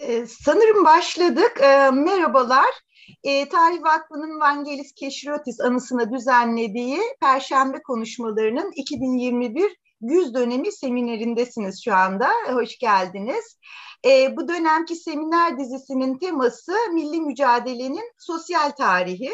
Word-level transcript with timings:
Ee, 0.00 0.26
sanırım 0.26 0.84
başladık. 0.84 1.60
Ee, 1.62 1.90
merhabalar. 1.90 2.70
Ee, 3.24 3.48
Tarih 3.48 3.82
Vakfı'nın 3.82 4.40
Vangelis 4.40 4.92
Keşirotis 4.92 5.60
anısına 5.60 6.12
düzenlediği 6.12 7.00
Perşembe 7.20 7.82
konuşmalarının 7.82 8.70
2021 8.76 9.76
güz 10.00 10.34
dönemi 10.34 10.72
seminerindesiniz 10.72 11.84
şu 11.84 11.94
anda. 11.94 12.30
Hoş 12.52 12.78
geldiniz. 12.78 13.58
Ee, 14.06 14.36
bu 14.36 14.48
dönemki 14.48 14.96
seminer 14.96 15.58
dizisinin 15.58 16.18
teması 16.18 16.72
milli 16.92 17.20
mücadelenin 17.20 18.12
sosyal 18.18 18.70
tarihi. 18.70 19.30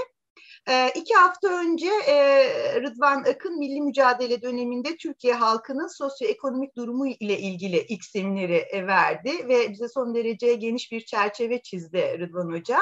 E, 0.68 0.90
iki 0.94 1.14
hafta 1.14 1.48
önce 1.48 1.90
e, 2.06 2.44
Rıdvan 2.82 3.24
Akın 3.24 3.58
Milli 3.58 3.80
Mücadele 3.80 4.42
döneminde 4.42 4.96
Türkiye 4.96 5.34
halkının 5.34 5.86
sosyoekonomik 5.86 6.76
durumu 6.76 7.06
ile 7.06 7.38
ilgili 7.38 7.86
ilk 7.88 8.04
semineri 8.04 8.56
e, 8.56 8.86
verdi 8.86 9.48
ve 9.48 9.70
bize 9.70 9.88
son 9.88 10.14
derece 10.14 10.54
geniş 10.54 10.92
bir 10.92 11.00
çerçeve 11.00 11.62
çizdi 11.62 12.16
Rıdvan 12.18 12.52
Hoca. 12.52 12.78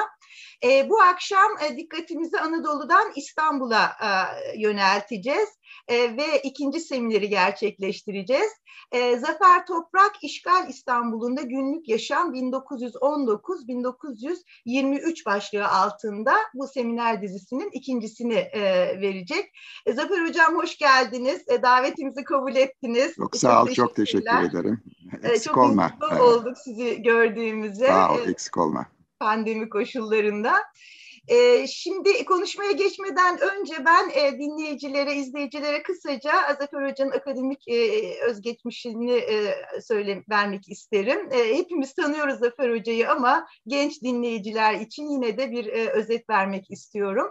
E, 0.63 0.89
bu 0.89 1.01
akşam 1.01 1.51
dikkatimizi 1.77 2.39
Anadolu'dan 2.39 3.11
İstanbul'a 3.15 3.83
e, 3.85 4.09
yönelteceğiz 4.59 5.49
e, 5.87 6.17
ve 6.17 6.41
ikinci 6.43 6.79
semineri 6.79 7.29
gerçekleştireceğiz. 7.29 8.51
E, 8.91 9.17
Zafer 9.17 9.65
Toprak 9.65 10.11
İşgal 10.21 10.69
İstanbul'unda 10.69 11.41
günlük 11.41 11.89
yaşam 11.89 12.35
1919-1923 12.35 15.25
başlığı 15.25 15.67
altında 15.67 16.33
bu 16.53 16.67
seminer 16.67 17.21
dizisinin 17.21 17.69
ikincisini 17.73 18.33
e, 18.33 18.61
verecek. 19.01 19.51
E, 19.85 19.93
Zafer 19.93 20.27
Hocam 20.27 20.55
hoş 20.55 20.77
geldiniz. 20.77 21.43
E, 21.47 21.61
davetimizi 21.61 22.23
kabul 22.23 22.55
ettiniz. 22.55 23.15
Çok 23.15 23.37
sağ 23.37 23.63
ol, 23.63 23.67
çok 23.67 23.95
teşekkür 23.95 24.49
ederim. 24.49 24.83
Eksik 25.23 25.43
çok 25.43 25.57
olma. 25.57 25.91
Çok 26.01 26.21
olduk 26.21 26.57
sizi 26.57 27.01
gördüğümüze. 27.01 27.87
Sağ 27.87 28.13
ol, 28.13 28.27
eksik 28.27 28.57
olma. 28.57 28.85
Pandemi 29.19 29.69
koşullarında. 29.69 30.53
E, 31.27 31.67
şimdi 31.67 32.25
konuşmaya 32.25 32.71
geçmeden 32.71 33.39
önce 33.39 33.85
ben 33.85 34.09
e, 34.09 34.31
dinleyicilere, 34.39 35.15
izleyicilere 35.15 35.83
kısaca 35.83 36.31
Zafer 36.59 36.89
Hoca'nın 36.89 37.11
akademik 37.11 37.67
e, 37.67 37.99
özgeçmişini 38.21 39.11
e, 39.11 39.55
söyle, 39.81 40.23
vermek 40.29 40.69
isterim. 40.69 41.29
E, 41.31 41.57
hepimiz 41.57 41.93
tanıyoruz 41.93 42.39
Zafer 42.39 42.69
Hoca'yı 42.69 43.11
ama 43.11 43.47
genç 43.67 44.01
dinleyiciler 44.03 44.73
için 44.73 45.07
yine 45.07 45.37
de 45.37 45.51
bir 45.51 45.65
e, 45.65 45.89
özet 45.89 46.29
vermek 46.29 46.71
istiyorum. 46.71 47.27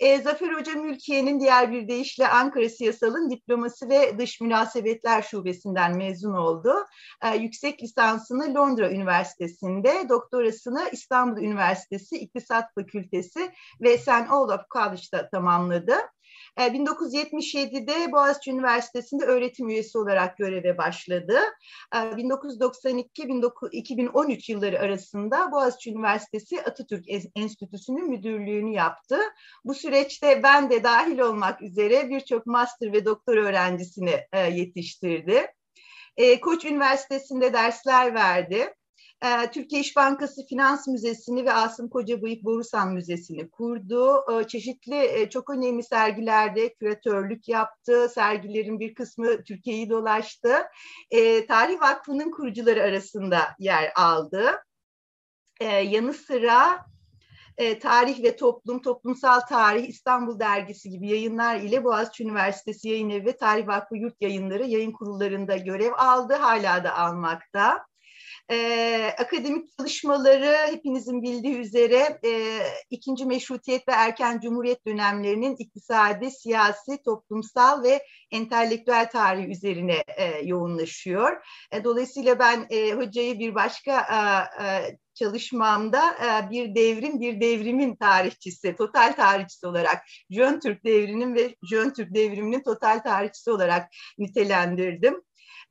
E, 0.00 0.18
Zafer 0.18 0.52
Hoca 0.52 0.74
Mülkiye'nin 0.74 1.40
diğer 1.40 1.72
bir 1.72 1.88
deyişle 1.88 2.28
Ankara 2.28 2.68
Siyasal'ın 2.68 3.30
Diplomasi 3.30 3.88
ve 3.88 4.18
Dış 4.18 4.40
Münasebetler 4.40 5.22
Şubesi'nden 5.22 5.96
mezun 5.96 6.32
oldu. 6.32 6.74
E, 7.22 7.36
yüksek 7.36 7.82
lisansını 7.82 8.54
Londra 8.54 8.90
Üniversitesi'nde, 8.90 10.08
doktorasını 10.08 10.88
İstanbul 10.92 11.42
Üniversitesi 11.42 12.16
İktisat 12.16 12.74
Fakültesi 12.74 13.35
Üniversitesi 13.36 13.52
ve 13.80 13.98
St. 13.98 14.32
Olaf 14.32 14.70
College'da 14.70 15.28
tamamladı. 15.28 15.96
1977'de 16.56 18.02
e, 18.02 18.12
Boğaziçi 18.12 18.50
Üniversitesi'nde 18.50 19.24
öğretim 19.24 19.68
üyesi 19.68 19.98
olarak 19.98 20.36
göreve 20.36 20.78
başladı. 20.78 21.38
1992-2013 21.92 24.32
e, 24.32 24.52
yılları 24.52 24.80
arasında 24.80 25.52
Boğaziçi 25.52 25.90
Üniversitesi 25.90 26.62
Atatürk 26.62 27.04
Enstitüsü'nün 27.34 28.10
müdürlüğünü 28.10 28.74
yaptı. 28.74 29.18
Bu 29.64 29.74
süreçte 29.74 30.42
ben 30.42 30.70
de 30.70 30.84
dahil 30.84 31.18
olmak 31.18 31.62
üzere 31.62 32.08
birçok 32.08 32.46
master 32.46 32.92
ve 32.92 33.04
doktor 33.04 33.36
öğrencisini 33.36 34.20
e, 34.32 34.40
yetiştirdi. 34.40 35.46
Koç 36.42 36.64
Üniversitesi'nde 36.64 37.52
dersler 37.52 38.14
verdi. 38.14 38.74
Ee, 39.24 39.50
Türkiye 39.50 39.80
İş 39.80 39.96
Bankası 39.96 40.46
Finans 40.46 40.86
Müzesi'ni 40.88 41.44
ve 41.44 41.52
Asım 41.52 41.88
Kocabıyık 41.88 42.44
Borusan 42.44 42.92
Müzesi'ni 42.92 43.50
kurdu. 43.50 44.24
Ee, 44.32 44.46
çeşitli 44.46 44.96
e, 44.96 45.30
çok 45.30 45.50
önemli 45.50 45.82
sergilerde 45.82 46.74
küratörlük 46.74 47.48
yaptı. 47.48 48.08
Sergilerin 48.14 48.80
bir 48.80 48.94
kısmı 48.94 49.44
Türkiye'yi 49.44 49.90
dolaştı. 49.90 50.62
Ee, 51.10 51.46
Tarih 51.46 51.80
Vakfı'nın 51.80 52.30
kurucuları 52.30 52.82
arasında 52.82 53.40
yer 53.58 53.92
aldı. 53.96 54.62
Yanı 55.62 56.12
sıra 56.12 56.86
e, 57.58 57.78
Tarih 57.78 58.22
ve 58.22 58.36
Toplum, 58.36 58.82
Toplumsal 58.82 59.40
Tarih, 59.40 59.88
İstanbul 59.88 60.38
Dergisi 60.38 60.90
gibi 60.90 61.08
yayınlar 61.08 61.56
ile 61.56 61.84
Boğaziçi 61.84 62.24
Üniversitesi 62.24 62.88
Yayın 62.88 63.10
Evi 63.10 63.26
ve 63.26 63.36
Tarih 63.36 63.66
Vakfı 63.66 63.96
Yurt 63.96 64.14
Yayınları 64.20 64.64
yayın 64.64 64.92
kurullarında 64.92 65.56
görev 65.56 65.92
aldı, 65.96 66.34
hala 66.34 66.84
da 66.84 66.98
almakta. 66.98 67.86
E, 68.50 69.14
akademik 69.18 69.78
çalışmaları 69.78 70.56
hepinizin 70.72 71.22
bildiği 71.22 71.58
üzere 71.58 72.20
e, 72.24 72.60
ikinci 72.90 73.26
meşrutiyet 73.26 73.88
ve 73.88 73.92
erken 73.92 74.40
cumhuriyet 74.40 74.86
dönemlerinin 74.86 75.56
iktisadi, 75.56 76.30
siyasi, 76.30 77.02
toplumsal 77.02 77.82
ve 77.82 78.02
entelektüel 78.30 79.10
tarihi 79.10 79.46
üzerine 79.46 80.04
e, 80.16 80.40
yoğunlaşıyor. 80.44 81.46
E, 81.72 81.84
dolayısıyla 81.84 82.38
ben 82.38 82.66
e, 82.70 82.92
hocayı 82.92 83.38
bir 83.38 83.54
başka 83.54 84.00
e, 84.00 84.64
e, 84.64 84.96
çalışmamda 85.14 86.02
bir 86.50 86.74
devrim, 86.74 87.20
bir 87.20 87.40
devrimin 87.40 87.96
tarihçisi, 87.96 88.76
total 88.76 89.12
tarihçisi 89.12 89.66
olarak 89.66 90.02
Jön 90.30 90.60
Türk 90.60 90.84
devrinin 90.84 91.34
ve 91.34 91.56
Jön 91.70 91.90
Türk 91.90 92.14
devriminin 92.14 92.62
total 92.62 92.98
tarihçisi 92.98 93.50
olarak 93.50 93.88
nitelendirdim. 94.18 95.22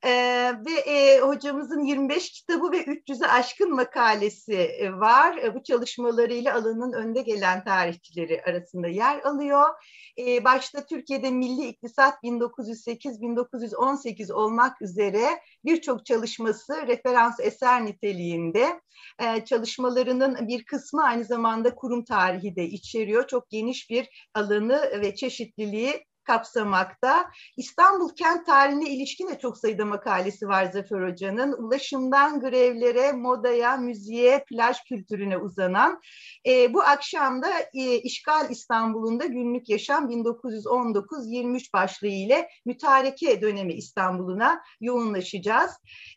Ee, 0.03 0.53
ve 0.65 0.71
e, 0.71 1.19
hocamızın 1.19 1.83
25 1.83 2.31
kitabı 2.31 2.71
ve 2.71 2.83
300'e 2.83 3.27
aşkın 3.27 3.75
makalesi 3.75 4.53
e, 4.53 4.93
var. 4.93 5.37
E, 5.37 5.55
bu 5.55 5.63
çalışmalarıyla 5.63 6.55
alanın 6.55 6.93
önde 6.93 7.21
gelen 7.21 7.63
tarihçileri 7.63 8.43
arasında 8.43 8.87
yer 8.87 9.19
alıyor. 9.19 9.69
E, 10.17 10.43
başta 10.43 10.85
Türkiye'de 10.85 11.31
Milli 11.31 11.67
İktisat 11.67 12.23
1908-1918 12.23 14.33
olmak 14.33 14.81
üzere 14.81 15.39
birçok 15.65 16.05
çalışması 16.05 16.87
referans 16.87 17.39
eser 17.39 17.85
niteliğinde. 17.85 18.81
E, 19.19 19.45
çalışmalarının 19.45 20.47
bir 20.47 20.65
kısmı 20.65 21.03
aynı 21.03 21.23
zamanda 21.23 21.75
kurum 21.75 22.05
tarihi 22.05 22.55
de 22.55 22.63
içeriyor. 22.63 23.27
Çok 23.27 23.49
geniş 23.49 23.89
bir 23.89 24.29
alanı 24.33 25.01
ve 25.01 25.15
çeşitliliği 25.15 26.05
kapsamakta. 26.25 27.31
İstanbul 27.57 28.15
kent 28.15 28.45
tarihine 28.45 28.89
ilişkin 28.89 29.27
de 29.27 29.39
çok 29.39 29.57
sayıda 29.57 29.85
makalesi 29.85 30.47
var 30.47 30.65
Zafer 30.65 31.11
Hoca'nın. 31.11 31.53
Ulaşımdan 31.53 32.39
grevlere, 32.39 33.11
modaya, 33.11 33.77
müziğe, 33.77 34.43
plaj 34.49 34.77
kültürüne 34.83 35.37
uzanan. 35.37 36.01
E, 36.47 36.73
bu 36.73 36.81
akşam 36.81 37.41
da 37.41 37.49
e, 37.73 37.99
İşgal 37.99 38.49
İstanbul'unda 38.49 39.25
günlük 39.25 39.69
yaşam 39.69 40.11
1919-23 40.11 41.73
başlığı 41.73 42.07
ile 42.07 42.49
mütareke 42.65 43.41
dönemi 43.41 43.73
İstanbul'una 43.73 44.61
yoğunlaşacağız. 44.81 45.71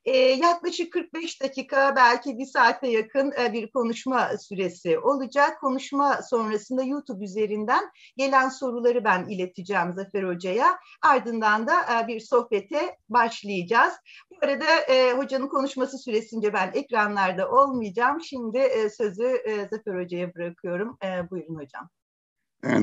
E, 0.04 0.16
yaklaşık 0.16 0.92
45 0.92 1.42
dakika 1.42 1.96
belki 1.96 2.38
bir 2.38 2.46
saate 2.46 2.88
yakın 2.88 3.32
e, 3.40 3.52
bir 3.52 3.70
konuşma 3.70 4.30
süresi 4.38 4.98
olacak. 4.98 5.60
Konuşma 5.60 6.20
sonrasında 6.22 6.82
YouTube 6.82 7.24
üzerinden 7.24 7.90
gelen 8.16 8.48
soruları 8.48 9.04
ben 9.04 9.26
ileteceğim 9.28 9.96
Zafer 9.98 10.22
Hoca'ya. 10.22 10.78
Ardından 11.02 11.66
da 11.66 11.74
e, 11.74 12.08
bir 12.08 12.20
sohbete 12.20 12.96
başlayacağız. 13.08 13.94
Bu 14.30 14.36
arada 14.42 14.80
e, 14.88 15.12
hocanın 15.12 15.48
konuşması 15.48 15.98
süresince 15.98 16.52
ben 16.52 16.70
ekranlarda 16.74 17.50
olmayacağım. 17.50 18.20
Şimdi 18.20 18.58
e, 18.58 18.90
sözü 18.90 19.24
e, 19.24 19.68
Zafer 19.68 20.02
Hoca'ya 20.02 20.34
bırakıyorum. 20.34 20.98
Buyurun 21.30 21.54
hocam. 21.54 21.88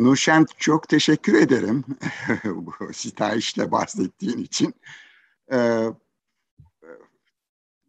Nurşen 0.03 0.45
çok 0.57 0.89
teşekkür 0.89 1.33
ederim 1.33 1.83
bu 2.45 2.73
sitayişle 2.93 3.71
bahsettiğin 3.71 4.37
için. 4.37 4.73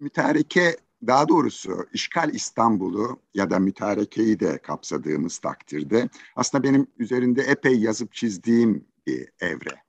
Mütareke 0.00 0.76
daha 1.06 1.28
doğrusu 1.28 1.86
işgal 1.92 2.34
İstanbul'u 2.34 3.20
ya 3.34 3.50
da 3.50 3.58
mütarekeyi 3.58 4.40
de 4.40 4.58
kapsadığımız 4.58 5.38
takdirde 5.38 6.08
aslında 6.36 6.64
benim 6.64 6.86
üzerinde 6.98 7.42
epey 7.42 7.80
yazıp 7.80 8.12
çizdiğim 8.12 8.84
bir 9.06 9.28
evre. 9.40 9.82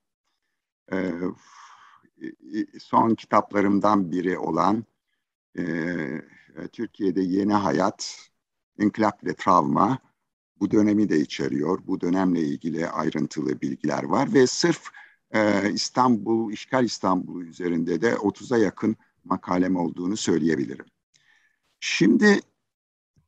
Ee, 0.94 1.12
son 2.80 3.16
kitaplarımdan 3.16 4.12
biri 4.12 4.38
olan 4.38 4.86
e, 5.58 5.64
Türkiye'de 6.72 7.22
Yeni 7.22 7.54
Hayat, 7.54 8.30
İnkılap 8.78 9.24
ve 9.24 9.34
Travma 9.34 10.00
bu 10.60 10.72
dönemi 10.72 11.10
de 11.10 11.20
içeriyor. 11.20 11.80
Bu 11.88 12.02
dönemle 12.02 12.42
ilgili 12.42 12.88
ayrıntılı 12.88 13.62
bilgiler 13.62 14.04
var 14.04 14.34
ve 14.34 14.48
sırf 14.48 14.92
e, 15.32 15.72
İstanbul, 15.72 16.52
işgal 16.52 16.86
İstanbul 16.86 17.42
üzerinde 17.42 18.02
de 18.02 18.14
30'a 18.14 18.58
yakın 18.58 18.96
makalem 19.24 19.76
olduğunu 19.76 20.18
söyleyebilirim. 20.18 20.86
Şimdi 21.80 22.40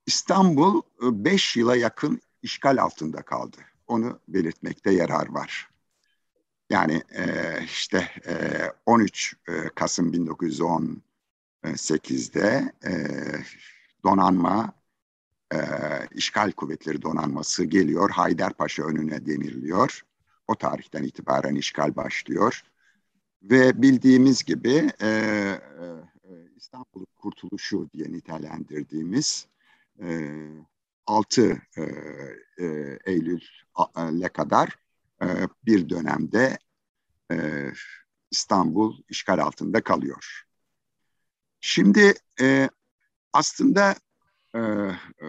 İstanbul 0.05 0.81
5 1.01 1.57
yıla 1.57 1.75
yakın 1.75 2.21
işgal 2.41 2.77
altında 2.77 3.21
kaldı. 3.21 3.57
Onu 3.87 4.19
belirtmekte 4.27 4.91
yarar 4.91 5.29
var. 5.29 5.69
Yani 6.69 7.03
e, 7.11 7.23
işte 7.63 8.09
e, 8.27 8.33
13 8.85 9.35
e, 9.47 9.69
Kasım 9.75 10.13
1918'de 10.13 12.73
e, 12.85 12.91
donanma, 14.03 14.73
e, 15.53 15.57
işgal 16.11 16.51
kuvvetleri 16.51 17.01
donanması 17.01 17.63
geliyor. 17.63 18.09
Haydarpaşa 18.09 18.83
önüne 18.83 19.25
demirliyor. 19.25 20.01
O 20.47 20.55
tarihten 20.55 21.03
itibaren 21.03 21.55
işgal 21.55 21.95
başlıyor. 21.95 22.61
Ve 23.43 23.81
bildiğimiz 23.81 24.43
gibi 24.43 24.91
e, 25.01 25.11
İstanbul 26.57 27.05
Kurtuluşu 27.15 27.89
diye 27.93 28.11
nitelendirdiğimiz 28.11 29.47
e, 30.01 30.29
6 31.05 31.61
e, 31.77 31.81
e, 32.57 32.99
Eylül'e 33.05 34.29
kadar 34.29 34.77
bir 35.65 35.89
dönemde 35.89 36.57
e, 37.31 37.67
İstanbul 38.31 38.97
işgal 39.09 39.39
altında 39.39 39.83
kalıyor. 39.83 40.43
Şimdi 41.59 42.13
e, 42.41 42.69
aslında 43.33 43.95
e, 44.55 44.59
e, 44.59 45.27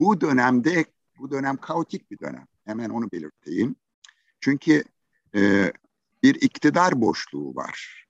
bu 0.00 0.20
dönemde 0.20 0.84
bu 1.18 1.30
dönem 1.30 1.56
kaotik 1.56 2.10
bir 2.10 2.18
dönem. 2.18 2.46
Hemen 2.64 2.90
onu 2.90 3.12
belirteyim. 3.12 3.76
Çünkü 4.40 4.84
e, 5.34 5.72
bir 6.22 6.34
iktidar 6.34 7.00
boşluğu 7.00 7.54
var. 7.54 8.06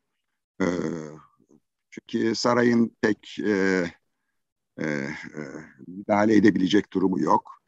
E, 0.60 0.66
çünkü 1.90 2.34
sarayın 2.34 2.96
pek 3.00 3.38
e, 3.38 3.84
e, 4.78 4.84
e, 4.84 5.14
müdahale 5.86 6.36
edebilecek 6.36 6.92
durumu 6.92 7.20
yok. 7.20 7.59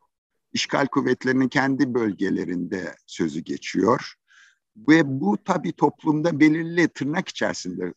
İşgal 0.52 0.86
kuvvetlerinin 0.86 1.48
kendi 1.48 1.94
bölgelerinde 1.94 2.94
sözü 3.06 3.40
geçiyor. 3.40 4.14
Ve 4.76 5.20
bu 5.20 5.38
tabii 5.44 5.72
toplumda 5.72 6.40
belirli 6.40 6.88
tırnak 6.88 7.28
içerisinde 7.28 7.94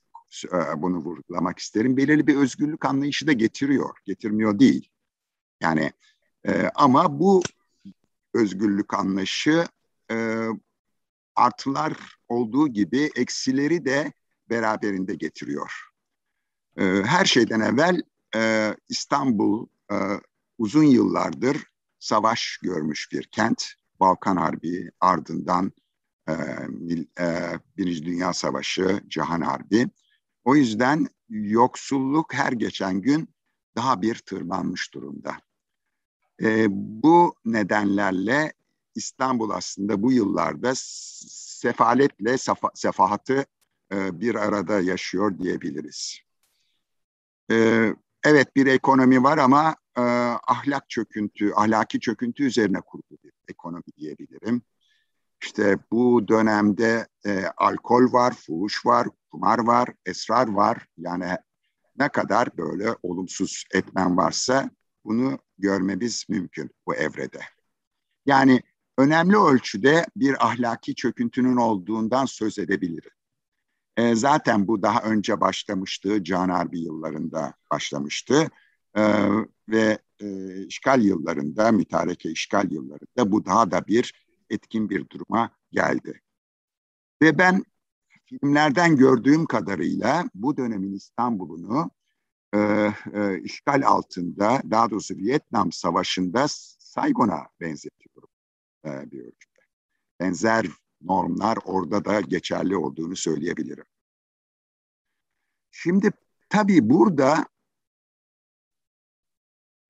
e, 0.53 0.81
bunu 0.81 0.97
vurgulamak 0.97 1.59
isterim. 1.59 1.97
Belirli 1.97 2.27
bir 2.27 2.35
özgürlük 2.35 2.85
anlayışı 2.85 3.27
da 3.27 3.31
getiriyor. 3.31 3.97
Getirmiyor 4.05 4.59
değil. 4.59 4.89
Yani 5.61 5.91
e, 6.47 6.69
ama 6.75 7.19
bu 7.19 7.41
özgürlük 8.33 8.93
anlayışı 8.93 9.67
e, 10.11 10.47
artılar 11.35 12.17
olduğu 12.27 12.67
gibi 12.67 13.09
eksileri 13.15 13.85
de 13.85 14.13
beraberinde 14.49 15.15
getiriyor. 15.15 15.71
E, 16.77 16.83
her 16.83 17.25
şeyden 17.25 17.59
evvel 17.59 18.01
e, 18.35 18.71
İstanbul 18.89 19.67
e, 19.91 19.95
uzun 20.57 20.83
yıllardır 20.83 21.57
savaş 22.05 22.57
görmüş 22.61 23.11
bir 23.11 23.23
kent. 23.23 23.65
Balkan 23.99 24.37
Harbi 24.37 24.91
ardından 24.99 25.71
e, 26.29 26.33
e, 27.19 27.59
Birinci 27.77 28.05
Dünya 28.05 28.33
Savaşı, 28.33 29.03
Cihan 29.07 29.41
Harbi. 29.41 29.89
O 30.43 30.55
yüzden 30.55 31.07
yoksulluk 31.29 32.33
her 32.33 32.51
geçen 32.51 33.01
gün 33.01 33.29
daha 33.75 34.01
bir 34.01 34.15
tırmanmış 34.15 34.93
durumda. 34.93 35.37
E, 36.41 36.65
bu 37.03 37.35
nedenlerle 37.45 38.53
İstanbul 38.95 39.49
aslında 39.49 40.03
bu 40.03 40.11
yıllarda 40.11 40.71
sefaletle 40.75 42.37
sefa, 42.37 42.71
sefahatı 42.73 43.45
e, 43.91 44.19
bir 44.19 44.35
arada 44.35 44.79
yaşıyor 44.79 45.37
diyebiliriz. 45.39 46.19
E, 47.51 47.89
evet 48.23 48.55
bir 48.55 48.67
ekonomi 48.67 49.23
var 49.23 49.37
ama 49.37 49.75
e, 49.97 50.01
ahlak 50.47 50.89
çöküntü, 50.89 51.51
ahlaki 51.55 51.99
çöküntü 51.99 52.43
üzerine 52.43 52.81
kurulu 52.81 53.17
bir 53.23 53.31
ekonomi 53.47 53.83
diyebilirim. 53.97 54.61
İşte 55.41 55.77
bu 55.91 56.27
dönemde 56.27 57.07
e, 57.25 57.45
alkol 57.57 58.13
var, 58.13 58.33
fuhuş 58.33 58.85
var, 58.85 59.07
kumar 59.31 59.59
var, 59.59 59.89
esrar 60.05 60.47
var. 60.47 60.87
Yani 60.97 61.37
ne 61.97 62.09
kadar 62.09 62.57
böyle 62.57 62.95
olumsuz 63.03 63.63
etmen 63.73 64.17
varsa 64.17 64.69
bunu 65.05 65.39
görmemiz 65.57 66.25
mümkün 66.29 66.71
bu 66.87 66.95
evrede. 66.95 67.39
Yani 68.25 68.61
önemli 68.97 69.37
ölçüde 69.37 70.05
bir 70.15 70.47
ahlaki 70.47 70.95
çöküntünün 70.95 71.57
olduğundan 71.57 72.25
söz 72.25 72.59
edebilirim. 72.59 73.11
E, 73.97 74.15
zaten 74.15 74.67
bu 74.67 74.81
daha 74.81 75.01
önce 75.01 75.41
başlamıştı, 75.41 76.23
Can 76.23 76.49
Harbi 76.49 76.79
yıllarında 76.79 77.53
başlamıştı. 77.71 78.49
E, 78.97 79.01
ve 79.69 79.99
e, 80.19 80.57
işgal 80.65 81.01
yıllarında, 81.01 81.71
mütareke 81.71 82.31
işgal 82.31 82.71
yıllarında 82.71 83.31
bu 83.31 83.45
daha 83.45 83.71
da 83.71 83.87
bir 83.87 84.25
etkin 84.49 84.89
bir 84.89 85.09
duruma 85.09 85.49
geldi. 85.71 86.21
Ve 87.21 87.37
ben 87.37 87.63
filmlerden 88.25 88.95
gördüğüm 88.95 89.45
kadarıyla 89.45 90.29
bu 90.35 90.57
dönemin 90.57 90.93
İstanbul'unu 90.93 91.91
e, 92.53 92.59
e, 93.13 93.41
işgal 93.43 93.83
altında, 93.85 94.61
daha 94.71 94.89
doğrusu 94.89 95.15
Vietnam 95.15 95.71
Savaşı'nda 95.71 96.45
Saigon'a 96.79 97.47
benzetiyorum 97.61 98.29
e, 98.85 99.11
bir 99.11 99.19
ölçüde. 99.19 99.61
Benzer 100.19 100.65
normlar 101.01 101.57
orada 101.65 102.05
da 102.05 102.21
geçerli 102.21 102.77
olduğunu 102.77 103.15
söyleyebilirim. 103.15 103.85
Şimdi 105.71 106.11
tabii 106.49 106.89
burada 106.89 107.45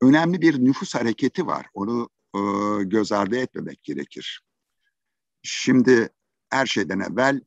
önemli 0.07 0.41
bir 0.41 0.65
nüfus 0.65 0.95
hareketi 0.95 1.47
var. 1.47 1.67
Onu 1.73 2.09
e, 2.35 2.39
göz 2.83 3.11
ardı 3.11 3.37
etmemek 3.37 3.83
gerekir. 3.83 4.41
Şimdi 5.43 6.09
her 6.49 6.65
şeyden 6.65 6.99
evvel 6.99 7.41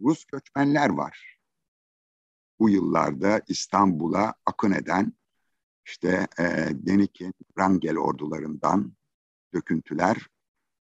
Rus 0.00 0.24
göçmenler 0.24 0.88
var. 0.88 1.38
Bu 2.58 2.70
yıllarda 2.70 3.42
İstanbul'a 3.48 4.34
akın 4.46 4.72
eden 4.72 5.12
işte 5.86 6.26
e, 6.38 6.44
Denikin, 6.72 7.34
Rangel 7.58 7.96
ordularından 7.96 8.92
döküntüler. 9.54 10.26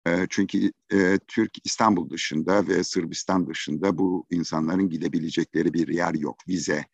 E, 0.08 0.28
çünkü 0.30 0.72
e, 0.92 1.20
Türk 1.28 1.66
İstanbul 1.66 2.10
dışında 2.10 2.68
ve 2.68 2.84
Sırbistan 2.84 3.48
dışında 3.48 3.98
bu 3.98 4.26
insanların 4.30 4.90
gidebilecekleri 4.90 5.74
bir 5.74 5.88
yer 5.88 6.14
yok. 6.14 6.38
Vize 6.48 6.86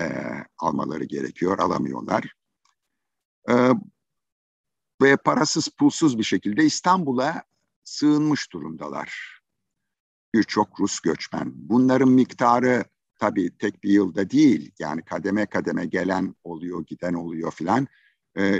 e, 0.00 0.06
almaları 0.58 1.04
gerekiyor, 1.04 1.58
alamıyorlar. 1.58 2.34
E, 3.48 3.54
ve 5.02 5.16
parasız 5.16 5.68
pulsuz 5.68 6.18
bir 6.18 6.24
şekilde 6.24 6.64
İstanbul'a 6.64 7.42
sığınmış 7.84 8.52
durumdalar. 8.52 9.40
Birçok 10.34 10.80
Rus 10.80 11.00
göçmen. 11.00 11.52
Bunların 11.54 12.08
miktarı 12.08 12.84
tabii 13.18 13.56
tek 13.58 13.84
bir 13.84 13.90
yılda 13.90 14.30
değil. 14.30 14.72
Yani 14.78 15.02
kademe 15.02 15.46
kademe 15.46 15.86
gelen 15.86 16.34
oluyor, 16.44 16.86
giden 16.86 17.14
oluyor 17.14 17.52
filan. 17.52 17.88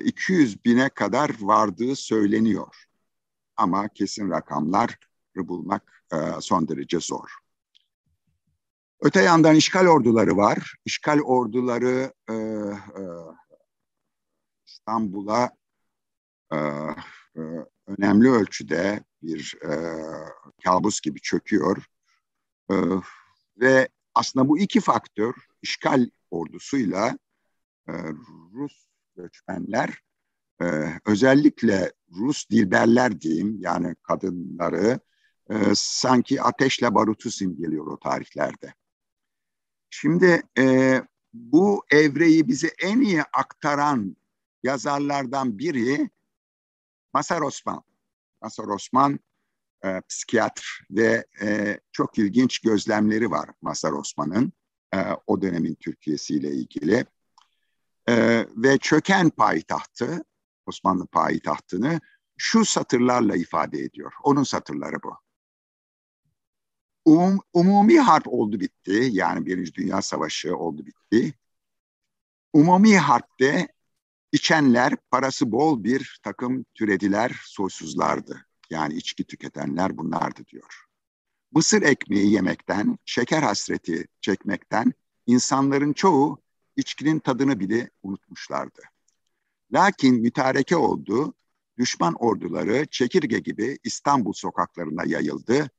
200 0.04 0.54
ee, 0.54 0.58
bine 0.64 0.88
kadar 0.88 1.30
vardığı 1.40 1.96
söyleniyor. 1.96 2.84
Ama 3.56 3.88
kesin 3.88 4.30
rakamlar 4.30 4.98
bulmak 5.36 6.04
e, 6.12 6.16
son 6.40 6.68
derece 6.68 7.00
zor. 7.00 7.30
Öte 9.00 9.22
yandan 9.22 9.56
işgal 9.56 9.86
orduları 9.86 10.36
var. 10.36 10.74
İşgal 10.84 11.20
orduları 11.20 12.12
e, 12.28 12.34
e, 12.34 13.02
İstanbul'a 14.70 15.50
e, 16.52 16.56
e, 17.36 17.40
önemli 17.86 18.30
ölçüde 18.30 19.04
bir 19.22 19.58
e, 19.64 19.72
kabus 20.64 21.00
gibi 21.00 21.20
çöküyor. 21.20 21.84
E, 22.70 22.74
ve 23.56 23.88
aslında 24.14 24.48
bu 24.48 24.58
iki 24.58 24.80
faktör 24.80 25.34
işgal 25.62 26.10
ordusuyla 26.30 27.18
Rus 28.54 28.86
göçmenler 29.16 30.02
özellikle 31.06 31.92
Rus 32.10 32.50
dilberler 32.50 33.20
diyeyim 33.20 33.56
yani 33.60 33.94
kadınları 34.02 35.00
sanki 35.74 36.42
ateşle 36.42 36.94
barutu 36.94 37.30
simgeliyor 37.30 37.86
o 37.86 37.98
tarihlerde. 37.98 38.74
Şimdi 39.90 40.42
e, 40.58 40.96
bu 41.32 41.84
evreyi 41.90 42.48
bize 42.48 42.68
en 42.82 43.00
iyi 43.00 43.22
aktaran 43.22 44.16
yazarlardan 44.62 45.58
biri 45.58 46.10
Masar 47.12 47.40
Osman. 47.40 47.82
Masar 48.42 48.64
Osman 48.64 49.20
e, 49.84 50.02
psikiyatr 50.08 50.80
ve 50.90 51.26
e, 51.42 51.80
çok 51.92 52.18
ilginç 52.18 52.58
gözlemleri 52.58 53.30
var 53.30 53.50
Masar 53.62 53.92
Osman'ın 53.92 54.52
e, 54.94 54.98
o 55.26 55.42
dönemin 55.42 55.74
Türkiye'si 55.74 56.34
ile 56.34 56.50
ilgili. 56.50 57.04
E, 58.08 58.46
ve 58.56 58.78
çöken 58.78 59.30
payitahtı, 59.30 60.24
Osmanlı 60.66 61.06
payitahtını 61.06 62.00
şu 62.36 62.64
satırlarla 62.64 63.36
ifade 63.36 63.78
ediyor. 63.78 64.12
Onun 64.22 64.42
satırları 64.42 64.96
bu. 65.02 65.16
Um, 67.04 67.40
umumi 67.52 67.98
harp 67.98 68.28
oldu 68.28 68.60
bitti. 68.60 69.08
Yani 69.10 69.46
Birinci 69.46 69.74
Dünya 69.74 70.02
Savaşı 70.02 70.56
oldu 70.56 70.86
bitti. 70.86 71.34
Umumi 72.52 72.98
harpte 72.98 73.68
içenler 74.32 74.96
parası 75.10 75.52
bol 75.52 75.84
bir 75.84 76.20
takım 76.22 76.64
türediler, 76.74 77.40
soysuzlardı. 77.44 78.46
Yani 78.70 78.94
içki 78.94 79.24
tüketenler 79.24 79.96
bunlardı 79.98 80.46
diyor. 80.46 80.84
Mısır 81.52 81.82
ekmeği 81.82 82.32
yemekten, 82.32 82.98
şeker 83.04 83.42
hasreti 83.42 84.06
çekmekten 84.20 84.92
insanların 85.26 85.92
çoğu 85.92 86.38
içkinin 86.76 87.18
tadını 87.18 87.60
bile 87.60 87.90
unutmuşlardı. 88.02 88.82
Lakin 89.72 90.20
mütareke 90.20 90.76
oldu, 90.76 91.34
düşman 91.78 92.14
orduları 92.14 92.86
çekirge 92.86 93.38
gibi 93.38 93.78
İstanbul 93.84 94.32
sokaklarına 94.32 95.04
yayıldı. 95.06 95.70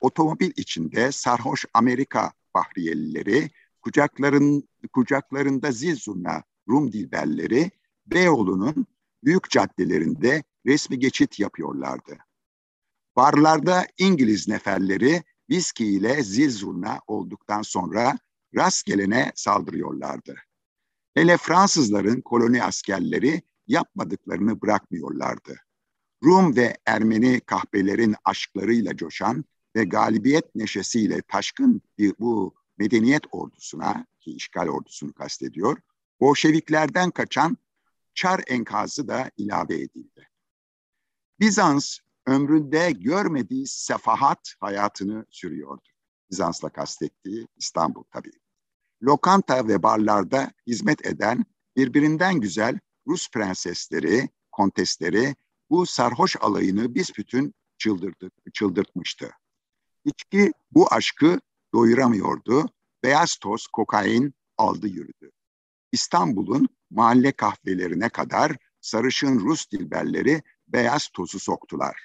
Otomobil 0.00 0.50
içinde 0.56 1.12
sarhoş 1.12 1.64
Amerika 1.74 2.32
bahriyelileri, 2.54 3.50
kucakların, 3.82 4.68
kucaklarında 4.92 5.72
zil 5.72 5.96
Rum 6.68 6.92
dilberleri 6.92 7.70
Beyoğlu'nun 8.06 8.86
büyük 9.24 9.50
caddelerinde 9.50 10.44
resmi 10.66 10.98
geçit 10.98 11.40
yapıyorlardı. 11.40 12.18
Barlarda 13.16 13.86
İngiliz 13.98 14.48
neferleri 14.48 15.22
viski 15.50 15.86
ile 15.86 16.22
zil 16.22 16.50
zurna 16.50 17.00
olduktan 17.06 17.62
sonra 17.62 18.18
rastgelene 18.56 19.32
saldırıyorlardı. 19.34 20.36
Hele 21.14 21.36
Fransızların 21.36 22.20
koloni 22.20 22.62
askerleri 22.62 23.42
yapmadıklarını 23.66 24.62
bırakmıyorlardı. 24.62 25.56
Rum 26.24 26.56
ve 26.56 26.76
Ermeni 26.86 27.40
kahpelerin 27.40 28.14
aşklarıyla 28.24 28.96
coşan 28.96 29.44
ve 29.76 29.84
galibiyet 29.84 30.54
neşesiyle 30.54 31.22
taşkın 31.22 31.82
bir 31.98 32.14
bu 32.18 32.54
medeniyet 32.78 33.22
ordusuna 33.30 34.06
ki 34.20 34.30
işgal 34.30 34.68
ordusunu 34.68 35.12
kastediyor, 35.12 35.78
Bolşeviklerden 36.20 37.10
kaçan 37.10 37.56
Çar 38.14 38.40
enkazı 38.46 39.08
da 39.08 39.30
ilave 39.36 39.74
edildi. 39.74 40.28
Bizans 41.40 41.98
ömründe 42.26 42.90
görmediği 42.92 43.66
sefahat 43.66 44.54
hayatını 44.60 45.26
sürüyordu. 45.30 45.88
Bizans'la 46.30 46.68
kastettiği 46.68 47.48
İstanbul 47.56 48.04
tabii. 48.10 48.32
Lokanta 49.02 49.68
ve 49.68 49.82
barlarda 49.82 50.52
hizmet 50.66 51.06
eden 51.06 51.44
birbirinden 51.76 52.40
güzel 52.40 52.78
Rus 53.06 53.30
prensesleri, 53.30 54.28
kontesleri 54.52 55.36
bu 55.70 55.86
sarhoş 55.86 56.36
alayını 56.40 56.94
büsbütün 56.94 57.54
çıldırdı, 57.78 58.30
çıldırtmıştı. 58.52 59.30
İçki 60.04 60.52
bu 60.70 60.92
aşkı 60.92 61.40
doyuramıyordu. 61.74 62.68
Beyaz 63.02 63.36
toz, 63.36 63.66
kokain 63.66 64.34
aldı 64.58 64.88
yürüdü. 64.88 65.30
İstanbul'un 65.92 66.68
mahalle 66.94 67.32
kahvelerine 67.32 68.08
kadar 68.08 68.56
sarışın 68.80 69.40
Rus 69.40 69.70
dilberleri 69.70 70.42
beyaz 70.68 71.08
tozu 71.08 71.38
soktular. 71.38 71.96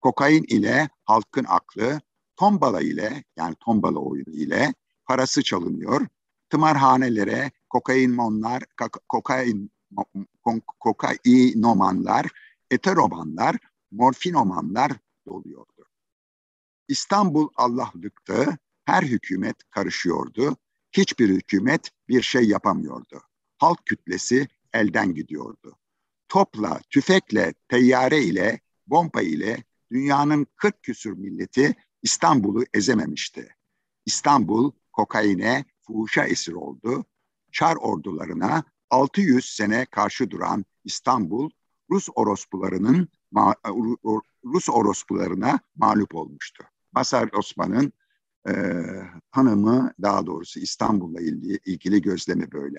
Kokain 0.00 0.44
ile 0.48 0.88
halkın 1.04 1.44
aklı, 1.48 2.00
tombala 2.36 2.80
ile 2.80 3.24
yani 3.36 3.54
tombala 3.60 3.98
oyunu 3.98 4.34
ile 4.34 4.74
parası 5.04 5.42
çalınıyor. 5.42 6.06
Tımarhanelere 6.50 7.50
kokainmonlar, 7.70 8.62
kokain, 9.08 9.70
kokainomanlar, 10.80 12.26
eteromanlar, 12.70 13.56
morfinomanlar 13.90 14.92
doluyordu. 15.26 15.86
İstanbul 16.88 17.48
Allah'lıktı, 17.56 18.58
her 18.84 19.02
hükümet 19.02 19.56
karışıyordu. 19.70 20.56
Hiçbir 20.92 21.28
hükümet 21.28 21.90
bir 22.08 22.22
şey 22.22 22.48
yapamıyordu. 22.48 23.22
Halk 23.58 23.86
kütlesi 23.86 24.48
elden 24.72 25.14
gidiyordu. 25.14 25.78
Topla, 26.28 26.80
tüfekle, 26.90 27.54
teyyare 27.68 28.22
ile, 28.22 28.60
bomba 28.86 29.22
ile 29.22 29.64
dünyanın 29.92 30.46
40 30.56 30.82
küsür 30.82 31.12
milleti 31.12 31.74
İstanbul'u 32.02 32.64
ezememişti. 32.74 33.56
İstanbul 34.06 34.72
kokaine, 34.92 35.64
fuhuşa 35.86 36.24
esir 36.24 36.52
oldu. 36.52 37.04
Çar 37.52 37.76
ordularına 37.76 38.64
600 38.90 39.44
sene 39.44 39.86
karşı 39.86 40.30
duran 40.30 40.64
İstanbul 40.84 41.50
Rus 41.90 42.08
orospularının 42.14 43.08
Rus 44.44 44.68
orospularına 44.68 45.60
mağlup 45.76 46.14
olmuştu. 46.14 46.64
Masar 46.92 47.28
Osman'ın 47.32 47.92
e, 48.48 48.52
tanımı 49.32 49.92
daha 50.02 50.26
doğrusu 50.26 50.60
İstanbul'la 50.60 51.20
ilgili, 51.20 51.58
ilgili 51.64 52.02
gözlemi 52.02 52.52
böyle. 52.52 52.78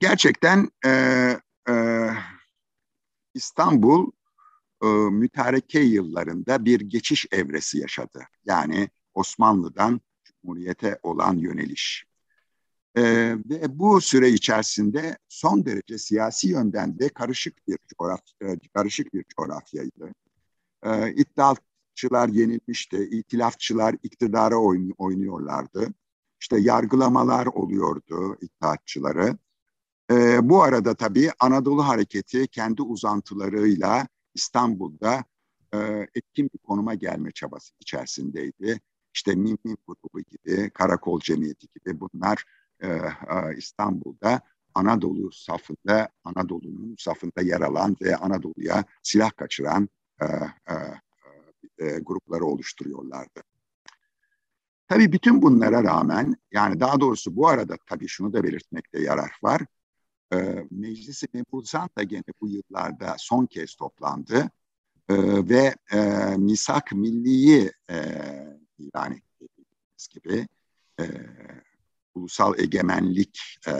Gerçekten 0.00 0.68
e, 0.86 0.90
e, 1.68 1.74
İstanbul 3.34 4.10
e, 4.82 4.86
mütareke 5.10 5.80
yıllarında 5.80 6.64
bir 6.64 6.80
geçiş 6.80 7.26
evresi 7.32 7.78
yaşadı. 7.78 8.24
Yani 8.44 8.88
Osmanlı'dan 9.14 10.00
Cumhuriyete 10.24 10.98
olan 11.02 11.36
yöneliş. 11.36 12.04
E, 12.96 13.02
ve 13.50 13.78
bu 13.78 14.00
süre 14.00 14.28
içerisinde 14.28 15.18
son 15.28 15.66
derece 15.66 15.98
siyasi 15.98 16.48
yönden 16.48 16.98
de 16.98 17.08
karışık 17.08 17.68
bir 17.68 17.78
coğrafya, 17.98 18.48
e, 18.48 18.58
karışık 18.74 19.14
bir 19.14 19.24
coğrafyaydı. 19.36 20.12
E, 20.82 21.12
İttihatçılar 21.14 22.28
yenilmişti, 22.28 22.96
itilafçılar 22.96 23.94
iktidara 24.02 24.56
oyn 24.56 24.94
oynuyorlardı. 24.98 25.88
İşte 26.40 26.58
yargılamalar 26.60 27.46
oluyordu 27.46 28.36
İttihatçıları. 28.40 29.38
E, 30.10 30.48
bu 30.48 30.62
arada 30.62 30.94
tabii 30.94 31.30
Anadolu 31.40 31.88
Hareketi 31.88 32.46
kendi 32.48 32.82
uzantılarıyla 32.82 34.06
İstanbul'da 34.34 35.24
e, 35.74 36.08
etkin 36.14 36.50
bir 36.54 36.58
konuma 36.58 36.94
gelme 36.94 37.30
çabası 37.30 37.74
içerisindeydi. 37.80 38.80
İşte 39.14 39.34
Mim 39.34 39.58
Mim 39.64 39.76
grubu 39.86 40.20
gibi, 40.20 40.70
Karakol 40.70 41.20
Cemiyeti 41.20 41.66
gibi 41.76 42.00
bunlar 42.00 42.44
e, 42.80 42.86
e, 42.88 43.56
İstanbul'da 43.56 44.40
Anadolu 44.74 45.32
safında, 45.32 46.08
Anadolu'nun 46.24 46.94
safında 46.98 47.42
yer 47.42 47.60
alan 47.60 47.96
ve 48.02 48.16
Anadolu'ya 48.16 48.84
silah 49.02 49.30
kaçıran 49.36 49.88
e, 50.20 50.26
e, 50.26 50.74
e, 51.78 51.98
grupları 51.98 52.44
oluşturuyorlardı. 52.44 53.42
Tabii 54.88 55.12
bütün 55.12 55.42
bunlara 55.42 55.84
rağmen, 55.84 56.36
yani 56.52 56.80
daha 56.80 57.00
doğrusu 57.00 57.36
bu 57.36 57.48
arada 57.48 57.76
tabii 57.86 58.08
şunu 58.08 58.32
da 58.32 58.44
belirtmekte 58.44 59.02
yarar 59.02 59.38
var. 59.42 59.62
E, 60.32 60.66
Meclisi 60.70 61.28
Mebuzan 61.32 61.88
da 61.98 62.02
gene 62.02 62.24
bu 62.40 62.48
yıllarda 62.48 63.16
son 63.18 63.46
kez 63.46 63.74
toplandı 63.74 64.50
e, 65.08 65.14
ve 65.48 65.74
e, 65.92 65.98
misak 66.36 66.92
milliyi 66.92 67.72
e, 67.90 67.96
ilan 68.78 69.12
ettiğimiz 69.12 70.08
gibi 70.10 70.48
e, 71.00 71.04
ulusal 72.14 72.58
egemenlik 72.58 73.58
e, 73.68 73.72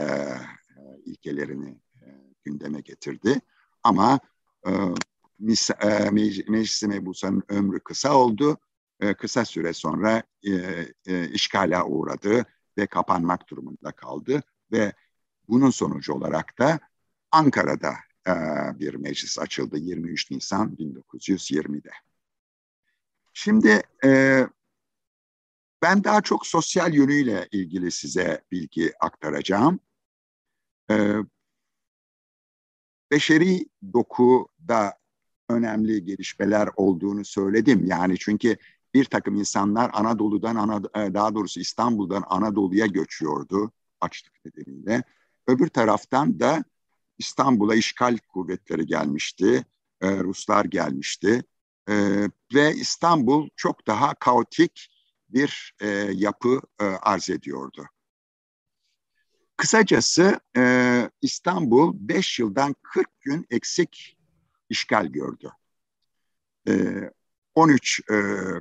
ilkelerini 1.05 1.77
e, 2.01 2.05
gündeme 2.43 2.81
getirdi. 2.81 3.41
Ama 3.83 4.19
e, 4.67 4.71
mis, 5.39 5.69
e, 5.69 6.09
Meclis-i 6.11 6.87
Mebusa'nın 6.87 7.43
ömrü 7.49 7.79
kısa 7.79 8.17
oldu. 8.17 8.57
E, 8.99 9.13
kısa 9.13 9.45
süre 9.45 9.73
sonra 9.73 10.23
e, 10.43 10.51
e, 11.07 11.27
işgale 11.29 11.83
uğradı 11.83 12.45
ve 12.77 12.87
kapanmak 12.87 13.49
durumunda 13.49 13.91
kaldı 13.91 14.43
ve 14.71 14.93
bunun 15.49 15.69
sonucu 15.69 16.13
olarak 16.13 16.59
da 16.59 16.79
Ankara'da 17.31 17.93
e, 18.27 18.33
bir 18.79 18.95
meclis 18.95 19.39
açıldı 19.39 19.77
23 19.77 20.31
Nisan 20.31 20.75
1920'de. 20.75 21.91
Şimdi 23.33 23.81
e, 24.05 24.43
ben 25.81 26.03
daha 26.03 26.21
çok 26.21 26.47
sosyal 26.47 26.93
yönüyle 26.93 27.47
ilgili 27.51 27.91
size 27.91 28.43
bilgi 28.51 28.93
aktaracağım. 28.99 29.79
E, 30.91 31.13
beşeri 33.11 33.65
dokuda 33.93 34.99
önemli 35.49 36.05
gelişmeler 36.05 36.69
olduğunu 36.75 37.25
söyledim. 37.25 37.85
Yani 37.85 38.17
çünkü 38.19 38.57
bir 38.93 39.05
takım 39.05 39.35
insanlar 39.35 39.91
Anadolu'dan, 39.93 40.83
e, 40.95 41.13
daha 41.13 41.35
doğrusu 41.35 41.59
İstanbul'dan 41.59 42.23
Anadolu'ya 42.27 42.85
göçüyordu 42.85 43.71
açlık 44.01 44.45
nedeniyle. 44.45 45.03
Öbür 45.49 45.67
taraftan 45.67 46.39
da 46.39 46.63
İstanbul'a 47.17 47.75
işgal 47.75 48.17
kuvvetleri 48.17 48.85
gelmişti, 48.85 49.65
e, 50.01 50.19
Ruslar 50.19 50.65
gelmişti 50.65 51.43
e, 51.89 52.23
ve 52.53 52.73
İstanbul 52.73 53.49
çok 53.55 53.87
daha 53.87 54.13
kaotik 54.13 54.91
bir 55.29 55.73
e, 55.81 55.87
yapı 56.13 56.61
e, 56.81 56.83
arz 56.83 57.29
ediyordu. 57.29 57.85
Kısacası 59.57 60.39
e, 60.57 61.09
İstanbul 61.21 61.93
5 61.95 62.39
yıldan 62.39 62.75
40 62.83 63.21
gün 63.21 63.47
eksik 63.49 64.17
işgal 64.69 65.05
gördü. 65.05 65.51
E, 66.67 66.73
13 67.55 68.01
e, 68.11 68.13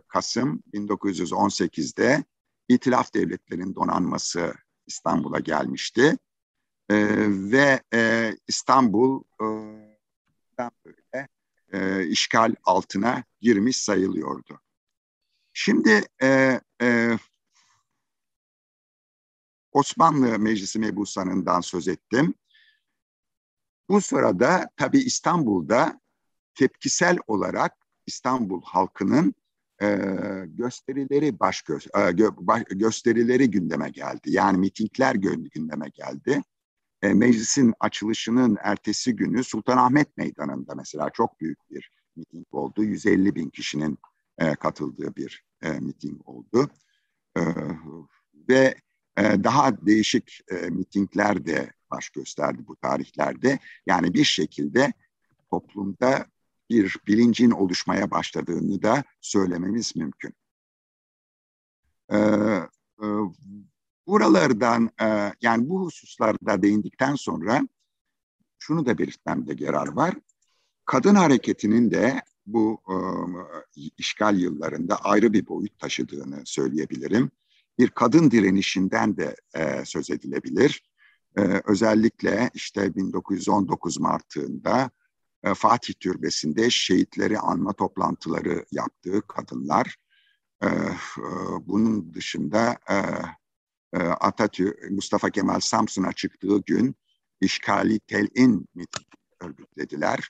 Kasım 0.08 0.62
1918'de 0.74 2.24
İtilaf 2.68 3.14
Devletleri'nin 3.14 3.74
donanması 3.74 4.54
İstanbul'a 4.86 5.40
gelmişti 5.40 6.16
e, 6.90 6.96
ve 7.28 7.82
e, 7.94 8.32
İstanbul 8.48 9.22
e, 9.40 9.44
böyle 10.58 11.28
e, 11.72 12.06
işgal 12.06 12.54
altına 12.64 13.24
girmiş 13.40 13.76
sayılıyordu. 13.76 14.60
Şimdi 15.52 16.02
e, 16.22 16.60
e, 16.82 17.18
Osmanlı 19.72 20.38
Meclisi 20.38 20.78
Mebusanı'ndan 20.78 21.60
söz 21.60 21.88
ettim. 21.88 22.34
Bu 23.88 24.00
sırada 24.00 24.70
tabii 24.76 24.98
İstanbul'da 24.98 26.00
tepkisel 26.54 27.18
olarak 27.26 27.76
İstanbul 28.06 28.62
halkının 28.62 29.34
e, 29.82 29.86
gösterileri 30.46 31.40
baş, 31.40 31.62
gö 31.62 31.78
e, 31.96 32.18
baş 32.36 32.62
gösterileri 32.70 33.50
gündeme 33.50 33.90
geldi. 33.90 34.20
Yani 34.30 34.58
mitingler 34.58 35.14
gündeme 35.14 35.88
geldi. 35.88 36.42
E, 37.02 37.14
meclisin 37.14 37.74
açılışının 37.80 38.58
ertesi 38.62 39.16
günü 39.16 39.44
Sultanahmet 39.44 40.16
Meydanı'nda 40.16 40.74
mesela 40.74 41.10
çok 41.10 41.40
büyük 41.40 41.70
bir 41.70 41.90
miting 42.16 42.46
oldu. 42.50 42.84
150 42.84 43.34
bin 43.34 43.50
kişinin 43.50 43.98
e, 44.38 44.54
katıldığı 44.54 45.16
bir 45.16 45.44
e, 45.62 45.70
miting 45.70 46.28
oldu. 46.28 46.70
E, 47.36 47.40
ve 48.48 48.74
e, 49.16 49.44
daha 49.44 49.86
değişik 49.86 50.40
e, 50.50 50.54
mitingler 50.70 51.46
de 51.46 51.72
baş 51.90 52.10
gösterdi 52.10 52.62
bu 52.68 52.76
tarihlerde. 52.76 53.58
Yani 53.86 54.14
bir 54.14 54.24
şekilde 54.24 54.92
toplumda 55.50 56.26
bir 56.70 56.96
bilincin 57.06 57.50
oluşmaya 57.50 58.10
başladığını 58.10 58.82
da 58.82 59.04
söylememiz 59.20 59.96
mümkün. 59.96 60.34
Ee, 62.12 62.16
buralardan 64.08 64.90
e, 65.02 65.32
yani 65.42 65.68
bu 65.68 65.80
hususlarda 65.80 66.62
değindikten 66.62 67.14
sonra 67.14 67.68
şunu 68.58 68.86
da 68.86 68.98
belirtmemde 68.98 69.64
yarar 69.64 69.88
var. 69.88 70.14
Kadın 70.84 71.14
hareketinin 71.14 71.90
de 71.90 72.22
bu 72.46 72.80
e, 72.88 72.96
işgal 73.98 74.38
yıllarında 74.38 74.96
ayrı 74.96 75.32
bir 75.32 75.48
boyut 75.48 75.78
taşıdığını 75.78 76.42
söyleyebilirim. 76.44 77.30
Bir 77.78 77.88
kadın 77.90 78.30
direnişinden 78.30 79.16
de 79.16 79.36
e, 79.54 79.84
söz 79.84 80.10
edilebilir. 80.10 80.82
Özellikle 81.64 82.50
işte 82.54 82.94
1919 82.94 84.00
Mart'ında 84.00 84.90
Fatih 85.54 85.94
Türbesi'nde 86.00 86.70
şehitleri 86.70 87.38
anma 87.38 87.72
toplantıları 87.72 88.64
yaptığı 88.72 89.22
kadınlar. 89.28 89.96
Bunun 91.66 92.14
dışında 92.14 92.78
Atatürk, 93.96 94.90
Mustafa 94.90 95.30
Kemal 95.30 95.60
Samsun'a 95.60 96.12
çıktığı 96.12 96.58
gün 96.66 96.96
işgali 97.40 98.00
telin 98.00 98.68
miting 98.74 99.06
örgütlediler. 99.40 100.28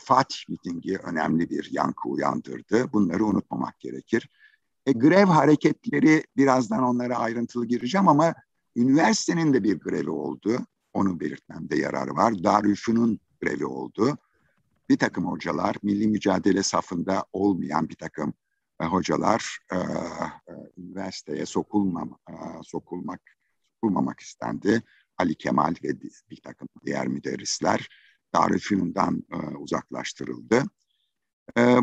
Fatih 0.00 0.48
mitingi 0.48 0.98
önemli 0.98 1.50
bir 1.50 1.68
yankı 1.72 2.08
uyandırdı. 2.08 2.92
Bunları 2.92 3.24
unutmamak 3.24 3.80
gerekir. 3.80 4.28
E, 4.86 4.92
grev 4.92 5.26
hareketleri 5.26 6.24
birazdan 6.36 6.82
onlara 6.82 7.16
ayrıntılı 7.16 7.66
gireceğim 7.66 8.08
ama 8.08 8.34
üniversitenin 8.76 9.52
de 9.52 9.64
bir 9.64 9.78
grevi 9.78 10.10
oldu. 10.10 10.58
Onu 10.92 11.20
belirtmemde 11.20 11.76
yarar 11.76 12.08
var. 12.08 12.44
Darülfünun 12.44 13.20
grevi 13.42 13.66
oldu 13.66 14.18
bir 14.88 14.98
takım 14.98 15.26
hocalar, 15.26 15.76
milli 15.82 16.08
mücadele 16.08 16.62
safında 16.62 17.24
olmayan 17.32 17.88
bir 17.88 17.94
takım 17.94 18.34
hocalar 18.84 19.58
e, 19.72 19.76
e, 19.76 19.80
üniversiteye 20.78 21.46
sokulmam, 21.46 22.18
e, 22.30 22.34
sokulmak 22.62 23.20
sokulmamak 23.74 24.20
istendi. 24.20 24.82
Ali 25.18 25.34
Kemal 25.34 25.74
ve 25.84 26.00
bir 26.30 26.40
takım 26.42 26.68
diğer 26.84 27.08
müderrisler 27.08 27.88
Darülfünun'dan 28.34 29.24
e, 29.32 29.36
uzaklaştırıldı. 29.36 30.62
E, 31.58 31.76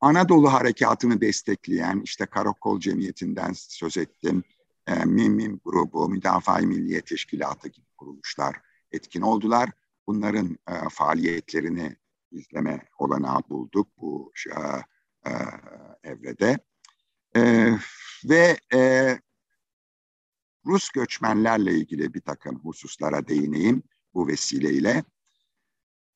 Anadolu 0.00 0.52
harekatını 0.52 1.20
destekleyen 1.20 2.00
işte 2.04 2.26
Karakol 2.26 2.80
Cemiyeti'nden 2.80 3.52
söz 3.52 3.96
ettim. 3.98 4.44
E, 4.86 5.04
Mimim 5.04 5.60
grubu, 5.64 6.08
Müdafaa-i 6.08 6.66
Milliye 6.66 7.00
Teşkilatı 7.00 7.68
gibi 7.68 7.86
kuruluşlar 7.96 8.56
etkin 8.92 9.22
oldular. 9.22 9.70
Bunların 10.06 10.58
e, 10.68 10.88
faaliyetlerini 10.90 11.96
izleme 12.30 12.88
olanağı 12.98 13.40
bulduk 13.50 13.88
bu 14.00 14.32
e, 14.46 14.60
e, 15.30 15.32
evrede. 16.08 16.58
E, 17.36 17.72
ve 18.24 18.56
e, 18.74 19.18
Rus 20.66 20.90
göçmenlerle 20.90 21.72
ilgili 21.72 22.14
bir 22.14 22.20
takım 22.20 22.58
hususlara 22.58 23.28
değineyim 23.28 23.82
bu 24.14 24.28
vesileyle. 24.28 25.04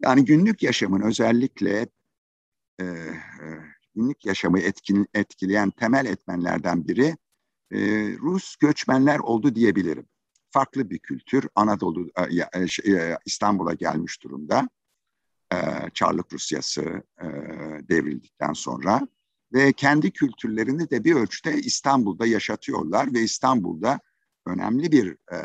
Yani 0.01 0.25
günlük 0.25 0.63
yaşamın 0.63 1.01
özellikle 1.01 1.89
e, 2.81 2.85
e, 2.85 3.17
günlük 3.95 4.27
yaşamı 4.27 4.61
etkin, 4.61 5.07
etkileyen 5.15 5.71
temel 5.71 6.07
etmenlerden 6.07 6.89
biri 6.89 7.17
e, 7.71 7.79
Rus 8.19 8.57
göçmenler 8.57 9.19
oldu 9.19 9.55
diyebilirim. 9.55 10.07
Farklı 10.51 10.91
bir 10.91 10.99
kültür 10.99 11.49
Anadolu, 11.55 12.11
e, 12.55 12.67
şey, 12.67 12.95
İstanbul'a 13.25 13.75
gelmiş 13.75 14.23
durumda 14.23 14.69
e, 15.53 15.57
Çarlık 15.95 16.33
Rusyası 16.33 17.03
e, 17.21 17.27
devrildikten 17.89 18.53
sonra 18.53 19.09
ve 19.53 19.73
kendi 19.73 20.11
kültürlerini 20.11 20.91
de 20.91 21.05
bir 21.05 21.15
ölçüde 21.15 21.59
İstanbul'da 21.61 22.27
yaşatıyorlar 22.27 23.15
ve 23.15 23.21
İstanbul'da 23.21 24.01
önemli 24.47 24.93
bir 24.93 25.11
e, 25.11 25.39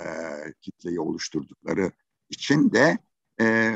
kitleyi 0.61 0.99
oluşturdukları 0.99 1.91
için 2.29 2.71
de 2.71 2.97
e, 3.41 3.75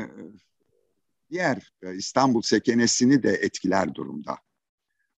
diğer 1.30 1.72
e, 1.82 1.94
İstanbul 1.94 2.42
sekenesini 2.42 3.22
de 3.22 3.30
etkiler 3.30 3.94
durumda. 3.94 4.38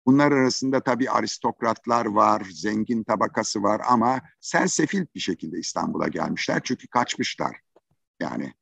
Bunlar 0.06 0.32
arasında 0.32 0.80
tabii 0.80 1.10
aristokratlar 1.10 2.06
var, 2.06 2.46
zengin 2.52 3.04
tabakası 3.04 3.62
var 3.62 3.82
ama 3.88 4.20
sersefil 4.40 5.06
bir 5.14 5.20
şekilde 5.20 5.58
İstanbul'a 5.58 6.08
gelmişler 6.08 6.60
çünkü 6.64 6.88
kaçmışlar. 6.88 7.56
Yani 8.20 8.52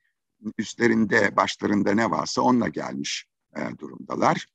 üstlerinde, 0.59 1.37
başlarında 1.37 1.93
ne 1.93 2.11
varsa 2.11 2.43
onunla 2.43 2.69
gelmiş 2.69 3.27
e, 3.57 3.79
durumdalar. 3.79 4.47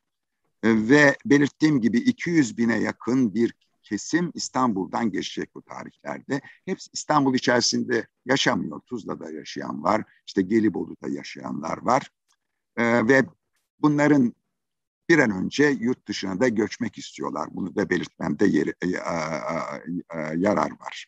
E, 0.65 0.89
ve 0.89 1.17
belirttiğim 1.25 1.82
gibi 1.82 1.97
200 1.97 2.58
bine 2.58 2.80
yakın 2.80 3.34
bir 3.34 3.54
kesim 3.84 4.32
İstanbul'dan 4.34 5.12
geçecek 5.12 5.56
bu 5.56 5.62
tarihlerde. 5.62 6.41
Hepsi 6.65 6.89
İstanbul 6.93 7.36
içerisinde 7.36 8.08
yaşamıyor. 8.25 8.80
Tuzla'da 8.80 9.32
yaşayan 9.32 9.84
var, 9.84 10.04
işte 10.28 10.41
Gelibolu'da 10.41 11.10
yaşayanlar 11.10 11.78
var. 11.78 12.10
E, 12.78 13.08
ve 13.08 13.25
bunların 13.80 14.34
bir 15.10 15.19
an 15.19 15.32
önce 15.32 15.65
yurt 15.65 16.08
dışına 16.08 16.39
da 16.39 16.47
göçmek 16.47 16.97
istiyorlar. 16.97 17.49
Bunu 17.51 17.75
da 17.75 17.89
belirtmemde 17.89 18.45
yeri, 18.45 18.73
e, 18.82 18.88
e, 18.88 18.97
e, 20.13 20.19
yarar 20.38 20.71
var. 20.71 21.08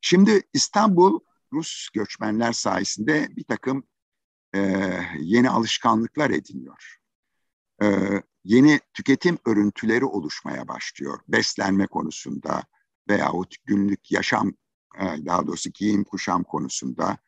Şimdi 0.00 0.42
İstanbul 0.52 1.20
Rus 1.52 1.88
göçmenler 1.90 2.52
sayesinde 2.52 3.28
bir 3.36 3.44
takım 3.44 3.84
e, 4.54 4.60
yeni 5.20 5.50
alışkanlıklar 5.50 6.30
ediniyor. 6.30 7.01
E, 7.82 7.86
yeni 8.44 8.80
tüketim 8.94 9.38
örüntüleri 9.46 10.04
oluşmaya 10.04 10.68
başlıyor. 10.68 11.18
Beslenme 11.28 11.86
konusunda 11.86 12.62
veyahut 13.08 13.54
günlük 13.64 14.12
yaşam, 14.12 14.52
e, 14.98 15.04
daha 15.26 15.46
doğrusu 15.46 15.70
giyim 15.70 16.04
kuşam 16.04 16.44
konusunda, 16.44 17.18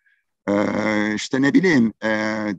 e, 0.48 0.54
işte 1.14 1.42
ne 1.42 1.54
bileyim 1.54 1.92
e, 2.02 2.08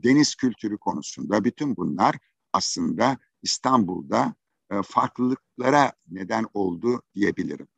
deniz 0.02 0.34
kültürü 0.34 0.78
konusunda 0.78 1.44
bütün 1.44 1.76
bunlar 1.76 2.18
aslında 2.52 3.18
İstanbul'da 3.42 4.34
e, 4.70 4.82
farklılıklara 4.82 5.92
neden 6.08 6.46
oldu 6.54 7.02
diyebilirim. 7.14 7.68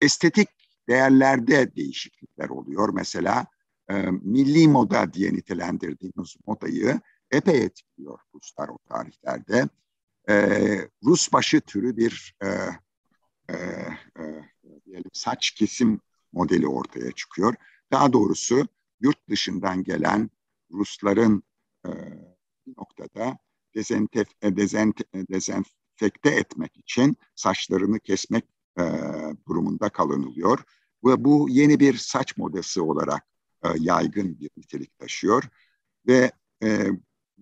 Estetik 0.00 0.48
değerlerde 0.88 1.76
değişiklikler 1.76 2.48
oluyor. 2.48 2.88
Mesela 2.88 3.46
e, 3.90 3.94
milli 4.10 4.68
moda 4.68 5.12
diye 5.12 5.32
nitelendirdiğimiz 5.32 6.36
modayı 6.46 7.00
epey 7.30 7.62
etkiliyor 7.62 8.18
Ruslar 8.34 8.68
o 8.68 8.78
tarihlerde. 8.78 9.68
E, 10.28 10.34
Rus 11.04 11.32
başı 11.32 11.60
türü 11.60 11.96
bir 11.96 12.34
e, 12.42 12.48
e, 13.48 13.54
e, 14.18 14.44
diyelim 14.86 15.10
saç 15.12 15.50
kesim 15.50 16.00
modeli 16.32 16.68
ortaya 16.68 17.12
çıkıyor. 17.12 17.54
Daha 17.92 18.12
doğrusu 18.12 18.66
yurt 19.00 19.28
dışından 19.28 19.84
gelen 19.84 20.30
Rusların 20.72 21.42
e, 21.86 21.90
noktada 22.78 23.38
dezentef, 23.74 24.28
e, 24.42 24.56
dezent, 24.56 25.00
e, 25.00 25.28
dezenfekte 25.28 26.30
etmek 26.30 26.76
için 26.76 27.16
saçlarını 27.34 28.00
kesmek 28.00 28.44
e, 28.78 28.82
durumunda 29.48 29.88
kalınılıyor. 29.88 30.58
Ve 31.04 31.24
bu 31.24 31.46
yeni 31.50 31.80
bir 31.80 31.96
saç 31.96 32.36
modası 32.36 32.84
olarak 32.84 33.26
e, 33.64 33.68
yaygın 33.78 34.40
bir 34.40 34.50
nitelik 34.56 34.98
taşıyor. 34.98 35.44
Ve 36.06 36.32
e, 36.62 36.86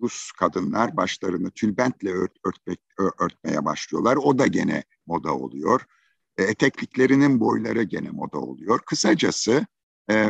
Rus 0.01 0.31
kadınlar 0.31 0.97
başlarını 0.97 1.51
tülbentle 1.51 2.11
ört, 2.11 2.31
örtmek, 2.45 2.79
örtmeye 3.19 3.65
başlıyorlar. 3.65 4.15
O 4.15 4.39
da 4.39 4.47
gene 4.47 4.83
moda 5.07 5.35
oluyor. 5.35 5.81
E, 6.37 6.43
etekliklerinin 6.43 7.39
boyları 7.39 7.83
gene 7.83 8.09
moda 8.09 8.37
oluyor. 8.37 8.79
Kısacası 8.79 9.65
e, 10.11 10.29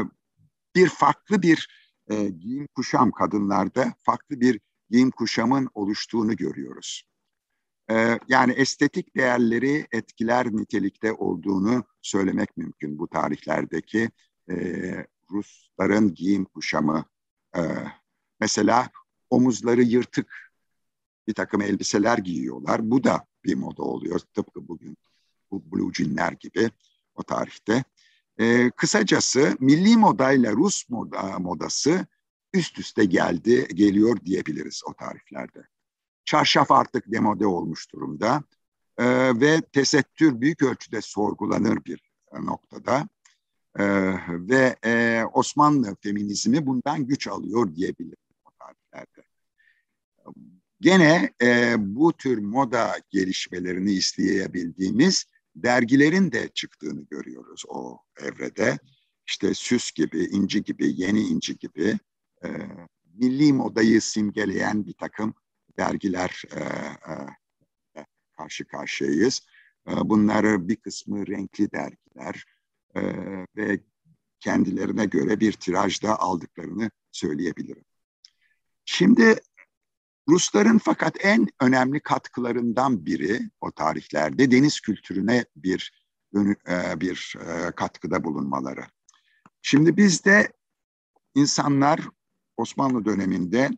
bir 0.75 0.89
farklı 0.89 1.41
bir 1.41 1.67
e, 2.09 2.29
giyim 2.29 2.67
kuşam 2.75 3.11
kadınlarda 3.11 3.93
farklı 4.03 4.41
bir 4.41 4.59
giyim 4.89 5.11
kuşamın 5.11 5.69
oluştuğunu 5.73 6.35
görüyoruz. 6.35 7.03
e, 7.91 8.19
yani 8.27 8.53
estetik 8.53 9.15
değerleri 9.15 9.87
etkiler 9.91 10.47
nitelikte 10.47 11.13
olduğunu 11.13 11.83
söylemek 12.01 12.57
mümkün 12.57 12.99
bu 12.99 13.07
tarihlerdeki 13.07 14.09
Rusların 15.31 16.13
giyim 16.13 16.45
kuşamı. 16.45 17.05
Mesela 18.39 18.89
omuzları 19.29 19.81
yırtık 19.81 20.51
bir 21.27 21.33
takım 21.33 21.61
elbiseler 21.61 22.17
giyiyorlar. 22.17 22.91
Bu 22.91 23.03
da 23.03 23.27
bir 23.45 23.55
moda 23.55 23.83
oluyor 23.83 24.19
tıpkı 24.19 24.67
bugün 24.67 24.97
bu 25.51 25.71
blue 25.71 25.93
jeanler 25.93 26.31
gibi 26.31 26.69
o 27.15 27.23
tarihte. 27.23 27.83
E, 28.37 28.69
kısacası 28.69 29.57
milli 29.59 29.97
modayla 29.97 30.51
Rus 30.51 30.89
moda, 30.89 31.39
modası 31.39 32.05
üst 32.53 32.79
üste 32.79 33.05
geldi, 33.05 33.67
geliyor 33.73 34.17
diyebiliriz 34.25 34.81
o 34.85 34.93
tarihlerde. 34.93 35.63
Çarşaf 36.25 36.71
artık 36.71 37.11
demode 37.11 37.47
olmuş 37.47 37.93
durumda 37.93 38.43
e, 38.97 39.05
ve 39.39 39.61
tesettür 39.61 40.41
büyük 40.41 40.63
ölçüde 40.63 41.01
sorgulanır 41.01 41.85
bir 41.85 42.11
noktada. 42.39 43.09
E, 43.79 43.85
ve 44.29 44.75
e, 44.85 45.23
Osmanlı 45.33 45.95
feminizmi 46.01 46.65
bundan 46.65 47.07
güç 47.07 47.27
alıyor 47.27 47.75
diyebilirim 47.75 48.28
tarihlerde. 48.91 49.23
Gene 50.81 51.33
e, 51.41 51.75
bu 51.77 52.13
tür 52.13 52.37
moda 52.37 52.95
gelişmelerini 53.09 53.91
izleyebildiğimiz 53.91 55.25
dergilerin 55.55 56.31
de 56.31 56.49
çıktığını 56.53 57.05
görüyoruz 57.11 57.63
o 57.67 57.99
evrede. 58.21 58.77
İşte 59.27 59.53
Süs 59.53 59.91
gibi, 59.91 60.23
İnci 60.23 60.63
gibi, 60.63 61.01
Yeni 61.01 61.21
İnci 61.21 61.57
gibi 61.57 61.97
e, 62.43 62.47
milli 63.13 63.53
modayı 63.53 64.01
simgeleyen 64.01 64.85
bir 64.85 64.93
takım 64.93 65.33
dergiler 65.77 66.43
e, 66.55 66.59
e, 67.99 68.05
karşı 68.37 68.65
karşıyayız. 68.65 69.41
E, 69.87 69.91
bunları 70.09 70.67
bir 70.67 70.75
kısmı 70.75 71.27
renkli 71.27 71.71
dergiler 71.71 72.45
e, 72.95 73.01
ve 73.55 73.79
kendilerine 74.39 75.05
göre 75.05 75.39
bir 75.39 75.51
tirajda 75.51 76.19
aldıklarını 76.19 76.91
söyleyebilirim. 77.11 77.85
Şimdi 78.91 79.35
Rusların 80.29 80.77
fakat 80.77 81.25
en 81.25 81.47
önemli 81.61 81.99
katkılarından 81.99 83.05
biri 83.05 83.49
o 83.61 83.71
tarihlerde 83.71 84.51
deniz 84.51 84.79
kültürüne 84.79 85.45
bir 85.55 86.05
e, 86.69 86.99
bir 86.99 87.35
e, 87.39 87.71
katkıda 87.71 88.23
bulunmaları. 88.23 88.85
Şimdi 89.61 89.97
bizde 89.97 90.53
insanlar 91.35 91.99
Osmanlı 92.57 93.05
döneminde 93.05 93.69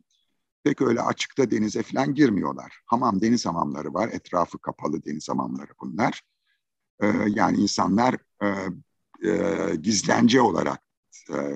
pek 0.64 0.82
öyle 0.82 1.02
açıkta 1.02 1.52
denize 1.52 1.84
falan 1.84 2.14
girmiyorlar. 2.14 2.82
Hamam 2.86 3.22
deniz 3.22 3.46
hamamları 3.46 3.94
var, 3.94 4.10
etrafı 4.10 4.60
kapalı 4.60 5.06
deniz 5.06 5.30
hamamları 5.30 5.72
bunlar. 5.82 6.22
E, 7.02 7.08
yani 7.28 7.58
insanlar 7.58 8.16
gizlence 9.82 10.42
olarak 10.42 10.82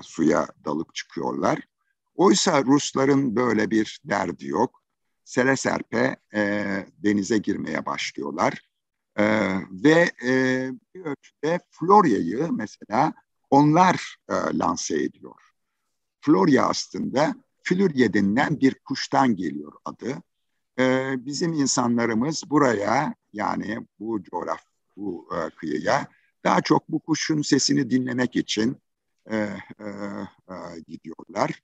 suya 0.02 0.46
dalıp 0.64 0.94
çıkıyorlar. 0.94 1.58
Oysa 2.16 2.64
Rusların 2.64 3.36
böyle 3.36 3.70
bir 3.70 4.00
derdi 4.04 4.46
yok 4.46 4.82
sere 5.24 5.56
serpe 5.56 6.16
e, 6.34 6.64
denize 6.98 7.38
girmeye 7.38 7.86
başlıyorlar. 7.86 8.60
E, 9.16 9.24
ve 9.70 10.10
e, 10.24 10.70
bir 10.94 11.04
ölçüde 11.04 11.60
Florya'yı 11.70 12.48
mesela 12.52 13.12
onlar 13.50 14.16
e, 14.28 14.34
lanse 14.34 15.02
ediyor. 15.02 15.40
Florya 16.20 16.66
aslında 16.66 17.34
Florya 17.62 18.14
denilen 18.14 18.60
bir 18.60 18.74
kuştan 18.74 19.36
geliyor 19.36 19.72
adı. 19.84 20.14
E, 20.78 21.14
bizim 21.18 21.52
insanlarımız 21.52 22.50
buraya 22.50 23.14
yani 23.32 23.86
bu 23.98 24.22
coğraf, 24.22 24.60
bu 24.96 25.28
e, 25.34 25.50
kıyıya 25.50 26.06
daha 26.44 26.60
çok 26.60 26.88
bu 26.88 27.00
kuşun 27.00 27.42
sesini 27.42 27.90
dinlemek 27.90 28.36
için 28.36 28.76
e, 29.30 29.36
e, 29.36 29.86
e, 30.48 30.54
gidiyorlar. 30.88 31.62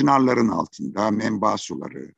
Çınarların 0.00 0.48
altında 0.48 1.10
menba 1.10 1.56
suları 1.56 2.14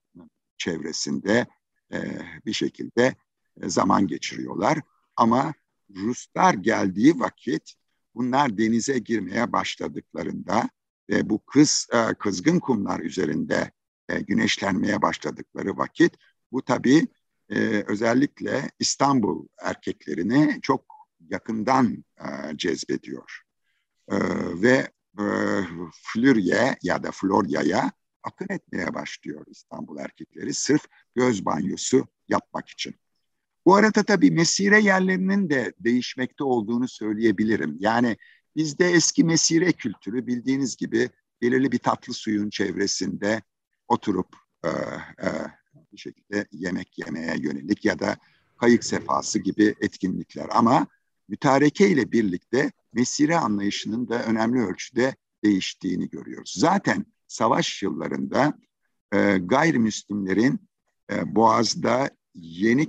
çevresinde 0.58 1.46
e, 1.92 1.98
bir 2.46 2.52
şekilde 2.52 3.14
e, 3.62 3.68
zaman 3.68 4.06
geçiriyorlar. 4.06 4.78
Ama 5.16 5.54
Ruslar 5.96 6.54
geldiği 6.54 7.20
vakit 7.20 7.74
bunlar 8.14 8.58
denize 8.58 8.98
girmeye 8.98 9.52
başladıklarında 9.52 10.68
ve 11.10 11.30
bu 11.30 11.38
kız 11.46 11.88
e, 11.92 12.14
kızgın 12.14 12.58
kumlar 12.58 13.00
üzerinde 13.00 13.70
e, 14.08 14.20
güneşlenmeye 14.20 15.02
başladıkları 15.02 15.76
vakit 15.76 16.12
bu 16.52 16.62
tabii 16.62 17.06
e, 17.50 17.84
özellikle 17.86 18.70
İstanbul 18.78 19.46
erkeklerini 19.62 20.58
çok 20.62 20.84
yakından 21.28 22.04
e, 22.18 22.56
cezbediyor. 22.56 23.42
E, 24.08 24.16
ve 24.62 24.88
e, 25.18 25.24
Flürye 25.92 26.76
ya 26.82 27.02
da 27.02 27.10
Florya'ya 27.12 27.92
akın 28.22 28.46
etmeye 28.50 28.94
başlıyor 28.94 29.46
İstanbul 29.50 29.98
erkekleri 29.98 30.54
sırf 30.54 30.86
göz 31.14 31.44
banyosu 31.44 32.06
yapmak 32.28 32.68
için. 32.68 32.94
Bu 33.66 33.74
arada 33.74 34.02
tabii 34.02 34.30
mesire 34.30 34.80
yerlerinin 34.80 35.50
de 35.50 35.72
değişmekte 35.78 36.44
olduğunu 36.44 36.88
söyleyebilirim. 36.88 37.76
Yani 37.80 38.16
bizde 38.56 38.90
eski 38.90 39.24
mesire 39.24 39.72
kültürü 39.72 40.26
bildiğiniz 40.26 40.76
gibi 40.76 41.10
belirli 41.42 41.72
bir 41.72 41.78
tatlı 41.78 42.14
suyun 42.14 42.50
çevresinde 42.50 43.42
oturup 43.88 44.36
e, 44.64 44.68
e, 44.68 45.28
bir 45.92 45.98
şekilde 45.98 46.46
yemek 46.52 46.98
yemeye 46.98 47.36
yönelik 47.38 47.84
ya 47.84 47.98
da 47.98 48.16
kayık 48.56 48.84
sefası 48.84 49.38
gibi 49.38 49.74
etkinlikler. 49.80 50.46
Ama 50.50 50.86
mütareke 51.28 51.88
ile 51.88 52.12
birlikte 52.12 52.72
mesire 52.92 53.36
anlayışının 53.36 54.08
da 54.08 54.24
önemli 54.24 54.60
ölçüde 54.60 55.16
değiştiğini 55.44 56.10
görüyoruz. 56.10 56.54
Zaten 56.56 57.06
savaş 57.28 57.82
yıllarında 57.82 58.58
e, 59.12 59.38
gayrimüslimlerin 59.38 60.68
e, 61.12 61.34
Boğaz'da 61.34 62.10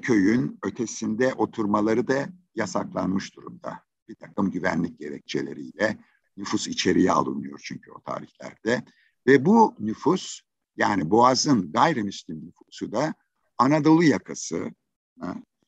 köyün 0.02 0.60
ötesinde 0.64 1.34
oturmaları 1.34 2.08
da 2.08 2.30
yasaklanmış 2.56 3.36
durumda. 3.36 3.80
Bir 4.10 4.16
takım 4.16 4.52
güvenlik 4.52 5.00
gerekçeleriyle 5.00 5.98
nüfus 6.38 6.68
içeriye 6.68 7.12
alınıyor 7.12 7.62
çünkü 7.64 7.92
o 7.92 8.02
tarihlerde. 8.02 8.86
Ve 9.28 9.46
bu 9.46 9.76
nüfus 9.80 10.42
yani 10.78 11.10
Boğaz'ın 11.10 11.72
gayrimüslim 11.72 12.46
nüfusu 12.46 12.92
da 12.92 13.14
Anadolu 13.58 14.04
yakası 14.04 14.72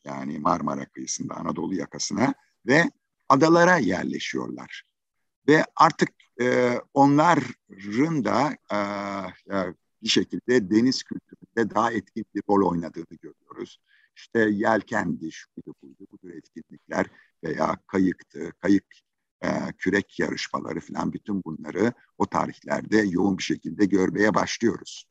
yani 0.04 0.40
Marmara 0.40 0.86
kıyısında 0.86 1.36
Anadolu 1.36 1.76
yakasına 1.76 2.34
ve 2.68 2.92
adalara 3.30 3.78
yerleşiyorlar. 3.78 4.84
Ve 5.48 5.66
artık 5.76 6.10
e, 6.42 6.80
onların 6.94 8.26
da 8.26 8.58
e, 8.72 8.78
e, 9.56 9.74
bir 10.04 10.10
şekilde 10.10 10.70
deniz 10.70 11.04
kültüründe 11.04 11.76
daha 11.76 11.92
etkin 11.92 12.26
bir 12.36 12.42
rol 12.50 12.72
oynadığını 12.72 13.18
görüyoruz. 13.22 13.80
İşte 14.16 14.40
yelkendi, 14.40 15.32
şuydu 15.32 15.76
buydu, 15.84 16.08
bu 16.12 16.18
tür 16.18 16.34
etkinlikler 16.34 17.06
veya 17.44 17.78
kayıktı, 17.88 18.52
kayık 18.62 18.86
e, 19.42 19.48
kürek 19.78 20.20
yarışmaları 20.20 20.80
falan 20.80 21.14
bütün 21.14 21.44
bunları 21.44 21.94
o 22.18 22.26
tarihlerde 22.26 22.98
yoğun 22.98 23.38
bir 23.38 23.44
şekilde 23.44 23.86
görmeye 23.86 24.34
başlıyoruz. 24.34 25.06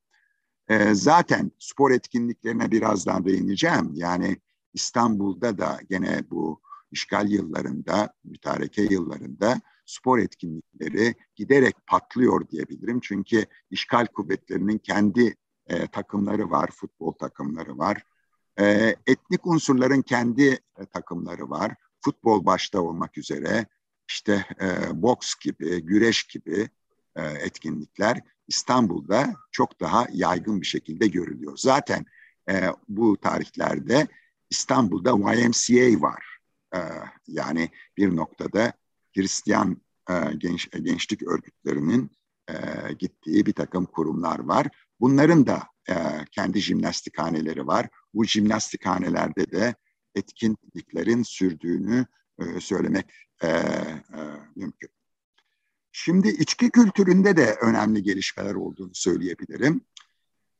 E, 0.68 0.94
zaten 0.94 1.50
spor 1.58 1.90
etkinliklerine 1.90 2.70
birazdan 2.70 3.24
değineceğim. 3.24 3.90
Yani 3.94 4.36
İstanbul'da 4.74 5.58
da 5.58 5.80
gene 5.90 6.30
bu 6.30 6.60
işgal 6.94 7.28
yıllarında, 7.28 8.14
mütareke 8.24 8.82
yıllarında 8.82 9.60
spor 9.86 10.18
etkinlikleri 10.18 11.14
giderek 11.36 11.74
patlıyor 11.86 12.48
diyebilirim. 12.48 13.00
Çünkü 13.00 13.46
işgal 13.70 14.06
kuvvetlerinin 14.06 14.78
kendi 14.78 15.36
e, 15.66 15.86
takımları 15.86 16.50
var, 16.50 16.70
futbol 16.70 17.12
takımları 17.12 17.78
var. 17.78 18.02
E, 18.60 18.96
etnik 19.06 19.46
unsurların 19.46 20.02
kendi 20.02 20.48
e, 20.78 20.86
takımları 20.92 21.50
var. 21.50 21.74
Futbol 22.00 22.46
başta 22.46 22.80
olmak 22.80 23.18
üzere 23.18 23.66
işte 24.08 24.46
e, 24.60 25.02
boks 25.02 25.34
gibi, 25.34 25.82
güreş 25.82 26.24
gibi 26.24 26.68
e, 27.16 27.22
etkinlikler 27.22 28.20
İstanbul'da 28.48 29.34
çok 29.52 29.80
daha 29.80 30.06
yaygın 30.12 30.60
bir 30.60 30.66
şekilde 30.66 31.06
görülüyor. 31.06 31.56
Zaten 31.56 32.06
e, 32.50 32.70
bu 32.88 33.16
tarihlerde 33.16 34.06
İstanbul'da 34.50 35.10
YMCA 35.10 36.00
var. 36.00 36.33
E, 36.74 36.78
yani 37.26 37.70
bir 37.96 38.16
noktada 38.16 38.72
Hristiyan 39.16 39.82
e, 40.10 40.14
genç, 40.38 40.68
e, 40.72 40.78
gençlik 40.78 41.22
örgütlerinin 41.22 42.10
e, 42.48 42.54
gittiği 42.98 43.46
bir 43.46 43.52
takım 43.52 43.86
kurumlar 43.86 44.38
var. 44.38 44.68
Bunların 45.00 45.46
da 45.46 45.62
e, 45.88 45.94
kendi 46.30 46.60
jimnastikhaneleri 46.60 47.66
var. 47.66 47.88
Bu 48.14 48.24
jimnastikhanelerde 48.24 49.50
de 49.50 49.74
etkinliklerin 50.14 51.22
sürdüğünü 51.22 52.06
söylemek 52.60 53.06
mümkün. 54.56 54.88
Şimdi 55.92 56.28
içki 56.28 56.70
kültüründe 56.70 57.36
de 57.36 57.56
önemli 57.62 58.02
gelişmeler 58.02 58.54
olduğunu 58.54 58.94
söyleyebilirim. 58.94 59.80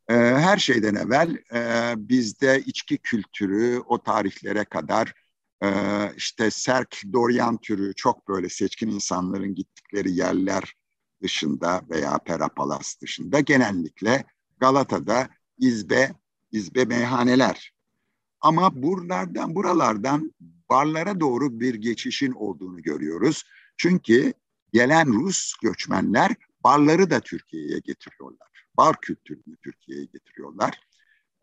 Her 0.09 0.59
şeyden 0.59 0.95
evvel 0.95 1.39
bizde 2.09 2.61
içki 2.61 2.99
kültürü 2.99 3.79
o 3.87 4.03
tarihlere 4.03 4.65
kadar 4.65 5.15
işte 6.17 6.51
Serk 6.51 7.03
Dorian 7.13 7.57
türü 7.57 7.95
çok 7.95 8.29
böyle 8.29 8.49
seçkin 8.49 8.89
insanların 8.89 9.55
gittikleri 9.55 10.13
yerler 10.13 10.75
dışında 11.23 11.83
veya 11.91 12.19
Perapalas 12.19 13.01
dışında 13.01 13.41
genellikle 13.41 14.25
Galata'da 14.61 15.29
izbe, 15.59 16.15
izbe 16.53 16.85
meyhaneler. 16.85 17.73
Ama 18.41 18.83
buralardan, 18.83 19.55
buralardan 19.55 20.35
barlara 20.71 21.21
doğru 21.21 21.61
bir 21.61 21.75
geçişin 21.75 22.33
olduğunu 22.33 22.83
görüyoruz. 22.83 23.45
Çünkü 23.77 24.33
gelen 24.73 25.13
Rus 25.13 25.55
göçmenler 25.63 26.35
barları 26.65 27.11
da 27.11 27.21
Türkiye'ye 27.21 27.79
getiriyorlar. 27.79 28.49
Bar 28.77 29.01
kültürünü 29.01 29.57
Türkiye'ye 29.63 30.05
getiriyorlar. 30.05 30.81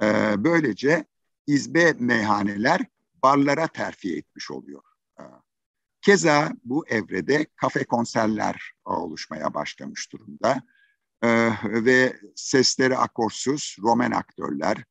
Ee, 0.03 0.33
böylece 0.37 1.05
izbe 1.47 1.93
meyhaneler 1.99 2.85
barlara 3.23 3.67
terfi 3.67 4.17
etmiş 4.17 4.51
oluyor. 4.51 4.83
Ee, 5.19 5.23
keza 6.01 6.51
bu 6.63 6.87
evrede 6.87 7.45
kafe 7.55 7.83
konserler 7.83 8.73
oluşmaya 8.85 9.53
başlamış 9.53 10.11
durumda. 10.11 10.63
Ee, 11.23 11.51
ve 11.63 12.19
sesleri 12.35 12.97
akorsuz 12.97 13.77
Roman 13.81 14.11
aktörler, 14.11 14.83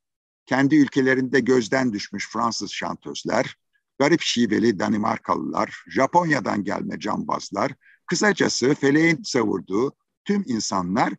kendi 0.46 0.76
ülkelerinde 0.76 1.40
gözden 1.40 1.92
düşmüş 1.92 2.28
Fransız 2.28 2.70
şantözler, 2.70 3.56
garip 3.98 4.20
şiveli 4.22 4.78
Danimarkalılar, 4.78 5.84
Japonya'dan 5.88 6.64
gelme 6.64 7.00
cambazlar, 7.00 7.72
kısacası 8.06 8.74
feleğin 8.74 9.22
savurduğu 9.22 9.92
tüm 10.24 10.44
insanlar 10.46 11.12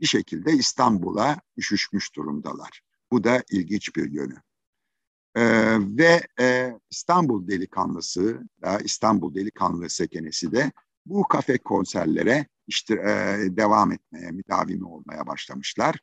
bir 0.00 0.06
şekilde 0.06 0.52
İstanbul'a 0.52 1.40
üşüşmüş 1.56 2.16
durumdalar. 2.16 2.80
Bu 3.10 3.24
da 3.24 3.42
ilginç 3.50 3.96
bir 3.96 4.10
yönü. 4.10 4.47
Ee, 5.38 5.78
ve 5.80 6.22
e, 6.40 6.74
İstanbul 6.90 7.48
delikanlısı 7.48 8.40
da 8.62 8.78
İstanbul 8.78 9.34
delikanlı 9.34 9.90
sekenesi 9.90 10.52
de 10.52 10.72
bu 11.06 11.22
kafe 11.22 11.58
konserlere 11.58 12.46
işte 12.66 12.94
e, 12.94 13.38
devam 13.56 13.92
etmeye, 13.92 14.30
müdavimi 14.30 14.84
olmaya 14.84 15.26
başlamışlar. 15.26 15.98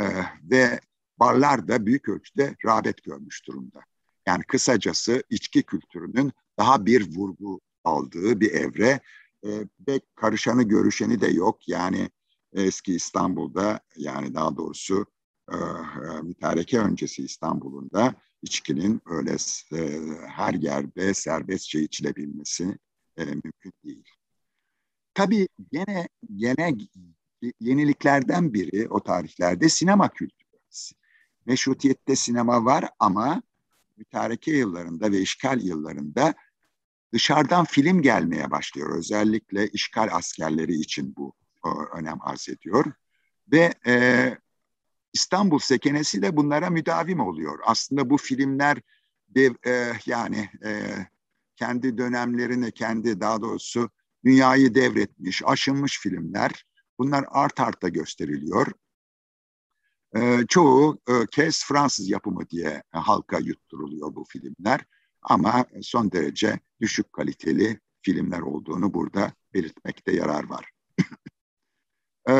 E, 0.00 0.04
ve 0.42 0.80
barlar 1.18 1.68
da 1.68 1.86
büyük 1.86 2.08
ölçüde 2.08 2.56
rağbet 2.66 3.04
görmüş 3.04 3.46
durumda. 3.46 3.80
Yani 4.26 4.42
kısacası 4.42 5.22
içki 5.30 5.62
kültürünün 5.62 6.32
daha 6.58 6.86
bir 6.86 7.16
vurgu 7.16 7.60
aldığı 7.84 8.40
bir 8.40 8.50
evre 8.50 9.00
e, 9.44 9.50
ve 9.88 10.00
karışanı 10.14 10.62
görüşeni 10.62 11.20
de 11.20 11.26
yok. 11.26 11.68
Yani 11.68 12.10
eski 12.52 12.94
İstanbul'da 12.94 13.80
yani 13.96 14.34
daha 14.34 14.56
doğrusu 14.56 15.06
mütareke 16.22 16.78
öncesi 16.78 17.24
İstanbul'un 17.24 17.90
da 17.90 18.14
içkinin 18.42 19.00
öyle 19.06 19.36
e, 19.72 20.00
her 20.26 20.54
yerde 20.54 21.14
serbestçe 21.14 21.80
içilebilmesi 21.80 22.78
e, 23.16 23.24
mümkün 23.24 23.72
değil. 23.84 24.04
Tabii 25.14 25.48
gene 25.72 26.08
gene 26.36 26.76
yeniliklerden 27.60 28.54
biri 28.54 28.88
o 28.88 29.02
tarihlerde 29.02 29.68
sinema 29.68 30.08
kültürü. 30.08 30.44
Meşrutiyette 31.46 32.16
sinema 32.16 32.64
var 32.64 32.88
ama 32.98 33.42
mütareke 33.96 34.52
yıllarında 34.52 35.12
ve 35.12 35.20
işgal 35.20 35.62
yıllarında 35.62 36.34
dışarıdan 37.12 37.64
film 37.64 38.02
gelmeye 38.02 38.50
başlıyor. 38.50 38.98
Özellikle 38.98 39.68
işgal 39.68 40.08
askerleri 40.12 40.74
için 40.74 41.14
bu 41.16 41.32
önem 41.94 42.18
arz 42.20 42.48
ediyor. 42.48 42.84
Ve 43.52 43.74
e, 43.86 44.38
İstanbul 45.14 45.58
sekenesi 45.58 46.22
de 46.22 46.36
bunlara 46.36 46.70
müdavim 46.70 47.20
oluyor. 47.20 47.58
Aslında 47.66 48.10
bu 48.10 48.16
filmler 48.16 48.80
bir 49.28 49.66
e, 49.66 49.92
yani 50.06 50.48
e, 50.64 50.92
kendi 51.56 51.98
dönemlerini, 51.98 52.72
kendi 52.72 53.20
daha 53.20 53.42
doğrusu 53.42 53.90
dünyayı 54.24 54.74
devretmiş, 54.74 55.42
aşınmış 55.46 56.00
filmler. 56.00 56.64
Bunlar 56.98 57.24
art 57.28 57.60
arta 57.60 57.88
gösteriliyor. 57.88 58.66
E, 60.16 60.46
çoğu 60.48 60.98
e, 61.08 61.12
kez 61.30 61.64
Fransız 61.64 62.10
yapımı 62.10 62.50
diye 62.50 62.82
halka 62.90 63.38
yutturuluyor 63.38 64.14
bu 64.14 64.24
filmler. 64.28 64.80
Ama 65.22 65.66
son 65.82 66.12
derece 66.12 66.58
düşük 66.80 67.12
kaliteli 67.12 67.80
filmler 68.02 68.40
olduğunu 68.40 68.94
burada 68.94 69.32
belirtmekte 69.54 70.12
yarar 70.12 70.48
var. 70.48 70.73
E, 72.28 72.32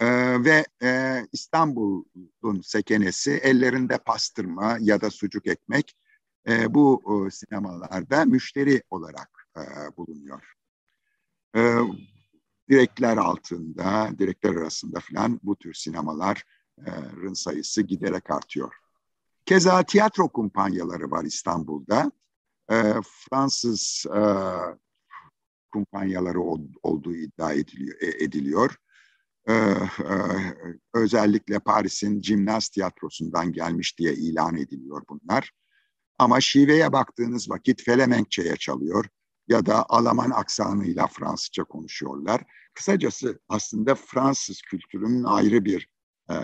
e, 0.00 0.06
ve 0.44 0.66
e, 0.82 1.22
İstanbul'un 1.32 2.60
sekenesi 2.60 3.30
ellerinde 3.30 3.98
pastırma 3.98 4.78
ya 4.80 5.00
da 5.00 5.10
sucuk 5.10 5.46
ekmek 5.46 5.96
e, 6.48 6.74
bu 6.74 7.02
e, 7.26 7.30
sinemalarda 7.30 8.24
müşteri 8.24 8.82
olarak 8.90 9.48
e, 9.56 9.62
bulunuyor. 9.96 10.52
E, 11.56 11.60
direkler 12.70 13.16
altında, 13.16 14.10
direkler 14.18 14.56
arasında 14.56 15.00
falan 15.00 15.40
bu 15.42 15.56
tür 15.56 15.74
sinemaların 15.74 17.34
sayısı 17.34 17.82
giderek 17.82 18.30
artıyor. 18.30 18.74
Keza 19.46 19.82
tiyatro 19.82 20.28
kumpanyaları 20.28 21.10
var 21.10 21.24
İstanbul'da. 21.24 22.12
E, 22.70 22.74
Fransız 23.02 24.06
e, 24.14 24.20
kumpanyaları 25.72 26.40
olduğu 26.82 27.14
iddia 27.14 27.52
ediliyor. 28.20 28.72
E. 28.72 28.85
Ee, 29.48 29.52
e, 29.52 30.16
özellikle 30.94 31.58
Paris'in 31.58 32.20
Cimnaz 32.20 32.68
Tiyatrosu'ndan 32.68 33.52
gelmiş 33.52 33.98
diye 33.98 34.14
ilan 34.14 34.56
ediliyor 34.56 35.02
bunlar. 35.08 35.52
Ama 36.18 36.40
şiveye 36.40 36.92
baktığınız 36.92 37.50
vakit 37.50 37.82
Felemenkçe'ye 37.82 38.56
çalıyor 38.56 39.04
ya 39.48 39.66
da 39.66 39.86
Alman 39.88 40.30
aksanıyla 40.30 41.06
Fransızca 41.06 41.64
konuşuyorlar. 41.64 42.42
Kısacası 42.74 43.40
aslında 43.48 43.94
Fransız 43.94 44.62
kültürünün 44.62 45.24
ayrı 45.24 45.64
bir 45.64 45.88
e, 46.30 46.34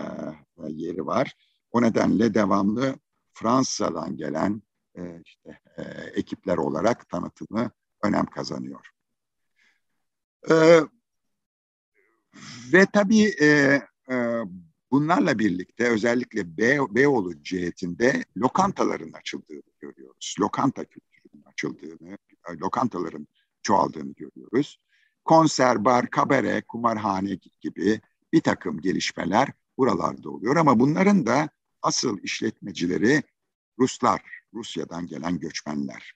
yeri 0.67 1.05
var. 1.05 1.35
O 1.71 1.81
nedenle 1.81 2.33
devamlı 2.33 2.95
Fransa'dan 3.33 4.17
gelen 4.17 4.61
e, 4.97 5.21
işte, 5.25 5.59
e, 5.77 5.81
ekipler 6.15 6.57
olarak 6.57 7.09
tanıtımı 7.09 7.71
önem 8.03 8.25
kazanıyor. 8.25 8.89
E, 10.49 10.79
ve 12.73 12.85
tabii 12.93 13.33
e, 13.41 13.47
e, 14.11 14.15
bunlarla 14.91 15.39
birlikte 15.39 15.89
özellikle 15.89 16.57
Be 16.57 16.79
Beyoğlu 16.89 17.43
cihetinde 17.43 18.25
lokantaların 18.37 19.11
açıldığını 19.11 19.61
görüyoruz. 19.79 20.35
Lokanta 20.39 20.85
kültürünün 20.85 21.43
açıldığını, 21.45 22.17
lokantaların 22.61 23.27
çoğaldığını 23.63 24.13
görüyoruz. 24.13 24.79
Konser, 25.25 25.85
bar, 25.85 26.09
kabare, 26.09 26.61
kumarhane 26.61 27.39
gibi 27.61 28.01
bir 28.33 28.41
takım 28.41 28.81
gelişmeler 28.81 29.49
buralarda 29.77 30.29
oluyor. 30.29 30.55
Ama 30.55 30.79
bunların 30.79 31.25
da 31.25 31.49
asıl 31.81 32.19
işletmecileri 32.23 33.23
Ruslar, 33.79 34.21
Rusya'dan 34.53 35.07
gelen 35.07 35.39
göçmenler. 35.39 36.13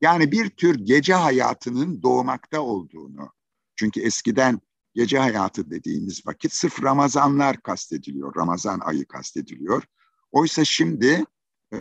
Yani 0.00 0.32
bir 0.32 0.50
tür 0.50 0.74
gece 0.74 1.14
hayatının 1.14 2.02
doğmakta 2.02 2.60
olduğunu. 2.60 3.32
Çünkü 3.76 4.00
eskiden 4.00 4.60
gece 4.94 5.18
hayatı 5.18 5.70
dediğimiz 5.70 6.26
vakit 6.26 6.52
sırf 6.52 6.82
Ramazanlar 6.82 7.62
kastediliyor, 7.62 8.36
Ramazan 8.36 8.80
ayı 8.80 9.06
kastediliyor. 9.06 9.82
Oysa 10.32 10.64
şimdi 10.64 11.24
e, 11.72 11.76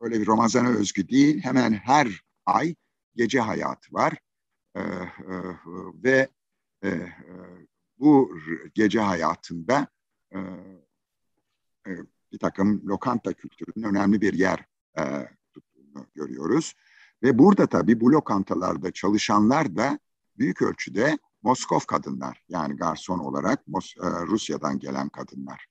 öyle 0.00 0.20
bir 0.20 0.26
Ramazan'a 0.26 0.68
özgü 0.68 1.08
değil, 1.08 1.42
hemen 1.42 1.72
her 1.72 2.24
ay 2.46 2.74
gece 3.16 3.40
hayatı 3.40 3.94
var. 3.94 4.18
E, 4.74 4.80
e, 4.80 5.02
ve 6.04 6.28
e, 6.84 7.12
bu 7.98 8.38
gece 8.74 9.00
hayatında 9.00 9.86
e, 10.32 10.38
e, 11.86 11.90
bir 12.32 12.38
takım 12.38 12.82
lokanta 12.86 13.32
kültürünün 13.32 13.88
önemli 13.88 14.20
bir 14.20 14.32
yer 14.32 14.64
e, 14.98 15.02
tuttuğunu 15.52 16.06
görüyoruz. 16.14 16.74
Ve 17.22 17.38
burada 17.38 17.66
tabii 17.66 18.00
bu 18.00 18.12
lokantalarda 18.12 18.90
çalışanlar 18.90 19.76
da 19.76 19.98
büyük 20.38 20.62
ölçüde 20.62 21.18
Moskov 21.44 21.80
kadınlar 21.80 22.44
yani 22.48 22.76
garson 22.76 23.18
olarak 23.18 23.68
Mos 23.68 23.96
e, 23.96 24.06
Rusya'dan 24.26 24.78
gelen 24.78 25.08
kadınlar. 25.08 25.66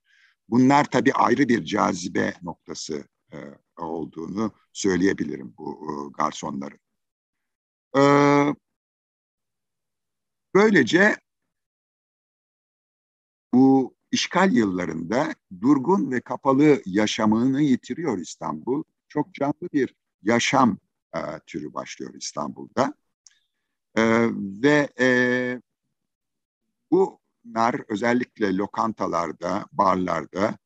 Bunlar 0.50 0.86
tabii 0.86 1.14
ayrı 1.14 1.50
bir 1.50 1.66
cazibe 1.66 2.34
noktası 2.42 3.08
e, 3.34 3.38
olduğunu 3.78 4.52
söyleyebilirim 4.74 5.54
bu 5.58 5.88
e, 5.90 5.92
garsonların. 6.18 6.80
E, 7.98 8.02
böylece 10.56 11.18
bu 13.54 13.96
işgal 14.12 14.52
yıllarında 14.52 15.36
durgun 15.62 16.12
ve 16.12 16.22
kapalı 16.22 16.82
yaşamını 16.86 17.62
yitiriyor 17.62 18.18
İstanbul. 18.18 18.84
Çok 19.08 19.34
canlı 19.34 19.70
bir 19.74 19.96
yaşam 20.22 20.78
e, 21.16 21.20
türü 21.48 21.74
başlıyor 21.74 22.14
İstanbul'da. 22.14 22.94
E, 23.98 24.04
ve 24.36 24.90
e, 25.00 25.08
bunlar 26.92 27.82
özellikle 27.88 28.58
lokantalarda, 28.58 29.66
barlarda 29.72 30.58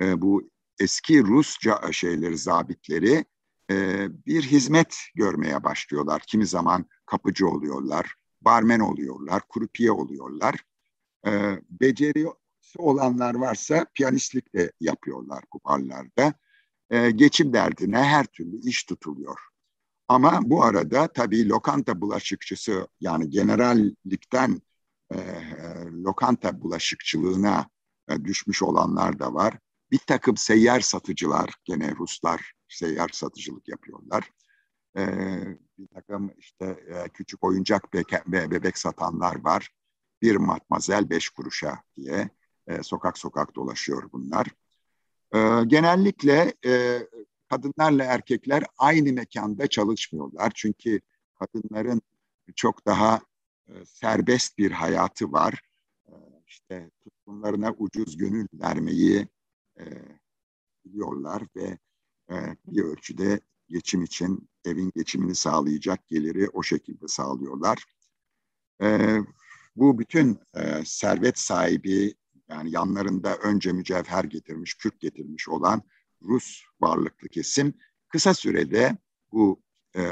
e, 0.00 0.22
bu 0.22 0.50
eski 0.80 1.22
Rusça 1.22 1.92
şeyleri, 1.92 2.38
zabitleri 2.38 3.24
e, 3.70 4.08
bir 4.26 4.42
hizmet 4.42 4.96
görmeye 5.14 5.64
başlıyorlar. 5.64 6.22
Kimi 6.26 6.46
zaman 6.46 6.86
kapıcı 7.06 7.48
oluyorlar, 7.48 8.14
barmen 8.40 8.80
oluyorlar, 8.80 9.42
kurupiye 9.48 9.90
oluyorlar. 9.90 10.64
E, 11.26 11.30
becerisi 11.70 12.78
olanlar 12.78 13.34
varsa 13.34 13.86
piyanistlik 13.94 14.54
de 14.54 14.72
yapıyorlar 14.80 15.44
bu 15.52 15.60
barlarda. 15.64 16.34
E, 16.90 17.10
geçim 17.10 17.52
derdine 17.52 18.02
her 18.02 18.26
türlü 18.26 18.60
iş 18.60 18.84
tutuluyor. 18.84 19.51
Ama 20.08 20.40
bu 20.44 20.64
arada 20.64 21.08
tabii 21.12 21.48
lokanta 21.48 22.00
bulaşıkçısı 22.00 22.88
yani 23.00 23.30
generallikten 23.30 24.62
e, 25.14 25.18
lokanta 26.04 26.60
bulaşıkçılığına 26.60 27.68
e, 28.08 28.24
düşmüş 28.24 28.62
olanlar 28.62 29.18
da 29.18 29.34
var. 29.34 29.58
Bir 29.90 29.98
takım 29.98 30.36
seyyar 30.36 30.80
satıcılar, 30.80 31.50
gene 31.64 31.94
Ruslar 31.98 32.52
seyyar 32.68 33.08
satıcılık 33.12 33.68
yapıyorlar. 33.68 34.30
E, 34.96 35.04
bir 35.78 35.86
takım 35.94 36.32
işte 36.38 36.64
e, 36.66 37.08
küçük 37.08 37.44
oyuncak 37.44 37.94
ve 37.94 38.50
bebek 38.50 38.78
satanlar 38.78 39.44
var. 39.44 39.68
Bir 40.22 40.36
matmazel 40.36 41.10
beş 41.10 41.28
kuruşa 41.28 41.82
diye 41.96 42.30
e, 42.66 42.82
sokak 42.82 43.18
sokak 43.18 43.54
dolaşıyor 43.54 44.12
bunlar. 44.12 44.46
E, 45.34 45.38
genellikle 45.66 46.54
e, 46.66 47.02
kadınlarla 47.52 48.04
erkekler 48.04 48.64
aynı 48.78 49.12
mekanda 49.12 49.66
çalışmıyorlar. 49.66 50.52
Çünkü 50.54 51.00
kadınların 51.34 52.02
çok 52.56 52.86
daha 52.86 53.20
e, 53.68 53.84
serbest 53.84 54.58
bir 54.58 54.70
hayatı 54.70 55.32
var. 55.32 55.62
E, 56.06 56.14
işte 56.46 56.90
tutkunlarına 57.00 57.74
ucuz 57.78 58.16
gönül 58.16 58.46
vermeyi 58.52 59.28
e, 59.78 59.84
biliyorlar 60.84 61.42
ve 61.56 61.78
bir 62.66 62.82
ölçüde 62.82 63.40
geçim 63.68 64.02
için 64.02 64.48
evin 64.64 64.92
geçimini 64.94 65.34
sağlayacak 65.34 66.06
geliri 66.06 66.48
o 66.48 66.62
şekilde 66.62 67.08
sağlıyorlar. 67.08 67.84
Bu 69.76 69.98
bütün 69.98 70.38
servet 70.84 71.38
sahibi 71.38 72.14
yani 72.48 72.70
yanlarında 72.70 73.36
önce 73.36 73.72
mücevher 73.72 74.24
getirmiş, 74.24 74.74
kürk 74.74 75.00
getirmiş 75.00 75.48
olan 75.48 75.82
Rus 76.24 76.62
varlıklı 76.80 77.28
kesim 77.28 77.74
kısa 78.08 78.34
sürede 78.34 78.96
bu 79.32 79.62
e, 79.96 80.02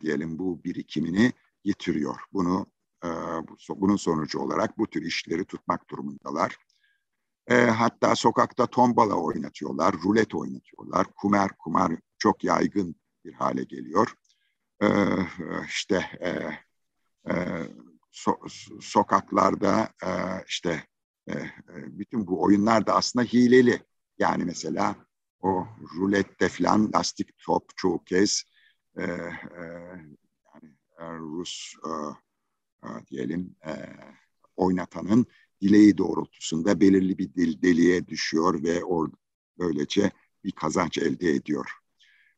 diyelim 0.00 0.38
bu 0.38 0.64
birikimini 0.64 1.32
yitiriyor. 1.64 2.20
Bunu 2.32 2.66
e, 3.04 3.08
bunun 3.68 3.96
sonucu 3.96 4.38
olarak 4.38 4.78
bu 4.78 4.86
tür 4.86 5.02
işleri 5.02 5.44
tutmak 5.44 5.90
durumundalar. 5.90 6.56
E, 7.46 7.54
hatta 7.54 8.14
sokakta 8.14 8.66
tombala 8.66 9.14
oynatıyorlar, 9.14 9.94
rulet 10.04 10.34
oynatıyorlar. 10.34 11.06
Kumer 11.16 11.50
kumar 11.58 11.92
çok 12.18 12.44
yaygın 12.44 12.96
bir 13.24 13.32
hale 13.32 13.64
geliyor. 13.64 14.14
E, 14.82 14.88
işte 15.68 15.96
e, 16.20 16.30
e, 17.32 17.34
so, 18.10 18.38
sokaklarda 18.80 19.88
e, 20.04 20.10
işte 20.48 20.84
e, 21.26 21.32
e, 21.32 21.48
bütün 21.98 22.26
bu 22.26 22.42
oyunlar 22.42 22.86
da 22.86 22.94
aslında 22.94 23.24
hileli. 23.24 23.82
Yani 24.18 24.44
mesela 24.44 24.96
o 25.42 25.66
rulette 25.96 26.48
falan 26.48 26.92
lastik 26.94 27.38
top 27.38 27.76
çoğu 27.76 28.04
kez 28.04 28.42
e, 28.96 29.02
e, 29.02 29.62
yani 30.54 30.74
e, 30.98 31.04
Rus 31.18 31.74
e, 31.84 31.90
e, 32.86 33.06
diyelim 33.10 33.56
e, 33.66 33.72
oynatanın 34.56 35.26
dileği 35.60 35.98
doğrultusunda 35.98 36.80
belirli 36.80 37.18
bir 37.18 37.34
dil, 37.34 37.62
deliğe 37.62 38.08
düşüyor 38.08 38.62
ve 38.62 38.84
or, 38.84 39.10
böylece 39.58 40.10
bir 40.44 40.52
kazanç 40.52 40.98
elde 40.98 41.30
ediyor. 41.30 41.70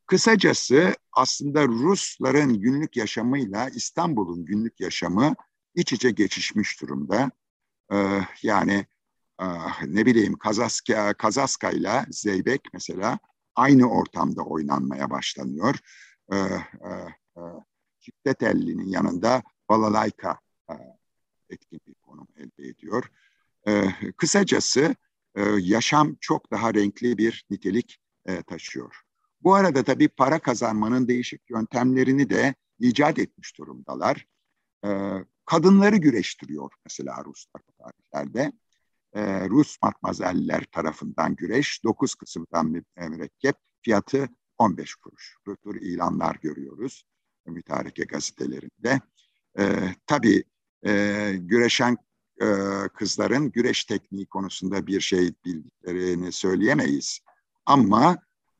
Kısacası 0.07 0.95
aslında 1.13 1.69
Rusların 1.69 2.61
günlük 2.61 2.97
yaşamıyla 2.97 3.69
İstanbul'un 3.69 4.45
günlük 4.45 4.81
yaşamı 4.81 5.35
iç 5.75 5.93
içe 5.93 6.11
geçişmiş 6.11 6.81
durumda. 6.81 7.31
Ee, 7.93 8.21
yani 8.43 8.87
ne 9.87 10.07
bileyim 10.07 10.39
Kazaska, 10.39 11.15
Kazaska 11.15 11.71
ile 11.71 12.07
Zeybek 12.11 12.61
mesela 12.73 13.19
aynı 13.55 13.91
ortamda 13.91 14.43
oynanmaya 14.43 15.11
başlanıyor. 15.11 15.79
Ee, 16.33 16.37
e, 16.37 16.91
e, 17.37 17.41
Çiftetelli'nin 18.01 18.87
yanında 18.87 19.43
Balalayka 19.69 20.39
etkin 21.51 21.81
bir 21.87 21.95
konum 21.95 22.27
elde 22.37 22.69
ediyor. 22.69 23.05
Kısacası 24.17 24.97
yaşam 25.59 26.17
çok 26.21 26.51
daha 26.51 26.75
renkli 26.75 27.19
bir 27.19 27.45
nitelik 27.51 27.99
taşıyor. 28.47 29.03
Bu 29.41 29.55
arada 29.55 29.83
tabii 29.85 30.09
para 30.09 30.39
kazanmanın 30.39 31.09
değişik 31.09 31.51
yöntemlerini 31.51 32.31
de 32.31 32.55
icat 32.79 33.19
etmiş 33.19 33.59
durumdalar. 33.59 34.27
Kadınları 35.45 35.97
güreştiriyor 35.97 36.73
mesela 36.85 37.25
Ruslar 37.25 37.63
tarihlerde 37.79 38.53
e, 39.15 39.49
Rus 39.49 39.79
matmazeller 39.83 40.65
tarafından 40.65 41.37
güreş, 41.37 41.85
9 41.85 42.15
kısımdan 42.15 42.85
e, 42.97 43.09
mürekkep, 43.09 43.57
fiyatı 43.83 44.29
15 44.59 44.95
kuruş. 44.95 45.37
Bu 45.47 45.57
tür 45.57 45.81
ilanlar 45.81 46.37
görüyoruz 46.43 47.05
mütareke 47.47 48.05
gazetelerinde. 48.05 49.01
E, 49.59 49.65
tabii 50.07 50.45
e, 50.87 51.33
güreşen 51.39 51.97
e, 52.43 52.47
kızların 52.95 53.53
güreş 53.53 53.85
tekniği 53.85 54.27
konusunda 54.27 54.87
bir 54.87 55.01
şey 55.01 55.35
bildiklerini 55.45 56.33
söyleyemeyiz. 56.33 57.21
Ama 57.67 58.19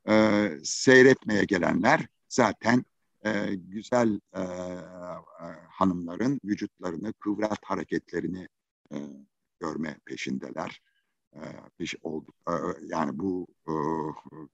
e, 0.09 0.49
seyretmeye 0.63 1.43
gelenler 1.43 2.07
zaten 2.29 2.85
e, 3.25 3.55
güzel 3.55 4.19
e, 4.33 4.41
e, 4.41 5.47
hanımların 5.69 6.39
vücutlarını, 6.45 7.13
kıvrat 7.13 7.59
hareketlerini 7.63 8.47
e, 8.93 8.97
görme 9.63 9.99
peşindeler. 10.05 10.81
Ee, 11.35 11.39
peş, 11.77 11.95
olduk, 12.01 12.35
e, 12.47 12.53
yani 12.85 13.19
bu 13.19 13.47
e, 13.67 13.73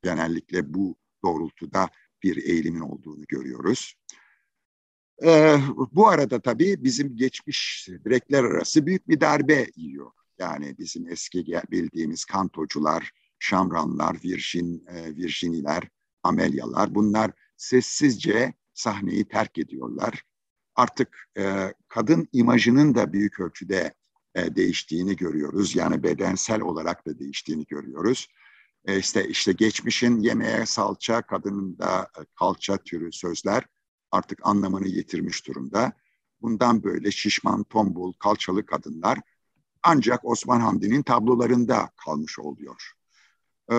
genellikle 0.03 0.73
bu 0.73 0.97
doğrultuda 1.23 1.89
bir 2.23 2.43
eğilimin 2.43 2.79
olduğunu 2.79 3.25
görüyoruz. 3.27 3.95
Ee, 5.25 5.57
bu 5.91 6.07
arada 6.07 6.41
tabii 6.41 6.83
bizim 6.83 7.15
geçmiş 7.15 7.87
direkler 8.05 8.43
arası 8.43 8.85
büyük 8.85 9.09
bir 9.09 9.21
darbe 9.21 9.67
yiyor. 9.75 10.11
Yani 10.39 10.75
bizim 10.77 11.07
eski 11.07 11.45
bildiğimiz 11.71 12.25
kantocular, 12.25 13.11
şamranlar, 13.39 14.17
virjin, 14.23 14.85
e, 14.87 15.15
virjiniler, 15.15 15.83
amelyalar 16.23 16.95
bunlar 16.95 17.31
sessizce 17.57 18.53
sahneyi 18.73 19.27
terk 19.27 19.57
ediyorlar. 19.57 20.23
Artık 20.75 21.29
kadın 21.87 22.27
imajının 22.31 22.95
da 22.95 23.13
büyük 23.13 23.39
ölçüde 23.39 23.93
e, 24.35 24.55
değiştiğini 24.55 25.15
görüyoruz. 25.15 25.75
Yani 25.75 26.03
bedensel 26.03 26.61
olarak 26.61 27.07
da 27.07 27.19
değiştiğini 27.19 27.65
görüyoruz. 27.65 28.27
E, 28.85 28.99
işte 28.99 29.27
işte 29.27 29.51
geçmişin 29.51 30.19
yemeğe 30.19 30.65
salça, 30.65 31.21
kadının 31.21 31.77
da 31.77 32.11
e, 32.19 32.21
kalça 32.35 32.77
türü 32.77 33.11
sözler 33.11 33.63
artık 34.11 34.39
anlamını 34.43 34.87
yitirmiş 34.87 35.47
durumda. 35.47 35.93
Bundan 36.41 36.83
böyle 36.83 37.11
şişman, 37.11 37.63
tombul, 37.63 38.13
kalçalı 38.13 38.65
kadınlar 38.65 39.19
ancak 39.83 40.25
Osman 40.25 40.59
Hamdi'nin 40.59 41.03
tablolarında 41.03 41.89
kalmış 42.05 42.39
oluyor. 42.39 42.91
Ee, 43.71 43.75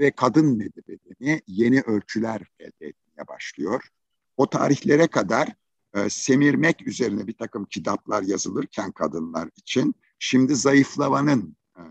ve 0.00 0.10
kadın 0.10 0.60
bedeni 0.60 1.42
yeni 1.46 1.80
ölçüler 1.80 2.42
elde 2.58 2.86
etmeye 2.86 3.28
başlıyor. 3.28 3.88
O 4.36 4.50
tarihlere 4.50 5.06
kadar 5.06 5.48
e, 5.94 6.10
semirmek 6.10 6.86
üzerine 6.86 7.26
bir 7.26 7.36
takım 7.36 7.64
kitaplar 7.64 8.22
yazılırken 8.22 8.92
kadınlar 8.92 9.48
için 9.56 9.94
şimdi 10.18 10.54
zayıflamanın 10.54 11.56
e, 11.76 11.82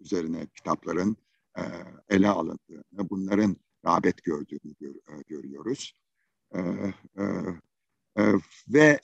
üzerine 0.00 0.46
kitapların 0.46 1.16
e, 1.58 1.62
ele 2.08 2.28
alındığını, 2.28 3.10
bunların 3.10 3.56
rağbet 3.86 4.22
gördüğünü 4.22 4.74
gör, 4.80 4.94
e, 4.94 5.22
görüyoruz. 5.26 5.94
E, 6.54 6.60
e, 7.18 7.24
e, 8.18 8.32
ve 8.68 9.00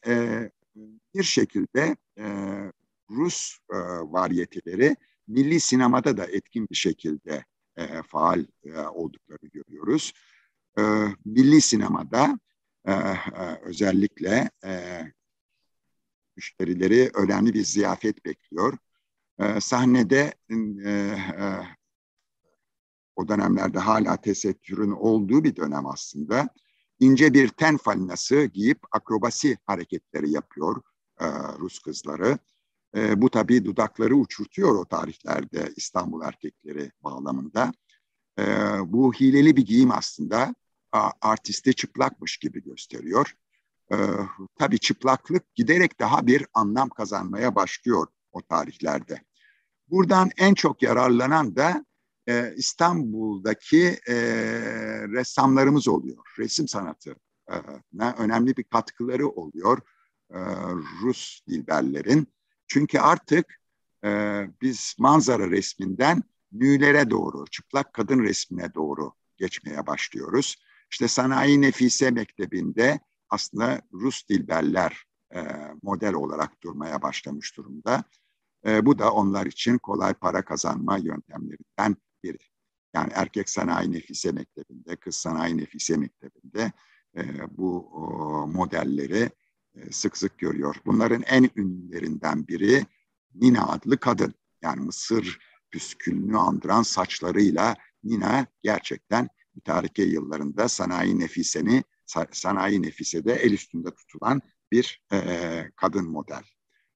bir 1.14 1.22
şekilde 1.22 1.96
Rus 3.10 3.58
variyeteleri 4.02 4.96
milli 5.28 5.60
sinemada 5.60 6.16
da 6.16 6.26
etkin 6.26 6.68
bir 6.70 6.74
şekilde 6.74 7.44
faal 8.06 8.44
olduklarını 8.92 9.48
görüyoruz. 9.52 10.12
E, 10.78 10.82
milli 11.24 11.60
sinemada 11.60 12.38
e, 12.86 12.92
e, 12.92 13.16
özellikle 13.62 14.50
e, 14.64 15.02
müşterileri 16.36 17.10
önemli 17.14 17.54
bir 17.54 17.64
ziyafet 17.64 18.24
bekliyor. 18.24 18.78
E, 19.38 19.60
sahnede 19.60 20.34
e, 20.50 20.54
e, 20.88 21.58
o 23.16 23.28
dönemlerde 23.28 23.78
hala 23.78 24.16
tesettürün 24.16 24.90
olduğu 24.90 25.44
bir 25.44 25.56
dönem 25.56 25.86
aslında. 25.86 26.48
ince 27.00 27.34
bir 27.34 27.48
ten 27.48 27.76
falinası 27.76 28.44
giyip 28.44 28.78
akrobasi 28.92 29.58
hareketleri 29.66 30.30
yapıyor 30.30 30.82
e, 31.20 31.26
Rus 31.58 31.78
kızları. 31.78 32.38
E, 32.96 33.22
bu 33.22 33.30
tabii 33.30 33.64
dudakları 33.64 34.14
uçurtuyor 34.16 34.74
o 34.74 34.84
tarihlerde 34.84 35.72
İstanbul 35.76 36.22
erkekleri 36.22 36.90
bağlamında. 37.02 37.72
e, 38.38 38.44
bu 38.86 39.12
hileli 39.12 39.56
bir 39.56 39.66
giyim 39.66 39.90
aslında 39.90 40.54
artisti 41.20 41.74
çıplakmış 41.74 42.36
gibi 42.36 42.62
gösteriyor. 42.62 43.34
E, 43.92 43.96
tabii 44.58 44.78
çıplaklık 44.78 45.54
giderek 45.54 46.00
daha 46.00 46.26
bir 46.26 46.46
anlam 46.54 46.88
kazanmaya 46.88 47.54
başlıyor 47.54 48.06
o 48.32 48.42
tarihlerde. 48.42 49.22
Buradan 49.88 50.30
en 50.36 50.54
çok 50.54 50.82
yararlanan 50.82 51.56
da 51.56 51.84
e, 52.26 52.54
İstanbul'daki 52.56 53.98
e, 54.08 54.14
ressamlarımız 55.08 55.88
oluyor. 55.88 56.34
Resim 56.38 56.68
sanatı 56.68 57.16
e, 57.50 57.54
önemli 58.18 58.56
bir 58.56 58.64
katkıları 58.64 59.28
oluyor 59.28 59.78
e, 60.30 60.38
Rus 61.02 61.40
dilberlerin. 61.48 62.26
Çünkü 62.66 62.98
artık 62.98 63.60
e, 64.04 64.10
biz 64.62 64.96
manzara 64.98 65.50
resminden 65.50 66.22
nülere 66.52 67.10
doğru, 67.10 67.46
çıplak 67.46 67.92
kadın 67.92 68.22
resmine 68.22 68.74
doğru 68.74 69.12
geçmeye 69.36 69.86
başlıyoruz. 69.86 70.56
İşte 70.92 71.08
Sanayi 71.08 71.60
Nefise 71.60 72.10
Mektebi'nde 72.10 73.00
aslında 73.28 73.82
Rus 73.92 74.28
dilberler 74.28 75.04
e, 75.34 75.40
model 75.82 76.14
olarak 76.14 76.62
durmaya 76.62 77.02
başlamış 77.02 77.56
durumda. 77.56 78.04
E, 78.66 78.86
bu 78.86 78.98
da 78.98 79.12
onlar 79.12 79.46
için 79.46 79.78
kolay 79.78 80.14
para 80.14 80.44
kazanma 80.44 80.96
yöntemlerinden 80.96 81.96
biri. 82.24 82.38
Yani 82.94 83.12
erkek 83.14 83.48
sanayi 83.48 83.92
nefise 83.92 84.32
mektebinde, 84.32 84.96
kız 84.96 85.16
sanayi 85.16 85.56
nefise 85.56 85.96
mektebinde 85.96 86.72
e, 87.16 87.22
bu 87.58 87.78
o, 87.78 88.46
modelleri 88.46 89.30
e, 89.74 89.92
sık 89.92 90.16
sık 90.16 90.38
görüyor. 90.38 90.76
Bunların 90.86 91.22
en 91.22 91.50
ünlülerinden 91.56 92.48
biri 92.48 92.86
Nina 93.34 93.68
adlı 93.68 93.98
kadın. 93.98 94.34
Yani 94.62 94.80
Mısır 94.80 95.38
püskülünü 95.70 96.38
andıran 96.38 96.82
saçlarıyla 96.82 97.76
Nina 98.04 98.46
gerçekten 98.62 99.28
mütareke 99.54 100.02
yıllarında 100.02 100.68
sanayi 100.68 101.18
nefiseni, 101.18 101.84
sanayi 102.32 102.82
nefisede 102.82 103.32
el 103.34 103.52
üstünde 103.52 103.90
tutulan 103.90 104.42
bir 104.72 105.02
e, 105.12 105.18
kadın 105.76 106.10
model. 106.10 106.42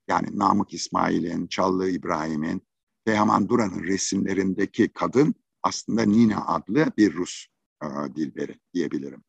Yani 0.09 0.39
Namık 0.39 0.75
İsmail'in, 0.75 1.47
Çallı 1.47 1.91
İbrahim'in, 1.91 2.63
Teoman 3.05 3.49
Duran'ın 3.49 3.85
resimlerindeki 3.85 4.89
kadın 4.89 5.35
aslında 5.63 6.03
Nina 6.03 6.47
adlı 6.47 6.93
bir 6.97 7.15
Rus 7.15 7.47
e, 7.83 7.87
dilberi 8.17 8.61
diyebilirim. 8.75 9.25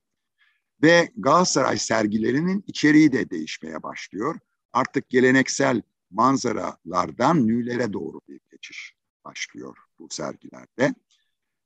Ve 0.84 1.11
Galatasaray 1.17 1.78
sergilerinin 1.78 2.63
içeriği 2.67 3.11
de 3.11 3.30
değişmeye 3.30 3.84
başlıyor. 3.84 4.39
Artık 4.73 5.09
geleneksel 5.09 5.82
manzaralardan 6.11 7.47
nülere 7.47 7.93
doğru 7.93 8.21
bir 8.28 8.39
geçiş 8.51 8.95
başlıyor 9.25 9.78
bu 9.99 10.07
sergilerde. 10.09 10.95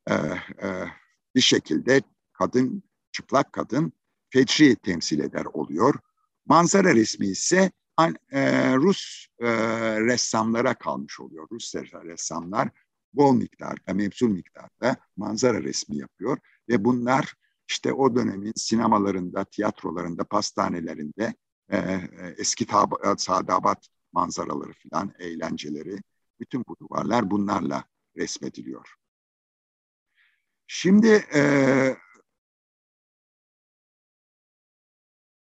Ee, 0.08 0.14
e, 0.68 0.86
bir 1.36 1.42
şekilde 1.42 2.02
kadın, 2.34 2.84
çıplak 3.12 3.54
kadın 3.54 3.94
fecri 4.30 4.76
temsil 4.76 5.20
eder 5.20 5.46
oluyor. 5.46 5.96
Manzara 6.46 6.96
resmi 6.96 7.28
ise 7.28 7.72
e, 8.32 8.76
Rus 8.76 9.28
e, 9.40 9.48
ressamlara 10.00 10.74
kalmış 10.74 11.20
oluyor. 11.20 11.48
Rus 11.52 11.76
ressamlar 11.76 12.70
bol 13.14 13.34
miktarda, 13.34 13.94
mevsul 13.94 14.30
miktarda 14.30 14.96
manzara 15.18 15.64
resmi 15.64 15.98
yapıyor 15.98 16.38
ve 16.70 16.86
bunlar 16.86 17.34
işte 17.70 17.94
o 17.94 18.16
dönemin 18.16 18.54
sinemalarında, 18.56 19.46
tiyatrolarında, 19.46 20.24
pastanelerinde 20.24 21.34
e, 21.72 22.02
eski 22.38 22.66
tab- 22.66 23.20
sadabat 23.20 23.88
manzaraları 24.14 24.74
filan, 24.74 25.14
eğlenceleri, 25.20 25.98
bütün 26.40 26.66
bu 26.68 26.76
duvarlar 26.80 27.32
bunlarla 27.32 27.84
resmediliyor. 28.18 28.96
Şimdi 30.74 31.26
e, 31.36 31.42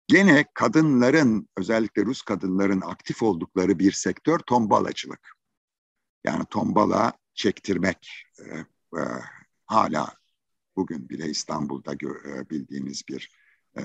gene 0.07 0.45
kadınların, 0.55 1.49
özellikle 1.57 2.05
Rus 2.05 2.23
kadınların 2.23 2.81
aktif 2.81 3.23
oldukları 3.23 3.79
bir 3.79 3.93
sektör 3.93 4.39
tombalacılık. 4.39 5.33
Yani 6.25 6.45
tombala 6.51 7.13
çektirmek 7.35 8.27
e, 8.39 8.45
e, 8.99 9.03
hala 9.67 10.15
bugün 10.77 11.09
bile 11.09 11.27
İstanbul'da 11.27 11.93
gö- 11.93 12.39
e, 12.39 12.51
bildiğimiz 12.51 13.03
bir 13.09 13.31
e, 13.79 13.83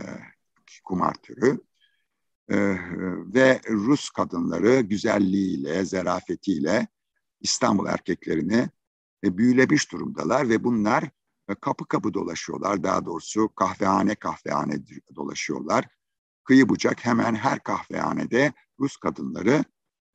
kumar 0.84 1.14
türü. 1.14 1.62
E, 2.50 2.58
ve 3.34 3.62
Rus 3.70 4.10
kadınları 4.10 4.82
güzelliğiyle, 4.82 5.86
zerafetiyle 5.86 6.88
İstanbul 7.42 7.88
erkeklerini 7.88 8.70
e, 9.24 9.38
büyülemiş 9.38 9.92
durumdalar 9.92 10.50
ve 10.50 10.64
bunlar 10.64 11.10
kapı 11.62 11.86
kapı 11.86 12.14
dolaşıyorlar. 12.14 12.84
Daha 12.84 13.06
doğrusu 13.06 13.50
kahvehane 13.56 14.16
kahvehane 14.16 14.76
dolaşıyorlar. 15.16 15.88
Kıyı 16.44 16.70
bucak 16.70 17.06
hemen 17.06 17.36
her 17.36 17.64
kahvehanede 17.64 18.54
Rus 18.80 18.98
kadınları 18.98 19.64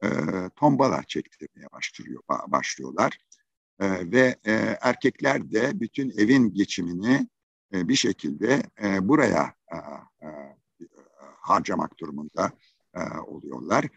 e, 0.02 0.08
tombalar 0.56 1.02
çektirmeye 1.02 1.66
başlıyor, 1.72 2.22
başlıyorlar. 2.46 3.18
E, 3.80 4.12
ve 4.12 4.36
e, 4.46 4.52
erkekler 4.80 5.52
de 5.52 5.80
bütün 5.80 6.10
evin 6.10 6.54
geçimini 6.54 7.28
e, 7.74 7.88
bir 7.88 7.94
şekilde 7.94 8.62
e, 8.82 9.08
buraya 9.08 9.54
e, 9.72 9.76
e, 10.26 10.56
harcamak 11.40 11.98
durumunda 11.98 12.52
e, 12.94 13.00
oluyorlar. 13.18 13.88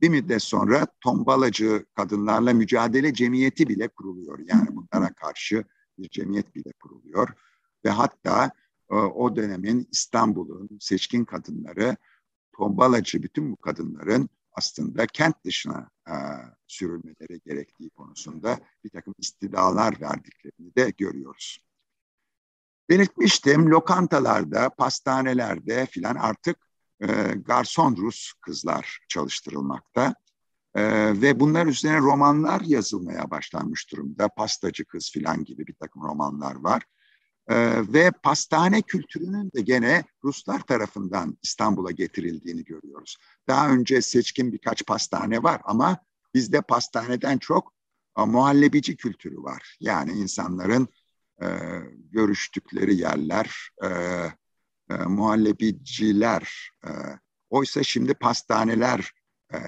Bir 0.00 0.08
müddet 0.08 0.42
sonra 0.42 0.86
tombalacı 1.00 1.86
kadınlarla 1.94 2.52
mücadele 2.52 3.14
cemiyeti 3.14 3.68
bile 3.68 3.88
kuruluyor. 3.88 4.38
Yani 4.38 4.68
bunlara 4.76 5.12
karşı 5.12 5.64
bir 6.02 6.08
cemiyet 6.08 6.54
bile 6.54 6.72
kuruluyor. 6.72 7.28
Ve 7.84 7.90
hatta 7.90 8.50
e, 8.90 8.94
o 8.94 9.36
dönemin 9.36 9.88
İstanbul'un 9.92 10.68
seçkin 10.80 11.24
kadınları 11.24 11.96
tombalacı 12.56 13.22
bütün 13.22 13.52
bu 13.52 13.56
kadınların 13.56 14.28
aslında 14.52 15.06
kent 15.06 15.44
dışına 15.44 15.90
e, 16.08 16.14
sürülmeleri 16.66 17.40
gerektiği 17.46 17.90
konusunda 17.90 18.58
bir 18.84 18.90
takım 18.90 19.14
istidalar 19.18 20.00
verdiklerini 20.00 20.74
de 20.76 20.92
görüyoruz. 20.98 21.58
Belirtmiştim 22.88 23.70
lokantalarda, 23.70 24.70
pastanelerde 24.70 25.86
filan 25.86 26.14
artık 26.14 26.56
e, 27.00 27.06
garson 27.46 27.96
Rus 27.96 28.32
kızlar 28.40 28.98
çalıştırılmakta. 29.08 30.14
E, 30.74 30.82
ve 31.20 31.40
bunlar 31.40 31.66
üzerine 31.66 31.98
romanlar 31.98 32.60
yazılmaya 32.60 33.30
başlanmış 33.30 33.92
durumda. 33.92 34.28
Pastacı 34.28 34.84
kız 34.84 35.10
filan 35.10 35.44
gibi 35.44 35.66
bir 35.66 35.74
takım 35.74 36.02
romanlar 36.02 36.54
var. 36.54 36.82
E, 37.48 37.56
ve 37.92 38.10
pastane 38.10 38.82
kültürünün 38.82 39.50
de 39.54 39.60
gene 39.60 40.04
Ruslar 40.24 40.60
tarafından 40.60 41.38
İstanbul'a 41.42 41.90
getirildiğini 41.90 42.64
görüyoruz. 42.64 43.16
Daha 43.48 43.70
önce 43.70 44.02
seçkin 44.02 44.52
birkaç 44.52 44.86
pastane 44.86 45.42
var 45.42 45.60
ama 45.64 45.96
bizde 46.34 46.60
pastaneden 46.60 47.38
çok 47.38 47.72
e, 48.18 48.22
muhallebici 48.22 48.96
kültürü 48.96 49.42
var. 49.42 49.76
Yani 49.80 50.12
insanların 50.12 50.88
e, 51.42 51.46
görüştükleri 52.10 52.96
yerler, 52.96 53.70
e, 53.82 53.86
e, 54.90 54.94
muhallebiciler. 54.94 56.70
E, 56.84 56.90
oysa 57.50 57.82
şimdi 57.82 58.14
pastaneler 58.14 59.12
e, 59.52 59.58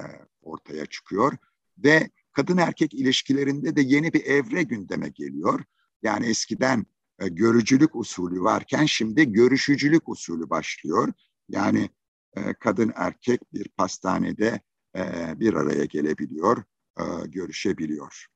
ortaya 0.43 0.86
çıkıyor 0.86 1.36
ve 1.78 2.11
kadın 2.32 2.57
erkek 2.57 2.95
ilişkilerinde 2.95 3.76
de 3.76 3.80
yeni 3.80 4.12
bir 4.12 4.24
evre 4.24 4.62
gündeme 4.62 5.09
geliyor. 5.09 5.64
Yani 6.03 6.26
eskiden 6.26 6.86
e, 7.18 7.28
görücülük 7.28 7.97
usulü 7.97 8.43
varken 8.43 8.86
şimdi 8.86 9.32
görüşücülük 9.32 10.09
usulü 10.09 10.51
başlıyor. 10.51 11.12
Yani 11.49 11.90
e, 12.36 12.55
kadın 12.55 12.93
erkek 12.97 13.53
bir 13.53 13.68
pastanede 13.68 14.61
e, 14.97 15.34
bir 15.40 15.55
araya 15.55 15.84
gelebiliyor, 15.84 16.62
e, 16.99 17.03
görüşebiliyor. 17.26 18.26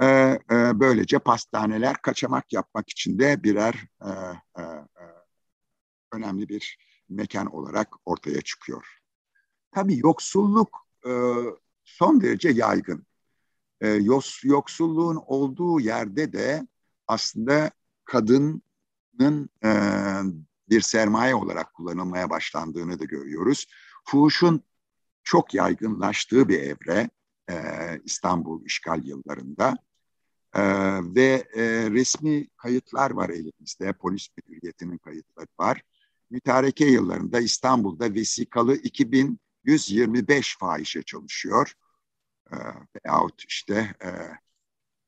E, 0.00 0.06
e, 0.06 0.80
böylece 0.80 1.18
pastaneler 1.18 2.02
kaçamak 2.02 2.52
yapmak 2.52 2.90
için 2.90 3.18
de 3.18 3.42
birer 3.42 3.86
e, 4.02 4.10
e, 4.62 4.64
önemli 6.12 6.48
bir 6.48 6.78
mekan 7.08 7.46
olarak 7.46 7.88
ortaya 8.04 8.40
çıkıyor. 8.40 8.98
Tabii 9.76 9.98
yoksulluk 9.98 10.86
e, 11.06 11.10
son 11.84 12.20
derece 12.20 12.48
yaygın. 12.48 13.06
E, 13.80 13.88
yoksulluğun 14.42 15.22
olduğu 15.26 15.80
yerde 15.80 16.32
de 16.32 16.66
aslında 17.06 17.70
kadının 18.04 19.50
e, 19.64 19.70
bir 20.68 20.80
sermaye 20.80 21.34
olarak 21.34 21.74
kullanılmaya 21.74 22.30
başlandığını 22.30 22.98
da 22.98 23.04
görüyoruz. 23.04 23.66
Fuhuşun 24.04 24.62
çok 25.24 25.54
yaygınlaştığı 25.54 26.48
bir 26.48 26.58
evre 26.58 27.10
e, 27.50 27.54
İstanbul 28.04 28.64
işgal 28.64 29.04
yıllarında. 29.04 29.74
Ee, 30.54 30.62
ve 31.14 31.48
e, 31.54 31.90
resmi 31.90 32.48
kayıtlar 32.56 33.10
var 33.10 33.28
elimizde, 33.28 33.92
polis 33.92 34.28
müdüriyetinin 34.36 34.98
kayıtları 34.98 35.48
var 35.60 35.82
mütareke 36.30 36.86
yıllarında 36.86 37.40
İstanbul'da 37.40 38.14
vesikalı 38.14 38.76
2125 39.66 40.58
fahişe 40.58 41.02
çalışıyor. 41.02 41.72
E, 42.52 42.56
veyahut 42.96 43.44
işte 43.48 43.94
e, 44.04 44.08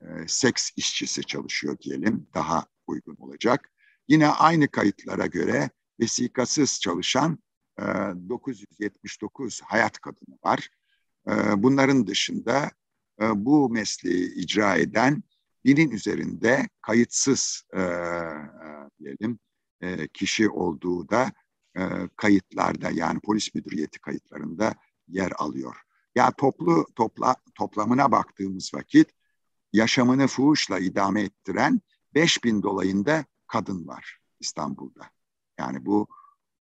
e, 0.06 0.28
seks 0.28 0.70
işçisi 0.76 1.24
çalışıyor 1.24 1.78
diyelim 1.78 2.26
daha 2.34 2.66
uygun 2.86 3.16
olacak. 3.16 3.70
Yine 4.09 4.28
aynı 4.28 4.68
kayıtlara 4.68 5.26
göre 5.26 5.70
vesikasız 6.00 6.80
çalışan 6.80 7.38
e, 7.78 7.82
979 7.82 9.61
hayat 9.62 9.98
kadını 9.98 10.38
var. 10.44 10.68
E, 11.28 11.62
bunların 11.62 12.06
dışında 12.06 12.70
e, 13.20 13.44
bu 13.44 13.70
mesleği 13.70 14.34
icra 14.34 14.76
eden 14.76 15.22
binin 15.64 15.90
üzerinde 15.90 16.68
kayıtsız 16.82 17.62
e, 17.72 17.80
e, 17.80 18.06
diyelim 18.98 19.38
e, 19.80 20.09
kişi 20.09 20.48
olduğu 20.48 21.09
da 21.09 21.32
e, 21.79 22.09
kayıtlarda 22.16 22.91
yani 22.91 23.20
polis 23.20 23.55
müdüriyeti 23.55 24.01
kayıtlarında 24.01 24.74
yer 25.09 25.33
alıyor. 25.39 25.76
Ya 26.14 26.31
toplu 26.31 26.87
topla, 26.97 27.37
toplamına 27.55 28.12
baktığımız 28.12 28.74
vakit 28.74 29.09
yaşamını 29.72 30.26
fuhuşla 30.26 30.79
idame 30.79 31.22
ettiren 31.22 31.81
5000 32.14 32.62
dolayında 32.62 33.24
kadın 33.47 33.87
var 33.87 34.18
İstanbul'da. 34.41 35.11
Yani 35.59 35.87
bu 35.87 36.09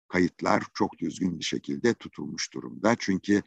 kayıtlar 0.09 0.63
çok 0.75 0.99
düzgün 0.99 1.39
bir 1.39 1.45
şekilde 1.45 1.95
tutulmuş 1.95 2.55
durumda. 2.55 2.97
Çünkü 2.99 3.43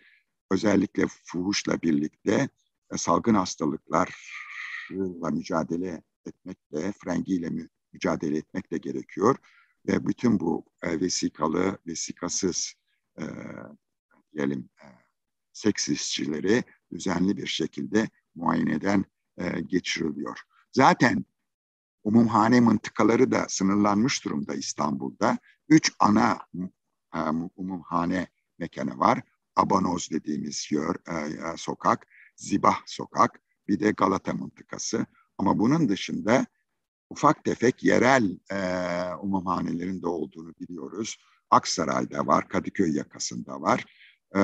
özellikle 0.52 1.06
fuhuşla 1.24 1.82
birlikte 1.82 2.50
e, 2.94 2.98
salgın 2.98 3.36
hastalıklarla 3.36 5.30
mücadele 5.32 6.02
etmekle, 6.26 6.92
frengiyle 6.92 7.50
mücadele 7.94 8.38
etmek 8.38 8.72
de 8.72 8.78
gerekiyor. 8.78 9.36
Ve 9.90 10.08
bütün 10.08 10.40
bu 10.40 10.66
e, 10.82 11.00
vesikalı, 11.00 11.78
vesikasız 11.88 12.74
e, 13.20 13.24
diyelim 14.34 14.70
e, 14.84 14.88
seks 15.54 15.90
işçileri 15.90 16.64
düzenli 16.92 17.38
bir 17.38 17.48
şekilde 17.48 18.10
muayeneden 18.36 19.06
e, 19.38 19.62
geçiriliyor. 19.62 20.40
Zaten 20.72 21.26
umumhane 22.04 22.60
mıntıkaları 22.60 23.32
da 23.32 23.46
sınırlanmış 23.50 24.26
durumda 24.26 24.56
İstanbul'da. 24.56 25.38
Üç 25.70 25.92
ana 26.00 26.40
e, 27.16 27.20
umumhane 27.56 28.28
mekanı 28.60 29.00
var. 29.00 29.22
Abanoz 29.56 30.12
dediğimiz 30.12 30.72
yer, 30.72 30.96
e, 31.54 31.58
sokak, 31.58 32.08
Zibah 32.36 32.82
sokak, 32.86 33.42
bir 33.68 33.80
de 33.80 33.92
Galata 33.92 34.34
mıntıkası. 34.34 35.06
Ama 35.38 35.60
bunun 35.60 35.90
dışında 35.90 36.46
ufak 37.10 37.44
tefek 37.44 37.84
yerel 37.84 38.38
e, 38.52 38.60
umumhanelerin 39.16 40.02
de 40.02 40.08
olduğunu 40.08 40.54
biliyoruz. 40.60 41.18
Aksaray'da 41.50 42.28
var, 42.28 42.48
Kadıköy 42.48 42.96
yakasında 42.96 43.62
var. 43.62 43.86
E, 44.36 44.40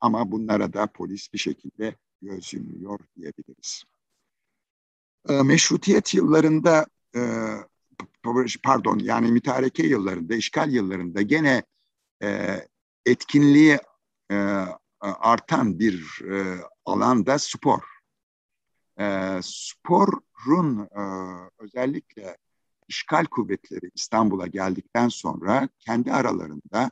ama 0.00 0.32
bunlara 0.32 0.72
da 0.72 0.86
polis 0.86 1.32
bir 1.32 1.38
şekilde 1.38 1.96
göz 2.22 2.54
yumuyor 2.54 2.98
diyebiliriz. 3.16 3.84
E, 5.28 5.42
meşrutiyet 5.42 6.14
yıllarında 6.14 6.86
e, 7.16 7.20
pardon 8.62 8.98
yani 8.98 9.32
mütareke 9.32 9.86
yıllarında, 9.86 10.34
işgal 10.34 10.70
yıllarında 10.70 11.22
gene 11.22 11.62
e, 12.22 12.60
etkinliği 13.06 13.78
e, 14.30 14.36
artan 15.00 15.78
bir 15.78 16.22
e, 16.30 16.58
alanda 16.84 17.38
spor. 17.38 17.93
E, 19.00 19.38
sporun 19.42 20.78
e, 20.78 21.02
özellikle 21.58 22.36
işgal 22.88 23.24
kuvvetleri 23.24 23.90
İstanbul'a 23.94 24.46
geldikten 24.46 25.08
sonra 25.08 25.68
kendi 25.78 26.12
aralarında 26.12 26.90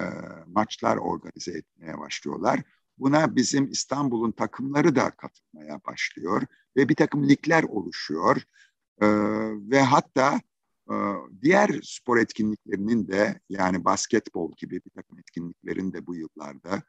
e, 0.00 0.04
maçlar 0.46 0.96
organize 0.96 1.52
etmeye 1.52 1.98
başlıyorlar. 1.98 2.60
Buna 2.98 3.36
bizim 3.36 3.70
İstanbul'un 3.70 4.32
takımları 4.32 4.96
da 4.96 5.10
katılmaya 5.10 5.80
başlıyor 5.84 6.42
ve 6.76 6.88
bir 6.88 6.96
takım 6.96 7.28
ligler 7.28 7.62
oluşuyor. 7.62 8.42
E, 9.00 9.06
ve 9.70 9.82
hatta 9.82 10.40
e, 10.90 10.94
diğer 11.42 11.80
spor 11.82 12.18
etkinliklerinin 12.18 13.08
de 13.08 13.40
yani 13.48 13.84
basketbol 13.84 14.52
gibi 14.56 14.80
bir 14.84 14.90
takım 14.90 15.18
etkinliklerin 15.18 15.92
de 15.92 16.06
bu 16.06 16.14
yıllarda 16.14 16.82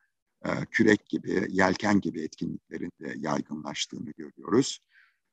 kürek 0.72 1.10
gibi, 1.10 1.48
yelken 1.50 2.02
gibi 2.02 2.22
etkinliklerin 2.22 2.92
de 3.02 3.14
yaygınlaştığını 3.18 4.12
görüyoruz. 4.18 4.80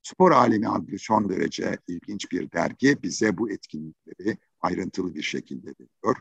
Spor 0.02 0.32
Alemi 0.32 0.68
adlı 0.68 0.98
son 0.98 1.28
derece 1.28 1.78
ilginç 1.88 2.32
bir 2.32 2.52
dergi 2.52 3.02
bize 3.02 3.38
bu 3.38 3.50
etkinlikleri 3.50 4.38
ayrıntılı 4.60 5.14
bir 5.14 5.22
şekilde 5.22 5.66
veriyor. 5.66 6.16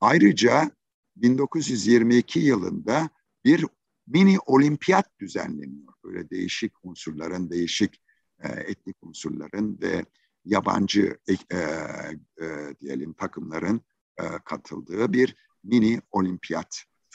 Ayrıca 0.00 0.70
1922 1.16 2.40
yılında 2.40 3.10
bir 3.44 3.66
mini 4.06 4.38
olimpiyat 4.46 5.20
düzenleniyor. 5.20 5.92
Böyle 6.04 6.30
değişik 6.30 6.72
unsurların, 6.82 7.50
değişik 7.50 8.02
e, 8.42 8.48
etnik 8.48 8.96
unsurların 9.02 9.78
ve 9.80 10.04
yabancı 10.44 11.18
e, 11.28 11.32
e, 11.32 12.46
diyelim 12.80 13.12
takımların 13.12 13.80
e, 14.20 14.24
katıldığı 14.44 15.12
bir 15.12 15.36
mini 15.64 16.00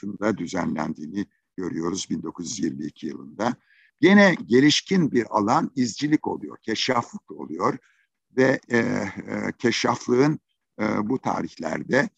olimpiyatında 0.03 0.37
düzenlendiğini 0.37 1.25
görüyoruz 1.57 2.07
1922 2.09 3.07
yılında. 3.07 3.55
Yine 4.01 4.35
gelişkin 4.45 5.11
bir 5.11 5.25
alan 5.29 5.71
izcilik 5.75 6.27
oluyor, 6.27 6.57
keşraflık 6.61 7.31
oluyor 7.31 7.77
ve 8.37 8.59
e, 8.69 8.77
e, 8.77 9.07
keşraflığın 9.57 10.39
e, 10.79 11.09
bu 11.09 11.19
tarihlerde 11.19 12.09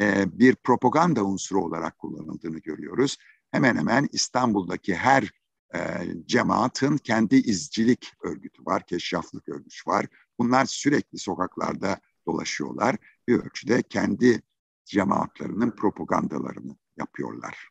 e, 0.00 0.38
bir 0.38 0.54
propaganda 0.54 1.24
unsuru 1.24 1.64
olarak 1.64 1.98
kullanıldığını 1.98 2.58
görüyoruz. 2.58 3.16
Hemen 3.50 3.76
hemen 3.76 4.08
İstanbul'daki 4.12 4.94
her 4.94 5.30
e, 5.74 5.80
cemaatin 6.26 6.96
kendi 6.96 7.36
izcilik 7.36 8.12
örgütü 8.22 8.64
var, 8.66 8.86
keşraflık 8.86 9.48
örgütü 9.48 9.90
var. 9.90 10.06
Bunlar 10.38 10.64
sürekli 10.64 11.18
sokaklarda 11.18 12.00
dolaşıyorlar. 12.26 12.96
Bir 13.28 13.34
ölçüde 13.34 13.82
kendi 13.82 14.42
cemaatlerinin 14.84 15.70
propagandalarını 15.70 16.76
yapıyorlar. 16.96 17.68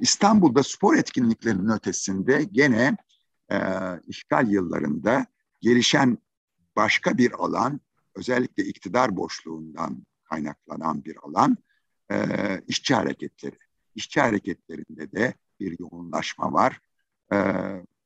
İstanbul'da 0.00 0.62
spor 0.62 0.96
etkinliklerinin 0.96 1.68
ötesinde 1.68 2.44
gene 2.52 2.96
e, 3.52 3.58
işgal 4.06 4.50
yıllarında 4.50 5.26
gelişen 5.60 6.18
başka 6.76 7.18
bir 7.18 7.32
alan, 7.32 7.80
özellikle 8.14 8.64
iktidar 8.64 9.16
boşluğundan 9.16 10.06
kaynaklanan 10.24 11.04
bir 11.04 11.16
alan, 11.22 11.56
e, 12.10 12.16
işçi 12.66 12.94
hareketleri. 12.94 13.58
İşçi 13.94 14.20
hareketlerinde 14.20 15.12
de 15.12 15.34
bir 15.60 15.78
yoğunlaşma 15.78 16.52
var. 16.52 16.80
E, 17.32 17.36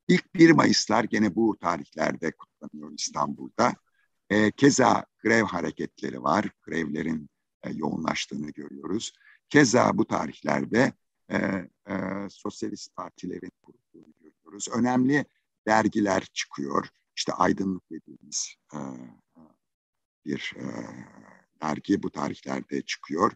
ilk 0.07 0.35
1 0.35 0.51
Mayıslar 0.51 1.03
gene 1.03 1.35
bu 1.35 1.57
tarihlerde 1.61 2.31
kutlanıyor 2.31 2.91
İstanbul'da. 2.97 3.73
E, 4.29 4.51
keza 4.51 5.05
grev 5.23 5.43
hareketleri 5.43 6.23
var, 6.23 6.49
grevlerin 6.63 7.29
e, 7.63 7.71
yoğunlaştığını 7.73 8.51
görüyoruz. 8.51 9.13
Keza 9.49 9.97
bu 9.97 10.05
tarihlerde 10.07 10.93
e, 11.31 11.37
e, 11.89 11.95
sosyalist 12.29 12.95
partilerin 12.95 13.51
kurulduğunu 13.61 14.13
görüyoruz. 14.19 14.67
Önemli 14.73 15.25
dergiler 15.67 16.25
çıkıyor. 16.33 16.87
İşte 17.15 17.33
Aydınlık 17.33 17.91
dediğimiz 17.91 18.55
e, 18.73 18.79
bir 20.25 20.53
e, 20.55 20.65
dergi 21.61 22.03
bu 22.03 22.11
tarihlerde 22.11 22.81
çıkıyor. 22.81 23.31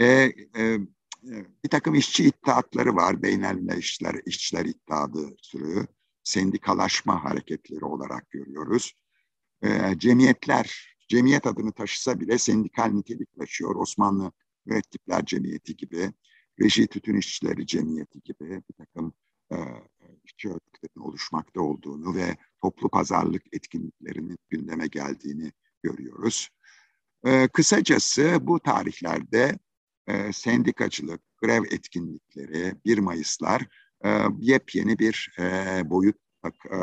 E, 0.00 0.06
e, 0.56 0.78
bir 1.64 1.68
takım 1.70 1.94
işçi 1.94 2.24
iddiatları 2.24 2.96
var. 2.96 3.22
Beynelmilel 3.22 3.78
işçiler, 3.78 4.20
işçiler 4.26 4.64
iddiadı 4.64 5.34
sürü. 5.38 5.86
Sendikalaşma 6.24 7.24
hareketleri 7.24 7.84
olarak 7.84 8.30
görüyoruz. 8.30 8.92
E, 9.62 9.98
cemiyetler, 9.98 10.96
cemiyet 11.08 11.46
adını 11.46 11.72
taşısa 11.72 12.20
bile 12.20 12.38
sendikal 12.38 12.86
nitelik 12.86 13.38
taşıyor. 13.38 13.74
Osmanlı 13.76 14.32
Mürettipler 14.66 15.24
Cemiyeti 15.24 15.76
gibi, 15.76 16.12
Reji 16.60 16.86
Tütün 16.86 17.16
İşçileri 17.16 17.66
Cemiyeti 17.66 18.20
gibi 18.20 18.62
bir 18.68 18.74
takım 18.78 19.14
e, 19.52 19.56
işçi 20.24 20.48
örgütlerinin 20.48 21.08
oluşmakta 21.08 21.60
olduğunu 21.60 22.14
ve 22.14 22.36
toplu 22.62 22.88
pazarlık 22.88 23.42
etkinliklerinin 23.52 24.38
gündeme 24.50 24.86
geldiğini 24.86 25.52
görüyoruz. 25.82 26.48
E, 27.24 27.48
kısacası 27.48 28.38
bu 28.40 28.60
tarihlerde 28.60 29.58
e, 30.06 30.32
sendikacılık, 30.32 31.20
grev 31.42 31.64
etkinlikleri, 31.64 32.74
1 32.84 32.98
Mayıslar 32.98 33.66
e, 34.04 34.22
yepyeni 34.38 34.98
bir 34.98 35.36
e, 35.38 35.82
boyut 35.90 36.16
e, 36.46 36.78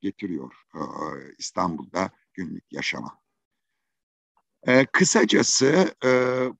getiriyor 0.00 0.54
e, 0.74 0.80
İstanbul'da 1.38 2.10
günlük 2.34 2.72
yaşama. 2.72 3.20
E, 4.66 4.86
kısacası 4.86 5.94
e, 6.04 6.10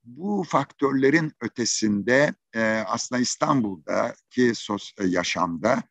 bu 0.04 0.44
faktörlerin 0.48 1.32
ötesinde 1.40 2.34
e, 2.54 2.62
aslında 2.86 3.22
İstanbul'daki 3.22 4.54
sos, 4.54 4.92
e, 4.98 5.06
yaşamda 5.06 5.82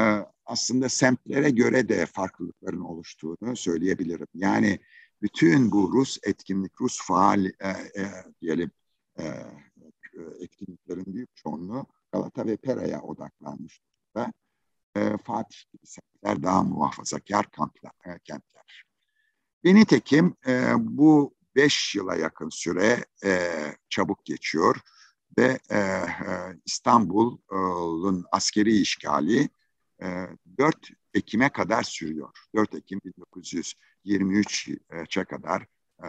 e, 0.00 0.04
aslında 0.46 0.88
semtlere 0.88 1.50
göre 1.50 1.88
de 1.88 2.06
farklılıkların 2.06 2.80
oluştuğunu 2.80 3.56
söyleyebilirim. 3.56 4.26
Yani 4.34 4.78
bütün 5.22 5.72
bu 5.72 5.92
Rus 5.92 6.18
etkinlik, 6.22 6.80
Rus 6.80 6.98
faal 7.06 7.44
e, 7.44 7.52
e, 7.96 8.04
diyelim 8.40 8.70
e, 9.18 9.24
etkinliklerin 10.40 11.14
büyük 11.14 11.36
çoğunluğu 11.36 11.86
Galata 12.12 12.46
ve 12.46 12.56
Pera'ya 12.56 13.02
odaklanmış 13.02 13.80
durumda. 13.80 14.32
E, 14.96 15.16
Fatih 15.24 15.58
gibi 15.72 15.86
semtler 15.86 16.14
kentler 16.24 16.42
daha 16.42 16.62
muhafazakar 16.62 17.50
kentler. 17.50 17.90
E, 18.04 18.18
kentler. 18.24 18.84
Ve 19.64 19.74
nitekim 19.74 20.36
e, 20.46 20.72
bu 20.78 21.34
beş 21.56 21.94
yıla 21.94 22.16
yakın 22.16 22.48
süre 22.48 23.04
e, 23.24 23.52
çabuk 23.88 24.24
geçiyor 24.24 24.76
ve 25.38 25.58
e, 25.70 25.78
e, 25.78 26.04
İstanbul'un 26.64 28.24
askeri 28.32 28.80
işgali 28.80 29.48
e, 30.02 30.26
4 30.58 30.90
Ekim'e 31.14 31.48
kadar 31.48 31.82
sürüyor. 31.82 32.30
4 32.54 32.74
Ekim 32.74 32.98
1923'e 32.98 35.24
kadar 35.24 35.62
e, 36.02 36.06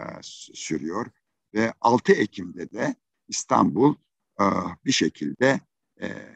sürüyor 0.54 1.06
ve 1.54 1.74
6 1.82 2.14
Ekim'de 2.14 2.72
de 2.72 2.96
İstanbul 3.28 3.96
e, 4.42 4.44
bir 4.86 4.92
şekilde 4.92 5.60
e, 6.02 6.36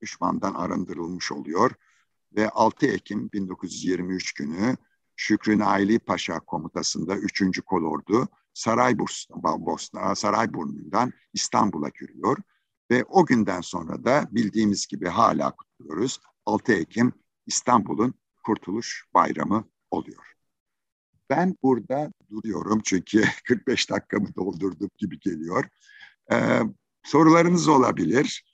düşmandan 0.00 0.54
arındırılmış 0.54 1.32
oluyor 1.32 1.70
ve 2.36 2.48
6 2.48 2.86
Ekim 2.86 3.32
1923 3.32 4.32
günü 4.32 4.76
Şükrü 5.16 5.58
Naili 5.58 5.98
Paşa 5.98 6.40
komutasında 6.40 7.16
3. 7.16 7.60
Kolordu 7.60 8.28
Saraybosna, 8.54 10.14
Sarayburnu'ndan 10.14 11.12
İstanbul'a 11.32 11.88
giriyor 11.88 12.36
ve 12.90 13.04
o 13.04 13.26
günden 13.26 13.60
sonra 13.60 14.04
da 14.04 14.28
bildiğimiz 14.30 14.86
gibi 14.86 15.08
hala 15.08 15.50
kutluyoruz. 15.50 16.20
6 16.46 16.72
Ekim 16.72 17.12
İstanbul'un 17.46 18.14
Kurtuluş 18.44 19.04
Bayramı 19.14 19.64
oluyor. 19.90 20.32
Ben 21.30 21.56
burada 21.62 22.12
duruyorum 22.30 22.80
çünkü 22.84 23.24
45 23.48 23.90
dakikamı 23.90 24.34
doldurdum 24.34 24.90
gibi 24.98 25.18
geliyor. 25.18 25.64
Ee, 26.32 26.60
sorularınız 27.02 27.68
olabilir. 27.68 28.44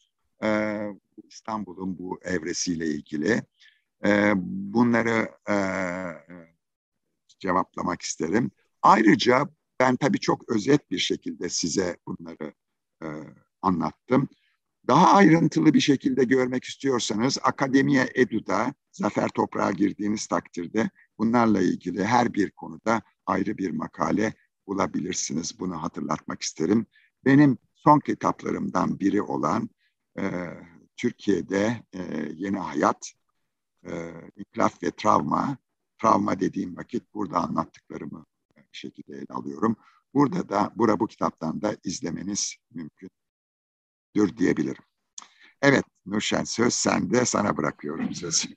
Ee, 0.42 0.88
İstanbul'un 1.28 1.98
bu 1.98 2.20
evresiyle 2.22 2.86
ilgili. 2.86 3.42
Ee, 4.04 4.32
bunları 4.36 5.28
e, 5.48 5.56
cevaplamak 7.42 8.02
isterim. 8.02 8.50
Ayrıca 8.82 9.48
ben 9.80 9.96
tabii 9.96 10.20
çok 10.20 10.48
özet 10.48 10.90
bir 10.90 10.98
şekilde 10.98 11.48
size 11.48 11.96
bunları 12.06 12.54
e, 13.02 13.06
anlattım. 13.62 14.28
Daha 14.88 15.14
ayrıntılı 15.14 15.74
bir 15.74 15.80
şekilde 15.80 16.24
görmek 16.24 16.64
istiyorsanız 16.64 17.38
Akademiye 17.42 18.08
Edu'da 18.14 18.74
Zafer 18.92 19.28
Toprağa 19.28 19.72
girdiğiniz 19.72 20.26
takdirde 20.26 20.90
bunlarla 21.18 21.60
ilgili 21.60 22.04
her 22.04 22.34
bir 22.34 22.50
konuda 22.50 23.02
ayrı 23.26 23.58
bir 23.58 23.70
makale 23.70 24.32
bulabilirsiniz. 24.66 25.60
Bunu 25.60 25.82
hatırlatmak 25.82 26.42
isterim. 26.42 26.86
Benim 27.24 27.58
son 27.74 28.00
kitaplarımdan 28.00 29.00
biri 29.00 29.22
olan 29.22 29.70
e, 30.18 30.30
Türkiye'de 30.96 31.82
e, 31.92 32.00
Yeni 32.34 32.58
Hayat, 32.58 33.12
e, 33.86 34.12
İnkılap 34.36 34.82
ve 34.82 34.90
Travma, 34.90 35.56
travma 36.02 36.40
dediğim 36.40 36.76
vakit 36.76 37.14
burada 37.14 37.38
anlattıklarımı 37.38 38.26
bir 38.56 38.78
şekilde 38.78 39.16
ele 39.16 39.26
alıyorum. 39.30 39.76
Burada 40.14 40.48
da, 40.48 40.72
bura 40.76 41.00
bu 41.00 41.06
kitaptan 41.06 41.62
da 41.62 41.76
izlemeniz 41.84 42.56
mümkündür 42.70 44.36
diyebilirim. 44.36 44.84
Evet 45.62 45.84
Nurşen 46.06 46.44
söz 46.44 46.74
sende, 46.74 47.24
sana 47.24 47.56
bırakıyorum 47.56 48.14
sözü. 48.14 48.48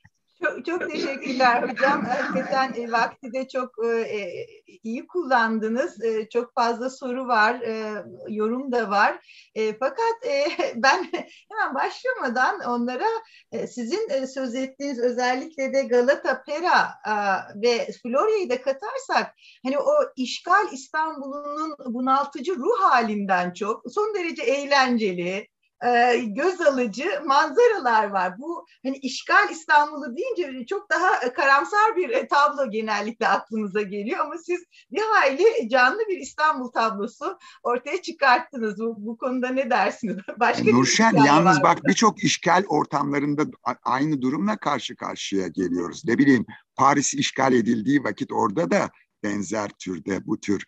Çok, 0.43 0.65
çok 0.65 0.91
teşekkürler 0.91 1.69
hocam. 1.69 2.05
Hakikaten 2.05 2.73
e, 2.73 2.91
vakti 2.91 3.33
de 3.33 3.47
çok 3.47 3.85
e, 3.85 3.87
e, 3.87 4.47
iyi 4.83 5.07
kullandınız. 5.07 6.03
E, 6.03 6.29
çok 6.29 6.53
fazla 6.53 6.89
soru 6.89 7.27
var, 7.27 7.61
e, 7.61 8.03
yorum 8.29 8.71
da 8.71 8.89
var. 8.89 9.19
E, 9.55 9.77
fakat 9.77 10.25
e, 10.25 10.45
ben 10.75 11.03
hemen 11.49 11.75
başlamadan 11.75 12.59
onlara 12.59 13.07
e, 13.51 13.67
sizin 13.67 14.09
e, 14.09 14.27
söz 14.27 14.55
ettiğiniz 14.55 14.99
özellikle 14.99 15.73
de 15.73 15.81
Galata, 15.81 16.43
Pera 16.43 16.89
e, 17.07 17.13
ve 17.61 17.87
Florya'yı 18.03 18.49
da 18.49 18.61
katarsak 18.61 19.35
hani 19.63 19.79
o 19.79 19.93
işgal 20.15 20.71
İstanbul'un 20.71 21.75
bunaltıcı 21.85 22.55
ruh 22.55 22.79
halinden 22.81 23.53
çok 23.53 23.83
son 23.91 24.15
derece 24.15 24.43
eğlenceli, 24.43 25.47
e, 25.85 26.17
göz 26.25 26.61
alıcı 26.61 27.05
manzaralar 27.25 28.09
var. 28.09 28.39
Bu 28.39 28.65
hani 28.83 28.97
işgal 28.97 29.49
İstanbul'u 29.49 30.17
deyince 30.17 30.65
çok 30.65 30.91
daha 30.91 31.33
karamsar 31.33 31.95
bir 31.95 32.09
e, 32.09 32.27
tablo 32.27 32.71
genellikle 32.71 33.27
aklınıza 33.27 33.81
geliyor 33.81 34.19
ama 34.19 34.37
siz 34.37 34.63
bir 34.91 35.01
hayli 35.01 35.69
canlı 35.69 35.99
bir 36.09 36.17
İstanbul 36.17 36.71
tablosu 36.71 37.37
ortaya 37.63 38.01
çıkarttınız. 38.01 38.79
Bu, 38.79 38.95
bu 38.97 39.17
konuda 39.17 39.49
ne 39.49 39.69
dersiniz? 39.69 40.17
Başka 40.39 40.71
Nurşen 40.71 41.13
yalnız 41.13 41.63
bak 41.63 41.83
birçok 41.83 42.23
işgal 42.23 42.63
ortamlarında 42.67 43.43
aynı 43.83 44.21
durumla 44.21 44.57
karşı 44.57 44.95
karşıya 44.95 45.47
geliyoruz. 45.47 46.03
Ne 46.05 46.17
bileyim 46.17 46.45
Paris 46.75 47.13
işgal 47.13 47.53
edildiği 47.53 48.03
vakit 48.03 48.31
orada 48.31 48.71
da 48.71 48.89
benzer 49.23 49.69
türde 49.79 50.25
bu 50.25 50.39
tür 50.39 50.65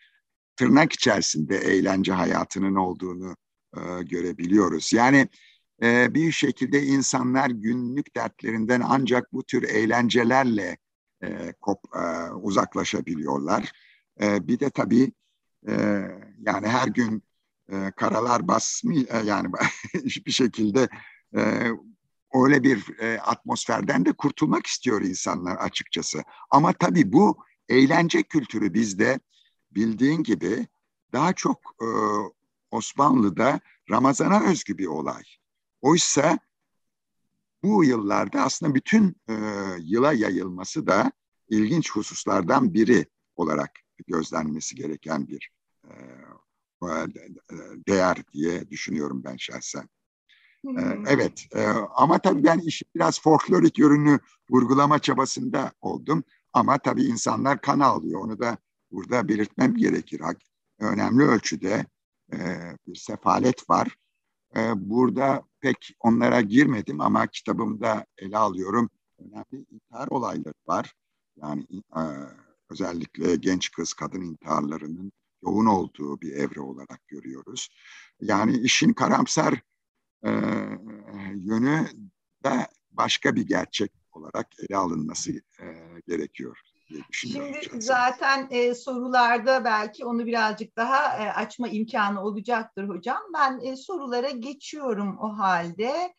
tırnak 0.56 0.94
içerisinde 0.94 1.58
eğlence 1.58 2.14
hayatının 2.14 2.76
olduğunu 2.76 3.36
e, 3.78 4.04
görebiliyoruz. 4.04 4.94
Yani 4.94 5.28
e, 5.84 6.14
bir 6.14 6.32
şekilde 6.32 6.84
insanlar 6.84 7.50
günlük 7.50 8.16
dertlerinden 8.16 8.82
ancak 8.86 9.34
bu 9.34 9.44
tür 9.44 9.64
eğlencelerle 9.64 10.78
e, 11.24 11.54
kop, 11.62 11.80
e, 11.96 12.32
uzaklaşabiliyorlar. 12.32 13.72
E, 14.22 14.48
bir 14.48 14.60
de 14.60 14.70
tabii 14.70 15.12
e, 15.68 15.74
yani 16.40 16.68
her 16.68 16.88
gün 16.88 17.24
e, 17.72 17.92
karalar 17.96 18.48
basmıyor 18.48 19.24
e, 19.24 19.26
yani 19.26 19.52
bir 20.26 20.32
şekilde 20.32 20.90
e, 21.38 21.72
öyle 22.34 22.64
bir 22.64 23.00
e, 23.00 23.20
atmosferden 23.20 24.06
de 24.06 24.14
kurtulmak 24.14 24.66
istiyor 24.66 25.02
insanlar 25.02 25.56
açıkçası. 25.56 26.24
Ama 26.50 26.74
tabii 26.74 27.14
bu 27.14 27.38
eğlence 27.70 28.24
kültürü 28.24 28.74
bizde 28.74 29.20
bildiğin 29.72 30.24
gibi 30.24 30.68
daha 31.14 31.34
çok 31.34 31.62
e, 31.82 31.88
Osmanlı'da 32.72 33.60
Ramazan'a 33.92 34.50
özgü 34.50 34.78
bir 34.78 34.88
olay. 34.88 35.24
Oysa 35.82 36.40
bu 37.64 37.84
yıllarda 37.84 38.42
aslında 38.42 38.76
bütün 38.76 39.16
e, 39.30 39.34
yıla 39.80 40.14
yayılması 40.14 40.88
da 40.88 41.12
ilginç 41.50 41.92
hususlardan 41.92 42.74
biri 42.74 43.06
olarak 43.36 43.72
gözlenmesi 44.08 44.76
gereken 44.76 45.28
bir 45.28 45.50
e, 45.86 45.94
değer 47.88 48.18
diye 48.34 48.70
düşünüyorum 48.70 49.24
ben 49.24 49.38
şahsen. 49.38 49.90
Hmm. 50.62 51.08
Evet 51.08 51.46
e, 51.56 51.68
ama 51.96 52.20
tabii 52.20 52.44
ben 52.44 52.60
işi 52.60 52.86
biraz 52.96 53.22
folklorik 53.22 53.80
yönünü 53.80 54.20
vurgulama 54.50 55.00
çabasında 55.00 55.72
oldum. 55.82 56.24
Ama 56.54 56.78
tabii 56.78 57.04
insanlar 57.04 57.62
kan 57.62 57.80
alıyor. 57.80 58.22
Onu 58.22 58.40
da 58.40 58.58
burada 58.92 59.28
belirtmem 59.28 59.76
gerekir. 59.76 60.22
Önemli 60.80 61.24
ölçüde 61.24 61.86
e, 62.34 62.38
bir 62.88 62.96
sefalet 62.96 63.70
var. 63.70 63.98
E, 64.56 64.60
burada 64.76 65.44
pek 65.62 65.96
onlara 66.00 66.42
girmedim 66.42 67.02
ama 67.02 67.28
kitabımda 67.28 68.06
ele 68.18 68.38
alıyorum. 68.38 68.90
Önemli 69.20 69.66
intihar 69.72 70.08
olayları 70.08 70.54
var. 70.68 70.94
Yani 71.36 71.68
e, 71.96 72.02
özellikle 72.70 73.36
genç 73.36 73.72
kız 73.72 73.94
kadın 73.94 74.22
intiharlarının 74.22 75.12
yoğun 75.44 75.66
olduğu 75.66 76.22
bir 76.22 76.32
evre 76.32 76.62
olarak 76.62 77.08
görüyoruz. 77.08 77.70
Yani 78.22 78.58
işin 78.58 78.94
karamsar 78.94 79.62
e, 80.26 80.32
yönü 81.36 81.88
de 82.44 82.68
başka 82.92 83.36
bir 83.36 83.48
gerçek 83.48 83.92
olarak 84.12 84.48
ele 84.60 84.78
alınması 84.78 85.32
e, 85.32 85.66
gerekiyor. 86.08 86.60
Şimdi 87.12 87.60
zaten 87.80 88.48
e, 88.52 88.76
sorularda 88.76 89.64
belki 89.64 90.06
onu 90.06 90.26
birazcık 90.26 90.78
daha 90.78 91.18
e, 91.18 91.32
açma 91.32 91.68
imkanı 91.68 92.24
olacaktır 92.24 92.90
hocam. 92.90 93.18
Ben 93.34 93.60
e, 93.64 93.76
sorulara 93.76 94.30
geçiyorum 94.30 95.18
o 95.20 95.38
halde. 95.38 96.14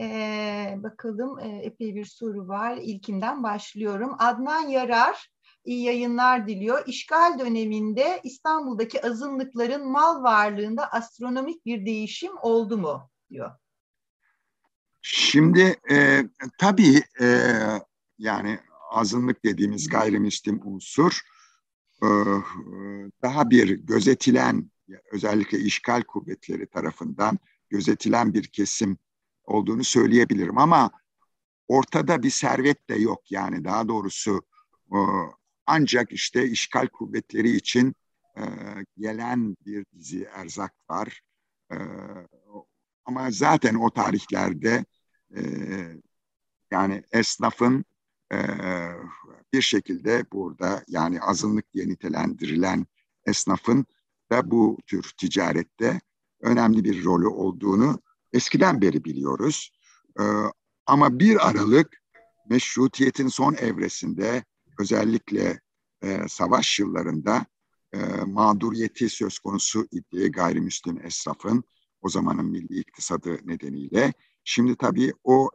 E, 0.00 0.74
bakalım 0.76 1.38
e, 1.38 1.48
epey 1.48 1.94
bir 1.94 2.04
soru 2.04 2.48
var. 2.48 2.76
İlkinden 2.76 3.42
başlıyorum. 3.42 4.16
Adnan 4.18 4.68
Yarar 4.68 5.30
iyi 5.64 5.84
yayınlar 5.84 6.48
diliyor. 6.48 6.82
İşgal 6.86 7.38
döneminde 7.38 8.20
İstanbul'daki 8.24 9.06
azınlıkların 9.06 9.90
mal 9.90 10.22
varlığında 10.22 10.92
astronomik 10.92 11.66
bir 11.66 11.86
değişim 11.86 12.32
oldu 12.42 12.78
mu 12.78 13.10
diyor. 13.30 13.50
Şimdi 15.02 15.76
e, 15.90 16.22
tabii 16.58 17.02
e, 17.20 17.26
yani 18.18 18.58
azınlık 18.90 19.44
dediğimiz 19.44 19.88
gayrimüslim 19.88 20.60
unsur 20.64 21.20
e, 22.02 22.08
daha 23.22 23.50
bir 23.50 23.70
gözetilen 23.70 24.70
özellikle 25.12 25.58
işgal 25.58 26.02
kuvvetleri 26.02 26.66
tarafından 26.66 27.38
gözetilen 27.68 28.34
bir 28.34 28.46
kesim 28.46 28.98
olduğunu 29.44 29.84
söyleyebilirim. 29.84 30.58
Ama 30.58 30.90
ortada 31.68 32.22
bir 32.22 32.30
servet 32.30 32.88
de 32.88 32.94
yok. 32.94 33.30
Yani 33.32 33.64
daha 33.64 33.88
doğrusu 33.88 34.42
e, 34.92 34.98
ancak 35.66 36.12
işte 36.12 36.48
işgal 36.48 36.86
kuvvetleri 36.86 37.50
için 37.50 37.94
e, 38.36 38.42
gelen 38.98 39.56
bir 39.66 39.86
dizi 39.92 40.24
erzak 40.24 40.72
var. 40.90 41.22
Ama 43.04 43.30
zaten 43.30 43.74
o 43.74 43.90
tarihlerde 43.90 44.84
yani 46.70 47.02
esnafın 47.12 47.84
bir 49.52 49.62
şekilde 49.62 50.24
burada 50.32 50.84
yani 50.88 51.20
azınlık 51.20 51.72
diye 51.72 51.88
nitelendirilen 51.88 52.86
esnafın 53.26 53.86
da 54.30 54.50
bu 54.50 54.78
tür 54.86 55.12
ticarette 55.18 56.00
önemli 56.40 56.84
bir 56.84 57.04
rolü 57.04 57.26
olduğunu 57.26 58.02
eskiden 58.32 58.80
beri 58.80 59.04
biliyoruz. 59.04 59.72
Ama 60.86 61.18
bir 61.18 61.48
Aralık 61.48 62.02
meşrutiyetin 62.50 63.28
son 63.28 63.54
evresinde 63.54 64.44
özellikle 64.78 65.60
savaş 66.28 66.80
yıllarında 66.80 67.46
e, 67.92 67.98
mağduriyeti 68.26 69.08
söz 69.08 69.38
konusu 69.38 69.88
idi 69.90 70.30
gayrimüslim 70.30 71.06
esnafın 71.06 71.64
o 72.02 72.08
zamanın 72.08 72.46
milli 72.46 72.80
iktisadı 72.80 73.38
nedeniyle. 73.44 74.12
Şimdi 74.44 74.76
tabii 74.76 75.12
o 75.24 75.50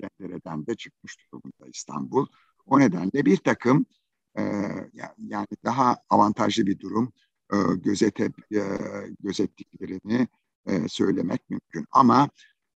cendereden 0.00 0.66
de 0.66 0.74
çıkmış 0.74 1.16
durumda 1.32 1.68
İstanbul. 1.72 2.26
O 2.66 2.80
nedenle 2.80 3.24
bir 3.24 3.36
takım 3.36 3.86
e, 4.38 4.42
yani 5.22 5.46
daha 5.64 5.96
avantajlı 6.10 6.66
bir 6.66 6.78
durum 6.78 7.12
e, 7.52 7.56
gözete, 7.74 8.24
e, 8.54 8.62
gözettiklerini 9.20 10.28
e, 10.66 10.88
söylemek 10.88 11.50
mümkün. 11.50 11.86
Ama 11.92 12.30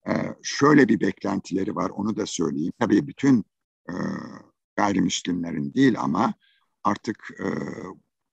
e, 0.08 0.12
şöyle 0.44 0.88
bir 0.88 1.00
beklentileri 1.00 1.76
var 1.76 1.90
onu 1.90 2.16
da 2.16 2.26
söyleyeyim. 2.26 2.74
Tabii 2.80 3.08
bütün 3.08 3.46
e, 3.90 3.94
gayrimüslimlerin 4.76 5.74
değil 5.74 6.00
ama 6.00 6.34
artık 6.84 7.30
e, 7.40 7.46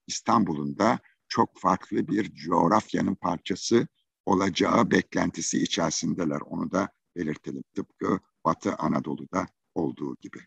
İstanbul'un 0.07 0.77
da 0.77 0.99
çok 1.27 1.59
farklı 1.59 2.07
bir 2.07 2.33
coğrafyanın 2.33 3.15
parçası 3.15 3.87
olacağı 4.25 4.91
beklentisi 4.91 5.63
içerisindeler. 5.63 6.41
Onu 6.41 6.71
da 6.71 6.89
belirtelim. 7.15 7.63
Tıpkı 7.75 8.19
Batı 8.45 8.75
Anadolu'da 8.75 9.45
olduğu 9.75 10.15
gibi. 10.15 10.39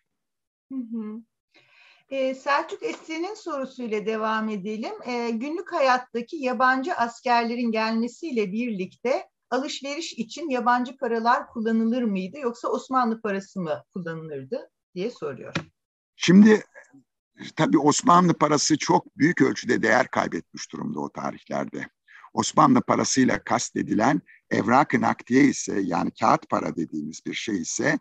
Hı 0.72 0.78
hı. 0.78 1.22
Ee, 2.10 2.34
Selçuk 2.34 2.82
Esri'nin 2.82 3.34
sorusuyla 3.34 4.06
devam 4.06 4.48
edelim. 4.48 4.92
Ee, 5.06 5.30
günlük 5.30 5.72
hayattaki 5.72 6.36
yabancı 6.36 6.94
askerlerin 6.94 7.72
gelmesiyle 7.72 8.52
birlikte 8.52 9.28
alışveriş 9.50 10.12
için 10.12 10.50
yabancı 10.50 10.96
paralar 10.96 11.46
kullanılır 11.46 12.02
mıydı 12.02 12.38
yoksa 12.38 12.68
Osmanlı 12.68 13.20
parası 13.20 13.60
mı 13.60 13.84
kullanılırdı 13.92 14.70
diye 14.94 15.10
soruyor. 15.10 15.54
Şimdi 16.16 16.64
tabii 17.56 17.78
Osmanlı 17.78 18.34
parası 18.34 18.78
çok 18.78 19.18
büyük 19.18 19.42
ölçüde 19.42 19.82
değer 19.82 20.08
kaybetmiş 20.08 20.72
durumda 20.72 21.00
o 21.00 21.12
tarihlerde. 21.12 21.88
Osmanlı 22.32 22.80
parasıyla 22.80 23.44
kastedilen 23.44 24.22
evrak-ı 24.50 25.00
nakdiye 25.00 25.44
ise 25.44 25.80
yani 25.80 26.10
kağıt 26.20 26.48
para 26.48 26.76
dediğimiz 26.76 27.26
bir 27.26 27.34
şey 27.34 27.60
ise 27.60 27.98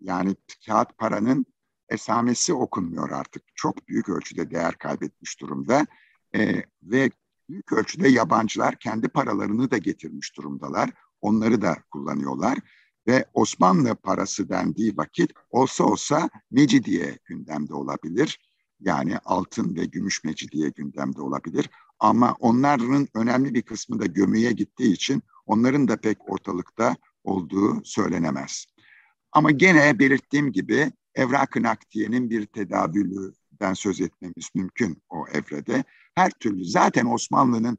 yani 0.00 0.36
kağıt 0.66 0.98
paranın 0.98 1.46
esamesi 1.88 2.54
okunmuyor 2.54 3.10
artık. 3.10 3.42
Çok 3.54 3.88
büyük 3.88 4.08
ölçüde 4.08 4.50
değer 4.50 4.78
kaybetmiş 4.78 5.40
durumda 5.40 5.86
e, 6.34 6.62
ve 6.82 7.10
büyük 7.48 7.72
ölçüde 7.72 8.08
yabancılar 8.08 8.78
kendi 8.78 9.08
paralarını 9.08 9.70
da 9.70 9.78
getirmiş 9.78 10.36
durumdalar. 10.36 10.90
Onları 11.20 11.62
da 11.62 11.76
kullanıyorlar 11.90 12.58
ve 13.06 13.24
Osmanlı 13.34 13.94
parası 13.94 14.48
dendiği 14.48 14.96
vakit 14.96 15.32
olsa 15.50 15.84
olsa 15.84 16.30
Mecidiye 16.50 17.18
gündemde 17.24 17.74
olabilir. 17.74 18.40
Yani 18.80 19.18
altın 19.18 19.76
ve 19.76 19.84
gümüş 19.84 20.24
Mecidiye 20.24 20.68
gündemde 20.68 21.22
olabilir. 21.22 21.70
Ama 22.00 22.36
onların 22.40 23.08
önemli 23.14 23.54
bir 23.54 23.62
kısmı 23.62 24.00
da 24.00 24.06
gömüye 24.06 24.52
gittiği 24.52 24.92
için 24.92 25.22
onların 25.46 25.88
da 25.88 25.96
pek 25.96 26.30
ortalıkta 26.30 26.96
olduğu 27.24 27.84
söylenemez. 27.84 28.66
Ama 29.32 29.50
gene 29.50 29.98
belirttiğim 29.98 30.52
gibi 30.52 30.92
evrak-ı 31.14 31.62
nakdiyenin 31.62 32.30
bir 32.30 32.46
tedavülüden 32.46 33.74
söz 33.74 34.00
etmemiz 34.00 34.50
mümkün 34.54 35.02
o 35.08 35.26
evrede. 35.28 35.84
Her 36.14 36.30
türlü 36.30 36.64
zaten 36.64 37.06
Osmanlı'nın 37.06 37.78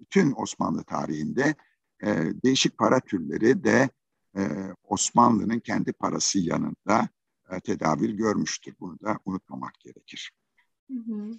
bütün 0.00 0.32
Osmanlı 0.36 0.84
tarihinde 0.84 1.54
e, 2.02 2.06
değişik 2.44 2.78
para 2.78 3.00
türleri 3.00 3.64
de 3.64 3.88
e, 4.36 4.42
Osmanlı'nın 4.84 5.60
kendi 5.60 5.92
parası 5.92 6.38
yanında 6.38 7.08
e, 7.50 7.60
tedavül 7.60 8.10
görmüştür. 8.10 8.74
Bunu 8.80 9.00
da 9.00 9.18
unutmamak 9.24 9.80
gerekir. 9.80 10.32
Hı 10.90 10.98
hı. 10.98 11.30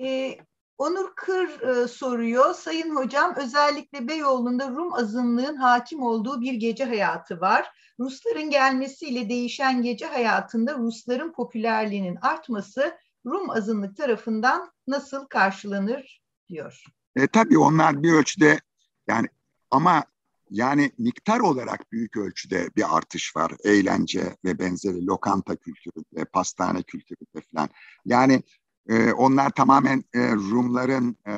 E, 0.00 0.38
Onur 0.78 1.14
Kır 1.16 1.60
e, 1.60 1.88
soruyor. 1.88 2.54
Sayın 2.54 2.96
hocam 2.96 3.34
özellikle 3.36 4.08
Beyoğlu'nda 4.08 4.68
Rum 4.68 4.94
azınlığın 4.94 5.56
hakim 5.56 6.02
olduğu 6.02 6.40
bir 6.40 6.54
gece 6.54 6.84
hayatı 6.84 7.40
var. 7.40 7.70
Rusların 8.00 8.50
gelmesiyle 8.50 9.28
değişen 9.28 9.82
gece 9.82 10.06
hayatında 10.06 10.74
Rusların 10.74 11.32
popülerliğinin 11.32 12.16
artması 12.16 12.98
Rum 13.26 13.50
azınlık 13.50 13.96
tarafından 13.96 14.72
nasıl 14.86 15.26
karşılanır 15.26 16.22
diyor. 16.48 16.84
E, 17.16 17.26
tabii 17.26 17.58
onlar 17.58 18.02
bir 18.02 18.12
ölçüde 18.12 18.60
yani 19.08 19.28
ama 19.70 20.04
yani 20.50 20.92
miktar 20.98 21.40
olarak 21.40 21.92
büyük 21.92 22.16
ölçüde 22.16 22.70
bir 22.76 22.96
artış 22.96 23.36
var. 23.36 23.52
Eğlence 23.64 24.36
ve 24.44 24.58
benzeri 24.58 25.06
lokanta 25.06 25.56
kültüründe, 25.56 26.24
pastane 26.24 26.82
kültüründe 26.82 27.40
falan. 27.52 27.68
Yani 28.04 28.42
e, 28.88 29.12
onlar 29.12 29.50
tamamen 29.50 30.04
e, 30.14 30.32
Rumların 30.32 31.16
e, 31.26 31.34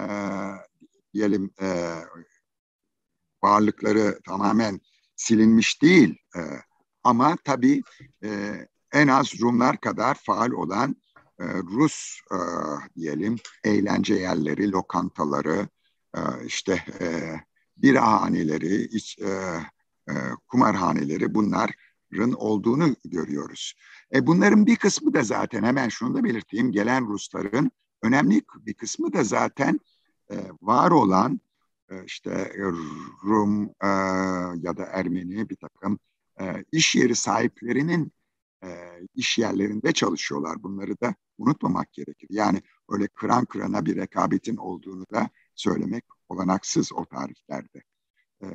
diyelim 1.15 1.51
e, 1.63 1.95
varlıkları 3.43 4.21
tamamen 4.27 4.81
silinmiş 5.17 5.83
değil. 5.83 6.19
E, 6.37 6.41
ama 7.05 7.37
tabii 7.45 7.83
e, 8.25 8.55
en 8.93 9.09
az 9.09 9.41
Rumlar 9.41 9.81
kadar 9.81 10.15
faal 10.15 10.51
olan 10.51 10.97
e, 11.41 11.45
Rus 11.45 12.21
e, 12.33 12.39
diyelim 12.97 13.37
eğlence 13.65 14.15
yerleri, 14.15 14.73
lokantaları, 14.73 15.69
e, 16.17 16.21
işte 16.47 16.85
e, 17.01 17.35
birahaneleri, 17.77 18.83
iç, 18.83 19.19
e, 19.19 19.29
e, 20.11 20.13
kumarhaneleri 20.49 21.35
bunların 21.35 21.75
olduğunu 22.33 22.97
görüyoruz. 23.05 23.75
E, 24.15 24.27
bunların 24.27 24.67
bir 24.67 24.77
kısmı 24.77 25.15
da 25.15 25.23
zaten 25.23 25.63
hemen 25.63 25.89
şunu 25.89 26.15
da 26.15 26.25
belirteyim 26.25 26.73
gelen 26.73 27.07
Rusların 27.07 27.71
önemli 28.03 28.43
bir 28.55 28.75
kısmı 28.75 29.13
da 29.13 29.25
zaten 29.25 29.81
e, 30.31 30.37
var 30.63 30.91
olan 30.91 31.41
e, 31.91 32.05
işte 32.05 32.53
Rum 33.25 33.65
e, 33.65 33.87
ya 34.63 34.77
da 34.77 34.85
Ermeni 34.85 35.49
bir 35.49 35.57
takım 35.57 35.99
e, 36.41 36.65
iş 36.73 36.97
yeri 36.97 37.15
sahiplerinin 37.15 38.13
e, 38.65 38.69
iş 39.15 39.39
yerlerinde 39.39 39.93
çalışıyorlar. 39.93 40.63
Bunları 40.63 41.01
da 41.01 41.15
unutmamak 41.39 41.93
gerekir. 41.93 42.29
Yani 42.31 42.63
öyle 42.89 43.09
kıran 43.09 43.45
kırana 43.45 43.87
bir 43.87 43.97
rekabetin 43.97 44.57
olduğunu 44.57 45.07
da 45.13 45.31
söylemek 45.55 46.05
olanaksız 46.29 46.93
o 46.93 47.05
tarihlerde. 47.05 47.83
E, 48.43 48.47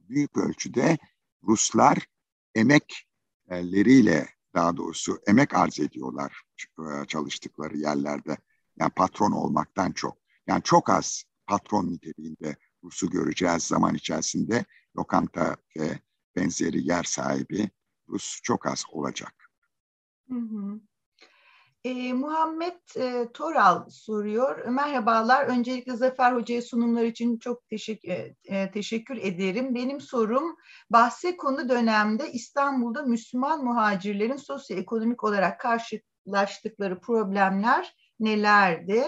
büyük 0.00 0.36
ölçüde 0.36 0.98
Ruslar 1.42 2.06
emekleriyle 2.54 4.28
daha 4.54 4.76
doğrusu 4.76 5.18
emek 5.26 5.54
arz 5.54 5.80
ediyorlar 5.80 6.42
e, 6.60 7.06
çalıştıkları 7.06 7.76
yerlerde. 7.76 8.36
Yani 8.80 8.90
patron 8.96 9.32
olmaktan 9.32 9.92
çok. 9.92 10.18
Yani 10.46 10.62
çok 10.62 10.90
az 10.90 11.24
patron 11.46 11.86
niteliğinde 11.86 12.56
Rus'u 12.84 13.10
göreceğiz 13.10 13.62
zaman 13.62 13.94
içerisinde 13.94 14.64
lokanta 14.96 15.56
ve 15.76 15.98
benzeri 16.36 16.88
yer 16.88 17.02
sahibi 17.02 17.70
Rus 18.08 18.40
çok 18.42 18.66
az 18.66 18.84
olacak. 18.92 19.50
Hı 20.28 20.38
hı. 20.38 20.80
E, 21.84 22.12
Muhammed 22.12 22.96
e, 22.96 23.32
Toral 23.34 23.88
soruyor. 23.90 24.64
Merhabalar. 24.64 25.46
Öncelikle 25.46 25.96
Zafer 25.96 26.32
Hoca'ya 26.32 26.62
sunumlar 26.62 27.04
için 27.04 27.38
çok 27.38 27.68
teşekkür, 27.68 28.08
e, 28.08 28.34
e, 28.44 28.70
teşekkür 28.70 29.16
ederim. 29.16 29.74
Benim 29.74 30.00
sorum 30.00 30.56
bahse 30.90 31.36
konu 31.36 31.68
dönemde 31.68 32.32
İstanbul'da 32.32 33.02
Müslüman 33.02 33.64
muhacirlerin 33.64 34.36
sosyoekonomik 34.36 35.24
olarak 35.24 35.60
karşılaştıkları 35.60 37.00
problemler 37.00 37.94
nelerdi? 38.20 39.04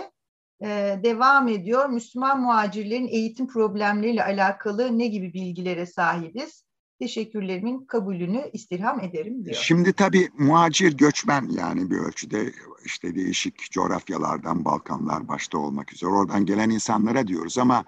E, 0.64 1.00
devam 1.04 1.48
ediyor. 1.48 1.88
Müslüman 1.88 2.40
muhacirlerin 2.40 3.08
eğitim 3.08 3.48
problemleriyle 3.48 4.24
alakalı 4.24 4.98
ne 4.98 5.06
gibi 5.06 5.34
bilgilere 5.34 5.86
sahibiz? 5.86 6.64
Teşekkürlerimin 6.98 7.84
kabulünü 7.84 8.50
istirham 8.52 9.00
ederim 9.00 9.44
diyor. 9.44 9.56
Şimdi 9.56 9.92
tabii 9.92 10.28
muhacir 10.38 10.96
göçmen 10.96 11.48
yani 11.48 11.90
bir 11.90 11.98
ölçüde 11.98 12.52
işte 12.84 13.14
değişik 13.14 13.70
coğrafyalardan 13.70 14.64
Balkanlar 14.64 15.28
başta 15.28 15.58
olmak 15.58 15.92
üzere 15.92 16.10
oradan 16.10 16.46
gelen 16.46 16.70
insanlara 16.70 17.26
diyoruz 17.26 17.58
ama 17.58 17.84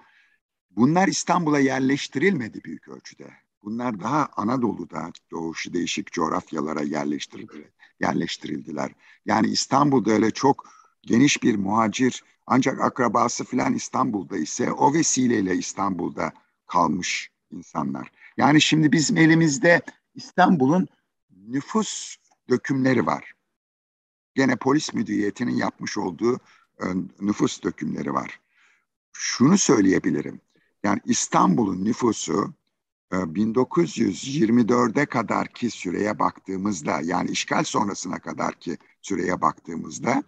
bunlar 0.69 1.07
İstanbul'a 1.07 1.59
yerleştirilmedi 1.59 2.63
büyük 2.63 2.87
ölçüde. 2.87 3.27
Bunlar 3.63 3.99
daha 3.99 4.29
Anadolu'da 4.35 5.11
doğuşu 5.31 5.73
değişik 5.73 6.11
coğrafyalara 6.11 6.81
yerleştirildi, 6.81 7.71
yerleştirildiler. 7.99 8.91
Yani 9.25 9.47
İstanbul'da 9.47 10.11
öyle 10.11 10.31
çok 10.31 10.69
geniş 11.01 11.43
bir 11.43 11.55
muhacir 11.55 12.23
ancak 12.47 12.81
akrabası 12.81 13.43
falan 13.43 13.73
İstanbul'da 13.73 14.37
ise 14.37 14.71
o 14.71 14.93
vesileyle 14.93 15.55
İstanbul'da 15.55 16.33
kalmış 16.67 17.31
insanlar. 17.51 18.11
Yani 18.37 18.61
şimdi 18.61 18.91
bizim 18.91 19.17
elimizde 19.17 19.81
İstanbul'un 20.15 20.87
nüfus 21.47 22.15
dökümleri 22.49 23.05
var. 23.05 23.33
gene 24.35 24.55
polis 24.55 24.93
müdüriyetinin 24.93 25.55
yapmış 25.55 25.97
olduğu 25.97 26.39
e, 26.79 26.85
nüfus 27.21 27.63
dökümleri 27.63 28.13
var. 28.13 28.39
Şunu 29.13 29.57
söyleyebilirim. 29.57 30.41
Yani 30.83 30.99
İstanbul'un 31.05 31.85
nüfusu 31.85 32.53
1924'e 33.11 35.05
kadarki 35.05 35.69
süreye 35.69 36.19
baktığımızda 36.19 37.01
yani 37.03 37.29
işgal 37.31 37.63
sonrasına 37.63 38.19
kadarki 38.19 38.77
süreye 39.01 39.41
baktığımızda 39.41 40.23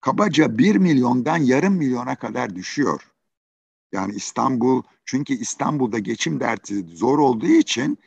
kabaca 0.00 0.58
1 0.58 0.76
milyondan 0.76 1.36
yarım 1.36 1.74
milyona 1.74 2.16
kadar 2.16 2.54
düşüyor. 2.54 3.10
Yani 3.92 4.14
İstanbul 4.14 4.82
çünkü 5.04 5.34
İstanbul'da 5.34 5.98
geçim 5.98 6.40
derdi 6.40 6.96
zor 6.96 7.18
olduğu 7.18 7.46
için 7.46 7.98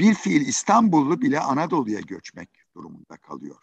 bir 0.00 0.14
fiil 0.14 0.46
İstanbullu 0.46 1.20
bile 1.20 1.40
Anadolu'ya 1.40 2.00
göçmek 2.00 2.48
durumunda 2.76 3.16
kalıyor. 3.16 3.56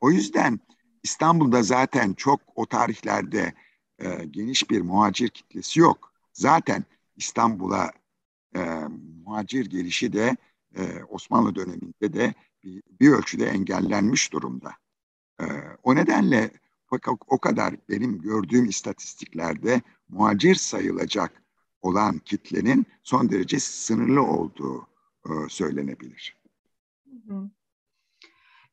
O 0.00 0.10
yüzden 0.10 0.60
İstanbul'da 1.02 1.62
zaten 1.62 2.12
çok 2.12 2.40
o 2.54 2.66
tarihlerde 2.66 3.54
e, 3.98 4.24
geniş 4.24 4.70
bir 4.70 4.80
muhacir 4.80 5.28
kitlesi 5.28 5.80
yok. 5.80 6.12
Zaten 6.32 6.84
İstanbul'a 7.16 7.90
e, 8.56 8.60
muhacir 9.24 9.66
gelişi 9.66 10.12
de 10.12 10.36
e, 10.76 11.02
Osmanlı 11.08 11.54
döneminde 11.54 12.12
de 12.12 12.34
bir, 12.64 12.82
bir 13.00 13.08
ölçüde 13.08 13.46
engellenmiş 13.46 14.32
durumda. 14.32 14.72
E, 15.40 15.44
o 15.82 15.94
nedenle 15.94 16.50
fakat 16.86 17.14
o 17.26 17.38
kadar 17.38 17.74
benim 17.88 18.20
gördüğüm 18.20 18.64
istatistiklerde 18.64 19.82
muhacir 20.08 20.54
sayılacak 20.54 21.42
olan 21.82 22.18
kitlenin 22.18 22.86
son 23.02 23.30
derece 23.30 23.60
sınırlı 23.60 24.22
olduğu 24.22 24.86
e, 25.26 25.30
söylenebilir. 25.48 26.36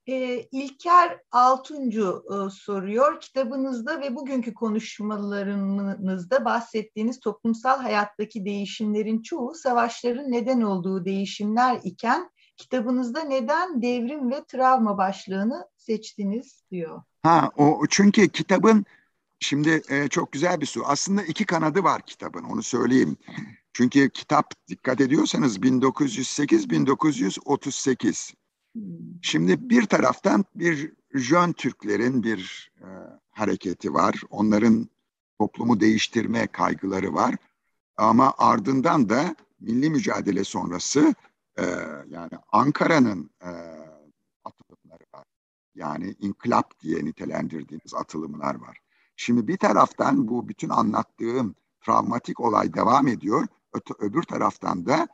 E, 0.08 0.42
İlker 0.52 1.20
Altuncu 1.32 2.24
e, 2.30 2.50
soruyor. 2.50 3.22
Kitabınızda 3.22 4.02
ve 4.02 4.16
bugünkü 4.16 4.54
konuşmalarınızda 4.54 6.46
bahsettiğiniz 6.46 7.20
toplumsal 7.20 7.80
hayattaki 7.80 8.46
değişimlerin 8.46 9.22
çoğu 9.22 9.54
savaşların 9.54 10.32
neden 10.32 10.62
olduğu 10.62 11.06
değişimler 11.06 11.80
iken 11.84 12.32
kitabınızda 12.58 13.24
neden 13.24 13.82
devrim 13.82 14.32
ve 14.32 14.44
travma 14.48 14.98
başlığını 14.98 15.70
seçtiniz 15.78 16.64
diyor. 16.72 17.02
Ha 17.24 17.52
o 17.58 17.86
çünkü 17.90 18.30
kitabın 18.30 18.86
şimdi 19.40 19.82
e, 19.90 20.08
çok 20.08 20.32
güzel 20.32 20.62
bir 20.62 20.66
soru. 20.66 20.84
Aslında 20.88 21.24
iki 21.24 21.46
kanadı 21.46 21.84
var 21.84 22.02
kitabın 22.06 22.44
onu 22.44 22.64
söyleyeyim. 22.64 23.18
Çünkü 23.74 24.10
kitap 24.10 24.54
dikkat 24.68 25.02
ediyorsanız 25.02 25.58
1908-1938 25.58 28.34
Şimdi 29.22 29.70
bir 29.70 29.86
taraftan 29.86 30.46
bir 30.56 30.94
Jön 31.14 31.52
Türklerin 31.52 32.24
bir 32.24 32.72
e, 32.82 32.88
hareketi 33.32 33.94
var. 33.94 34.22
Onların 34.30 34.90
toplumu 35.40 35.80
değiştirme 35.80 36.48
kaygıları 36.48 37.14
var. 37.14 37.36
Ama 37.98 38.34
ardından 38.38 39.10
da 39.10 39.36
milli 39.60 39.90
mücadele 39.90 40.44
sonrası 40.44 41.16
e, 41.58 41.64
yani 42.10 42.32
Ankara'nın 42.52 43.30
e. 43.42 43.83
Yani 45.76 46.16
inkılap 46.20 46.80
diye 46.80 47.06
nitelendirdiğimiz 47.06 47.94
atılımlar 47.94 48.56
var. 48.56 48.78
Şimdi 49.16 49.48
bir 49.48 49.58
taraftan 49.58 50.28
bu 50.28 50.50
bütün 50.50 50.70
anlattığım 50.70 51.56
travmatik 51.82 52.40
olay 52.40 52.74
devam 52.74 53.08
ediyor. 53.08 53.48
Öte, 53.74 53.94
öbür 54.00 54.24
taraftan 54.24 54.86
da 54.86 55.08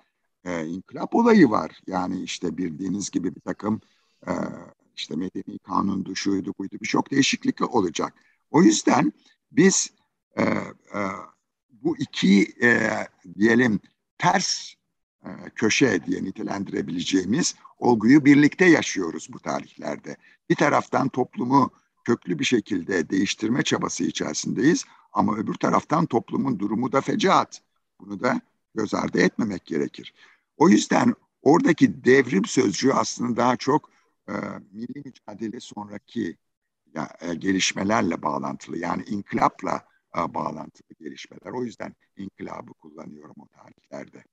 e, 0.43 0.65
inkılap 0.65 1.15
olayı 1.15 1.49
var. 1.49 1.81
Yani 1.87 2.21
işte 2.21 2.57
bildiğiniz 2.57 3.09
gibi 3.09 3.35
bir 3.35 3.41
takım 3.41 3.81
e, 4.27 4.31
işte 4.95 5.15
medeni 5.15 5.59
kanun 5.59 6.13
şuydu 6.13 6.53
buydu 6.59 6.77
birçok 6.81 7.11
değişiklik 7.11 7.75
olacak. 7.75 8.13
O 8.51 8.61
yüzden 8.61 9.13
biz 9.51 9.93
e, 10.37 10.43
e, 10.43 10.99
bu 11.71 11.97
iki 11.97 12.53
e, 12.61 12.89
diyelim 13.35 13.79
ters 14.17 14.73
köşe 15.55 16.05
diye 16.05 16.23
nitelendirebileceğimiz 16.23 17.55
olguyu 17.77 18.25
birlikte 18.25 18.65
yaşıyoruz 18.65 19.27
bu 19.33 19.39
tarihlerde. 19.39 20.17
Bir 20.49 20.55
taraftan 20.55 21.09
toplumu 21.09 21.71
köklü 22.03 22.39
bir 22.39 22.43
şekilde 22.43 23.09
değiştirme 23.09 23.61
çabası 23.63 24.03
içerisindeyiz 24.03 24.85
ama 25.13 25.35
öbür 25.35 25.53
taraftan 25.53 26.05
toplumun 26.05 26.59
durumu 26.59 26.91
da 26.91 27.01
fecaat. 27.01 27.61
Bunu 27.99 28.19
da 28.19 28.41
göz 28.75 28.93
ardı 28.93 29.19
etmemek 29.19 29.65
gerekir. 29.65 30.13
O 30.57 30.69
yüzden 30.69 31.13
oradaki 31.41 32.03
devrim 32.03 32.45
sözcüğü 32.45 32.93
aslında 32.93 33.37
daha 33.37 33.57
çok 33.57 33.89
e, 34.29 34.33
milli 34.71 35.01
mücadele 35.05 35.59
sonraki 35.59 36.37
ya, 36.95 37.09
e, 37.21 37.33
gelişmelerle 37.33 38.21
bağlantılı. 38.21 38.77
Yani 38.77 39.03
inkılapla 39.03 39.87
e, 40.17 40.33
bağlantılı 40.33 40.89
gelişmeler. 40.99 41.51
O 41.51 41.63
yüzden 41.63 41.95
inkılabı 42.17 42.73
kullanıyorum 42.73 43.35
o 43.39 43.47
tarihlerde. 43.47 44.23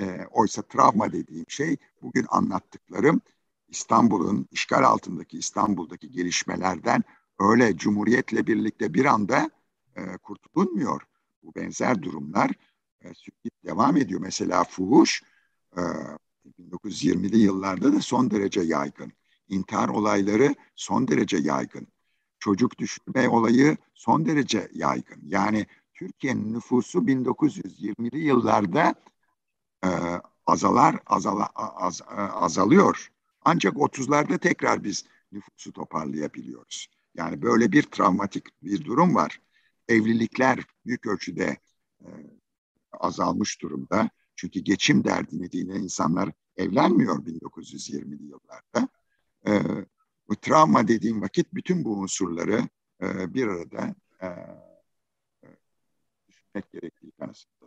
E, 0.00 0.26
oysa 0.30 0.62
travma 0.62 1.12
dediğim 1.12 1.44
şey 1.48 1.76
bugün 2.02 2.26
anlattıklarım 2.30 3.20
İstanbul'un 3.68 4.48
işgal 4.50 4.84
altındaki 4.84 5.38
İstanbul'daki 5.38 6.10
gelişmelerden 6.10 7.02
öyle 7.40 7.76
cumhuriyetle 7.76 8.46
birlikte 8.46 8.94
bir 8.94 9.04
anda 9.04 9.50
e, 9.96 10.16
kurtulunmuyor. 10.16 11.02
Bu 11.42 11.54
benzer 11.54 12.02
durumlar 12.02 12.50
e, 13.04 13.12
devam 13.64 13.96
ediyor. 13.96 14.20
Mesela 14.20 14.64
fuhuş 14.64 15.22
e, 15.76 15.82
1920'li 16.60 17.38
yıllarda 17.38 17.92
da 17.92 18.00
son 18.00 18.30
derece 18.30 18.60
yaygın. 18.60 19.12
İntihar 19.48 19.88
olayları 19.88 20.54
son 20.76 21.08
derece 21.08 21.36
yaygın. 21.36 21.86
Çocuk 22.38 22.78
düşürme 22.78 23.28
olayı 23.28 23.76
son 23.94 24.26
derece 24.26 24.68
yaygın. 24.72 25.20
Yani 25.26 25.66
Türkiye'nin 25.94 26.54
nüfusu 26.54 26.98
1920'li 26.98 28.18
yıllarda 28.18 28.94
e, 29.84 29.88
azalar 30.46 30.98
azala, 31.06 31.46
az, 31.54 32.00
e, 32.00 32.14
azalıyor. 32.14 33.12
Ancak 33.44 33.74
30'larda 33.74 34.38
tekrar 34.38 34.84
biz 34.84 35.04
nüfusu 35.32 35.72
toparlayabiliyoruz. 35.72 36.88
Yani 37.14 37.42
böyle 37.42 37.72
bir 37.72 37.82
travmatik 37.82 38.62
bir 38.62 38.84
durum 38.84 39.14
var. 39.14 39.40
Evlilikler 39.88 40.64
büyük 40.86 41.06
ölçüde 41.06 41.56
e, 42.00 42.06
azalmış 42.92 43.62
durumda. 43.62 44.10
Çünkü 44.36 44.60
geçim 44.60 45.04
derdi 45.04 45.42
nedeniyle 45.42 45.78
insanlar 45.78 46.30
evlenmiyor 46.56 47.24
1920'li 47.24 48.24
yıllarda. 48.24 48.88
E, 49.46 49.62
bu 50.28 50.36
travma 50.36 50.88
dediğim 50.88 51.22
vakit 51.22 51.54
bütün 51.54 51.84
bu 51.84 51.92
unsurları 51.92 52.68
e, 53.02 53.34
bir 53.34 53.46
arada 53.46 53.94
e, 54.20 54.26
e 54.26 55.48
düşünmek 56.28 56.72
gerektiği 56.72 57.10
kanısındayım. 57.10 57.57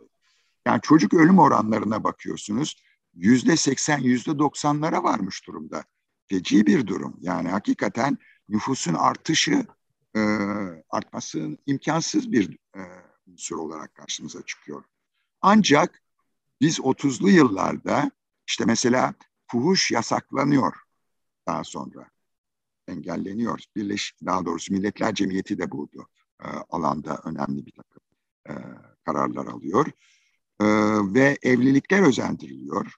Yani 0.66 0.80
çocuk 0.80 1.14
ölüm 1.14 1.38
oranlarına 1.38 2.04
bakıyorsunuz. 2.04 2.82
Yüzde 3.14 3.56
seksen, 3.56 3.98
yüzde 3.98 4.38
doksanlara 4.38 5.02
varmış 5.02 5.46
durumda. 5.46 5.84
Feci 6.26 6.66
bir 6.66 6.86
durum. 6.86 7.16
Yani 7.20 7.48
hakikaten 7.48 8.18
nüfusun 8.48 8.94
artışı 8.94 9.66
e, 10.16 10.20
artması 10.90 11.58
imkansız 11.66 12.32
bir 12.32 12.58
e, 12.76 12.80
unsur 13.26 13.58
olarak 13.58 13.94
karşımıza 13.94 14.42
çıkıyor. 14.42 14.84
Ancak 15.40 16.02
biz 16.60 16.78
30'lu 16.78 17.30
yıllarda 17.30 18.10
işte 18.46 18.64
mesela 18.64 19.14
fuhuş 19.46 19.90
yasaklanıyor 19.90 20.74
daha 21.46 21.64
sonra. 21.64 22.10
Engelleniyor. 22.88 23.60
Birleş, 23.76 24.14
daha 24.26 24.44
doğrusu 24.44 24.72
Milletler 24.72 25.14
Cemiyeti 25.14 25.58
de 25.58 25.70
bu 25.70 25.88
e, 26.42 26.46
alanda 26.70 27.20
önemli 27.24 27.66
bir 27.66 27.72
takım 27.72 28.02
e, 28.48 28.52
kararlar 29.04 29.46
alıyor. 29.46 29.86
E, 30.62 30.64
ve 31.14 31.38
evlilikler 31.42 32.02
özendiriliyor. 32.02 32.94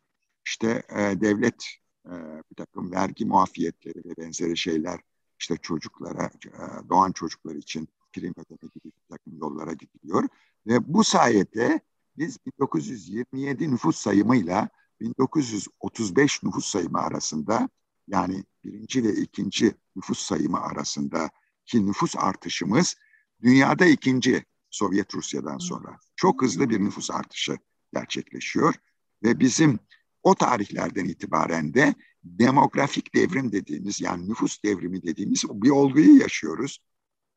İşte 0.46 0.82
e, 0.88 1.20
devlet 1.20 1.64
e, 2.06 2.12
bir 2.50 2.56
takım 2.56 2.92
vergi 2.92 3.24
muafiyetleri 3.24 3.98
ve 4.04 4.16
benzeri 4.18 4.56
şeyler 4.56 5.00
işte 5.40 5.56
çocuklara, 5.56 6.30
e, 6.46 6.88
doğan 6.88 7.12
çocuklar 7.12 7.54
için 7.54 7.88
prim 8.12 8.32
ödeme 8.32 8.70
gibi 8.74 8.84
bir 8.84 9.16
takım 9.16 9.38
yollara 9.38 9.72
gidiliyor. 9.72 10.28
Ve 10.66 10.94
bu 10.94 11.04
sayede 11.04 11.80
biz 12.18 12.38
1927 12.46 13.70
nüfus 13.70 13.96
sayımıyla 13.96 14.68
1935 15.00 16.42
nüfus 16.42 16.66
sayımı 16.66 16.98
arasında 16.98 17.68
yani 18.08 18.44
birinci 18.64 19.04
ve 19.04 19.12
ikinci 19.12 19.74
nüfus 19.96 20.18
sayımı 20.18 20.60
arasında 20.60 21.30
ki 21.66 21.86
nüfus 21.86 22.16
artışımız 22.16 22.96
dünyada 23.42 23.86
ikinci 23.86 24.44
Sovyet 24.74 25.14
Rusya'dan 25.14 25.58
sonra 25.58 25.98
çok 26.16 26.42
hızlı 26.42 26.70
bir 26.70 26.80
nüfus 26.80 27.10
artışı 27.10 27.58
gerçekleşiyor 27.94 28.74
ve 29.22 29.40
bizim 29.40 29.78
o 30.22 30.34
tarihlerden 30.34 31.04
itibaren 31.04 31.74
de 31.74 31.94
demografik 32.24 33.14
devrim 33.14 33.52
dediğimiz 33.52 34.00
yani 34.00 34.28
nüfus 34.28 34.62
devrimi 34.62 35.02
dediğimiz 35.02 35.44
bir 35.44 35.70
olguyu 35.70 36.20
yaşıyoruz 36.20 36.78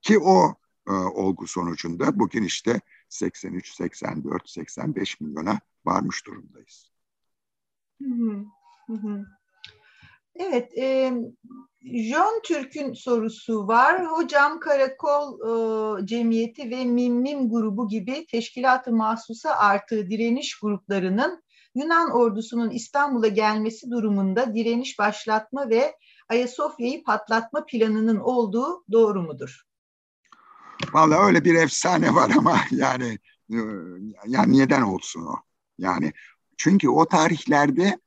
ki 0.02 0.20
o 0.20 0.56
e, 0.88 0.92
olgu 0.92 1.48
sonucunda 1.48 2.20
bugün 2.20 2.44
işte 2.44 2.82
83, 3.10 3.74
84, 3.74 4.50
85 4.50 5.22
milyona 5.22 5.60
varmış 5.86 6.26
durumdayız. 6.26 6.92
Hı 8.88 8.94
hı. 8.94 9.26
Evet, 10.40 10.78
e, 10.78 11.14
John 11.84 12.42
Türk'ün 12.44 12.94
sorusu 12.94 13.68
var. 13.68 14.06
Hocam 14.06 14.60
Karakol 14.60 15.40
e, 15.40 16.06
Cemiyeti 16.06 16.70
ve 16.72 16.86
Mim 16.86 17.50
grubu 17.50 17.88
gibi 17.88 18.26
teşkilatı 18.26 18.92
mahsusa 18.92 19.52
artı 19.52 20.10
direniş 20.10 20.60
gruplarının 20.60 21.44
Yunan 21.76 22.12
ordusunun 22.12 22.70
İstanbul'a 22.70 23.28
gelmesi 23.28 23.92
durumunda 23.92 24.56
direniş 24.56 25.00
başlatma 25.00 25.70
ve 25.70 25.96
Ayasofya'yı 26.30 27.04
patlatma 27.04 27.66
planının 27.66 28.18
olduğu 28.18 28.84
doğru 28.92 29.22
mudur? 29.22 29.62
Vallahi 30.94 31.20
öyle 31.20 31.46
bir 31.46 31.56
efsane 31.56 32.16
var 32.16 32.32
ama 32.38 32.60
yani 32.72 33.20
yani 34.28 34.58
neden 34.58 34.82
olsun 34.82 35.26
o? 35.26 35.36
Yani 35.78 36.14
çünkü 36.58 36.90
o 36.90 37.06
tarihlerde 37.06 38.00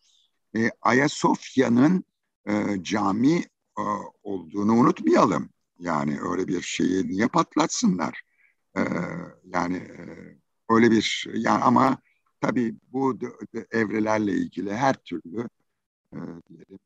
e, 0.57 0.71
Ayasofya'nın 0.83 2.05
e, 2.47 2.83
cami 2.83 3.37
e, 3.79 3.83
olduğunu 4.23 4.73
unutmayalım. 4.73 5.49
Yani 5.79 6.21
öyle 6.21 6.49
bir 6.49 6.63
şeyi 6.63 7.09
niye 7.09 7.27
patlatsınlar? 7.29 8.23
E, 8.77 8.81
yani 9.45 9.77
e, 9.77 10.05
öyle 10.71 10.91
bir 10.91 11.27
yani 11.35 11.65
ama 11.65 11.99
tabii 12.41 12.75
bu 12.93 13.19
evrelerle 13.71 14.33
ilgili 14.33 14.75
her 14.75 14.95
türlü 14.95 15.49
e, 16.15 16.19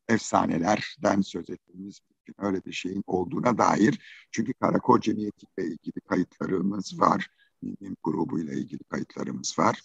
efsanelerden 0.09 1.21
söz 1.21 1.51
ettiğimiz 1.51 2.01
öyle 2.39 2.65
bir 2.65 2.73
şeyin 2.73 3.05
olduğuna 3.07 3.59
dair. 3.59 4.27
Çünkü 4.31 4.53
Karakol 4.55 5.01
Cemiyeti 5.01 5.47
ile 5.59 5.67
ilgili 5.67 6.01
kayıtlarımız 6.09 7.01
var. 7.01 7.29
Mimim 7.63 7.97
grubuyla 8.03 8.53
ilgili 8.53 8.85
kayıtlarımız 8.85 9.59
var. 9.59 9.81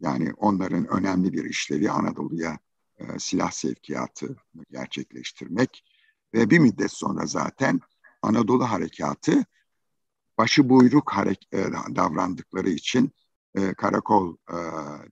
Yani 0.00 0.32
onların 0.36 0.86
önemli 0.86 1.32
bir 1.32 1.44
işlevi 1.44 1.90
Anadolu'ya 1.90 2.58
e, 3.00 3.18
silah 3.18 3.50
sevkiyatı 3.50 4.36
gerçekleştirmek 4.70 5.84
ve 6.34 6.50
bir 6.50 6.58
müddet 6.58 6.92
sonra 6.92 7.26
zaten 7.26 7.80
Anadolu 8.22 8.70
Harekatı 8.70 9.44
başı 10.38 10.68
buyruk 10.68 11.12
harek 11.12 11.48
e, 11.52 11.58
davrandıkları 11.96 12.70
için 12.70 13.12
e, 13.54 13.74
karakol 13.74 14.36
e, 14.52 14.56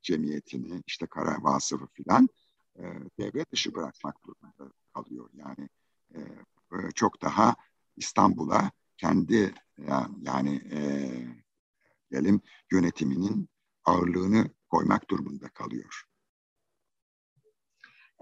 cemiyetini 0.03 0.83
işte 0.87 1.07
kara 1.07 1.37
vasıfı 1.43 1.87
filan 1.87 2.29
e, 2.79 2.83
devre 3.19 3.45
dışı 3.53 3.75
bırakmak 3.75 4.17
durumunda 4.25 4.75
kalıyor. 4.95 5.31
Yani 5.35 5.69
e, 6.15 6.19
e, 6.73 6.91
çok 6.95 7.23
daha 7.23 7.57
İstanbul'a 7.97 8.71
kendi 8.97 9.55
yani, 9.89 10.15
yani 10.23 10.63
e, 10.73 10.81
diyelim 12.11 12.41
yönetiminin 12.73 13.49
ağırlığını 13.85 14.51
koymak 14.71 15.11
durumunda 15.11 15.49
kalıyor. 15.49 16.08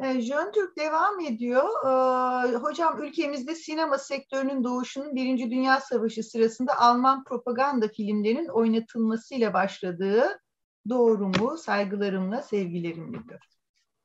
E, 0.02 0.20
Jön 0.20 0.52
Türk 0.52 0.78
devam 0.78 1.20
ediyor. 1.20 1.64
E, 1.84 2.56
hocam 2.56 3.02
ülkemizde 3.02 3.54
sinema 3.54 3.98
sektörünün 3.98 4.64
doğuşunun 4.64 5.14
Birinci 5.14 5.50
Dünya 5.50 5.80
Savaşı 5.80 6.22
sırasında 6.22 6.78
Alman 6.78 7.24
propaganda 7.24 7.88
filmlerinin 7.88 8.48
oynatılmasıyla 8.48 9.54
başladığı 9.54 10.40
doğru 10.88 11.28
mu? 11.28 11.56
Saygılarımla, 11.58 12.42
sevgilerimle. 12.42 13.18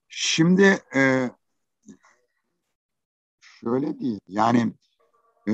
Şimdi 0.07 0.79
e, 0.95 1.29
şöyle 3.41 3.99
değil. 3.99 4.19
Yani 4.27 4.73
e, 5.47 5.53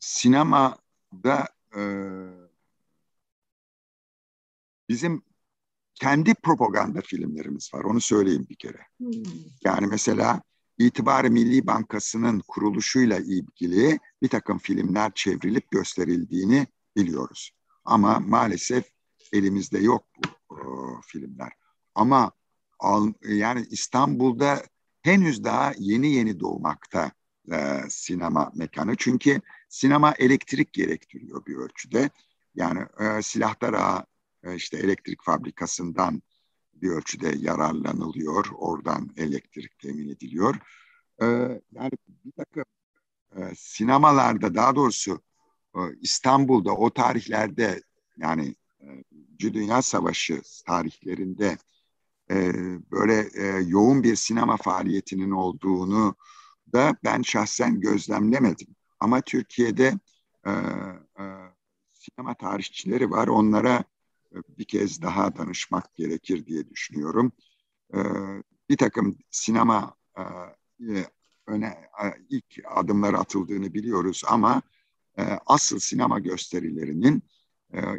sinemada 0.00 1.48
e, 1.76 1.82
bizim 4.88 5.22
kendi 5.94 6.34
propaganda 6.34 7.00
filmlerimiz 7.00 7.74
var. 7.74 7.84
Onu 7.84 8.00
söyleyeyim 8.00 8.46
bir 8.50 8.54
kere. 8.54 8.80
Hmm. 8.98 9.12
Yani 9.64 9.86
mesela 9.86 10.42
İtibar 10.78 11.24
Milli 11.24 11.66
Bankası'nın 11.66 12.42
kuruluşuyla 12.48 13.18
ilgili 13.18 13.98
bir 14.22 14.28
takım 14.28 14.58
filmler 14.58 15.12
çevrilip 15.14 15.70
gösterildiğini 15.70 16.66
biliyoruz. 16.96 17.50
Ama 17.84 18.20
maalesef 18.20 18.84
elimizde 19.32 19.78
yok 19.78 20.04
bu 20.16 20.54
o, 20.54 21.00
filmler. 21.06 21.52
Ama 21.94 22.32
al, 22.78 23.12
yani 23.28 23.66
İstanbul'da 23.70 24.62
henüz 25.02 25.44
daha 25.44 25.72
yeni 25.78 26.12
yeni 26.12 26.40
doğmakta 26.40 27.12
e, 27.52 27.80
sinema 27.88 28.52
mekanı. 28.54 28.96
Çünkü 28.96 29.40
sinema 29.68 30.14
elektrik 30.18 30.72
gerektiriyor 30.72 31.46
bir 31.46 31.56
ölçüde. 31.56 32.10
Yani 32.54 32.80
e, 33.00 33.22
silahlar 33.22 33.72
e, 33.72 34.06
işte 34.56 34.76
elektrik 34.76 35.22
fabrikasından 35.22 36.22
bir 36.74 36.88
ölçüde 36.88 37.34
yararlanılıyor. 37.38 38.46
Oradan 38.54 39.10
elektrik 39.16 39.78
temin 39.78 40.08
ediliyor. 40.08 40.54
E, 41.22 41.26
yani 41.72 41.92
bir 42.24 42.32
takım 42.32 42.64
e, 43.36 43.54
sinemalarda 43.56 44.54
daha 44.54 44.76
doğrusu 44.76 45.20
e, 45.76 45.80
İstanbul'da 46.00 46.72
o 46.72 46.90
tarihlerde 46.90 47.82
yani 48.16 48.54
e, 48.80 48.86
Dünya 49.40 49.82
Savaşı 49.82 50.42
tarihlerinde 50.66 51.58
e, 52.30 52.52
böyle 52.90 53.28
e, 53.34 53.46
yoğun 53.66 54.02
bir 54.02 54.16
sinema 54.16 54.56
faaliyetinin 54.56 55.30
olduğunu 55.30 56.14
da 56.72 56.96
ben 57.04 57.22
şahsen 57.22 57.80
gözlemlemedim. 57.80 58.76
Ama 59.00 59.20
Türkiye'de 59.20 59.94
e, 60.46 60.50
e, 61.20 61.24
sinema 61.92 62.34
tarihçileri 62.34 63.10
var. 63.10 63.28
Onlara 63.28 63.74
e, 63.76 63.84
bir 64.58 64.64
kez 64.64 65.02
daha 65.02 65.36
danışmak 65.36 65.94
gerekir 65.94 66.46
diye 66.46 66.70
düşünüyorum. 66.70 67.32
E, 67.94 67.98
bir 68.68 68.76
takım 68.76 69.18
sinema 69.30 69.94
e, 70.18 70.22
öne 71.46 71.66
e, 71.66 72.06
ilk 72.28 72.58
adımlar 72.70 73.14
atıldığını 73.14 73.74
biliyoruz 73.74 74.22
ama 74.28 74.62
e, 75.18 75.22
asıl 75.46 75.78
sinema 75.78 76.18
gösterilerinin 76.18 77.22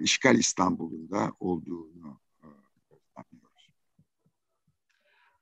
işgal 0.02 0.38
İstanbul'unda 0.38 1.32
olduğunu 1.40 2.20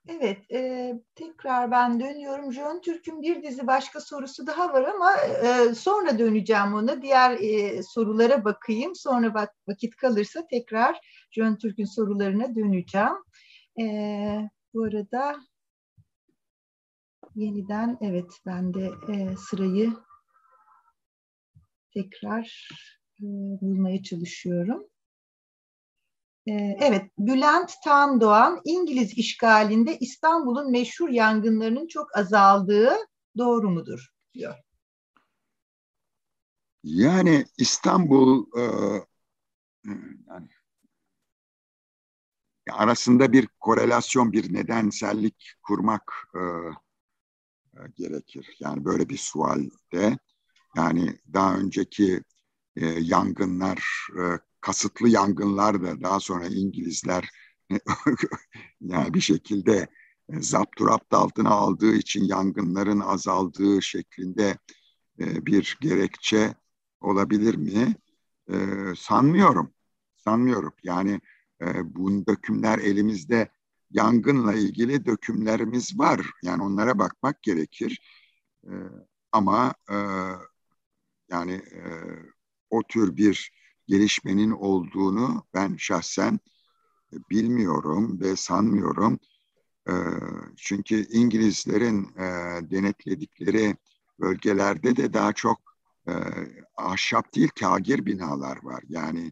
Evet, 0.07 0.51
e, 0.51 0.93
tekrar 1.15 1.71
ben 1.71 1.99
dönüyorum. 1.99 2.53
Jön 2.53 2.81
Türk'ün 2.81 3.21
bir 3.21 3.43
dizi 3.43 3.67
başka 3.67 3.99
sorusu 3.99 4.47
daha 4.47 4.73
var 4.73 4.83
ama 4.83 5.13
e, 5.17 5.75
sonra 5.75 6.19
döneceğim 6.19 6.73
ona. 6.73 7.01
Diğer 7.01 7.31
e, 7.31 7.83
sorulara 7.83 8.45
bakayım. 8.45 8.95
Sonra 8.95 9.33
bak, 9.33 9.49
vakit 9.67 9.95
kalırsa 9.95 10.47
tekrar 10.47 10.99
Jön 11.31 11.55
Türk'ün 11.55 11.85
sorularına 11.85 12.55
döneceğim. 12.55 13.15
E, 13.81 13.85
bu 14.73 14.83
arada 14.83 15.35
yeniden 17.35 17.97
evet 18.01 18.31
ben 18.45 18.73
de 18.73 18.91
e, 19.09 19.35
sırayı 19.37 19.93
tekrar 21.93 22.69
e, 23.19 23.25
bulmaya 23.61 24.03
çalışıyorum. 24.03 24.87
Ee, 26.47 26.77
evet, 26.79 27.11
Bülent 27.17 27.73
Tandoğan 27.83 28.61
İngiliz 28.65 29.17
işgalinde 29.17 29.97
İstanbul'un 29.97 30.71
meşhur 30.71 31.09
yangınlarının 31.09 31.87
çok 31.87 32.17
azaldığı 32.17 32.93
doğru 33.37 33.69
mudur 33.69 34.09
diyor. 34.33 34.55
Yani 36.83 37.45
İstanbul 37.57 38.45
e, 38.57 38.63
yani 40.27 40.47
arasında 42.71 43.31
bir 43.31 43.47
korelasyon, 43.59 44.31
bir 44.31 44.53
nedensellik 44.53 45.53
kurmak 45.63 46.13
e, 46.35 46.39
e, 46.39 47.81
gerekir. 47.95 48.57
Yani 48.59 48.85
böyle 48.85 49.09
bir 49.09 49.17
sualde 49.17 50.17
yani 50.75 51.19
daha 51.33 51.57
önceki 51.57 52.23
yangınlar 52.99 54.07
kasıtlı 54.63 55.09
yangınlar 55.09 55.83
da 55.83 56.01
daha 56.01 56.19
sonra 56.19 56.47
İngilizler 56.47 57.29
yani 58.81 59.13
bir 59.13 59.21
şekilde 59.21 59.87
e, 60.29 60.41
zapturapt 60.41 61.13
altına 61.13 61.49
aldığı 61.49 61.93
için 61.95 62.23
yangınların 62.23 62.99
azaldığı 62.99 63.81
şeklinde 63.81 64.57
e, 65.19 65.45
bir 65.45 65.77
gerekçe 65.81 66.55
olabilir 67.01 67.55
mi? 67.55 67.95
E, 68.49 68.55
sanmıyorum. 68.97 69.73
Sanmıyorum. 70.15 70.73
Yani 70.83 71.19
bu 71.83 72.25
dökümler 72.27 72.79
elimizde 72.79 73.49
yangınla 73.91 74.53
ilgili 74.53 75.05
dökümlerimiz 75.05 75.99
var. 75.99 76.31
Yani 76.43 76.63
onlara 76.63 76.99
bakmak 76.99 77.43
gerekir. 77.43 78.01
Ama 79.31 79.73
yani 81.29 81.61
o 82.69 82.83
tür 82.83 83.17
bir 83.17 83.51
gelişmenin 83.87 84.51
olduğunu 84.51 85.43
ben 85.53 85.75
şahsen 85.77 86.39
bilmiyorum 87.29 88.19
ve 88.21 88.35
sanmıyorum. 88.35 89.19
Çünkü 90.57 91.07
İngilizlerin 91.09 92.15
denetledikleri 92.71 93.75
bölgelerde 94.19 94.95
de 94.95 95.13
daha 95.13 95.33
çok 95.33 95.61
ahşap 96.77 97.35
değil 97.35 97.49
kagir 97.59 98.05
binalar 98.05 98.63
var. 98.63 98.83
Yani 98.89 99.31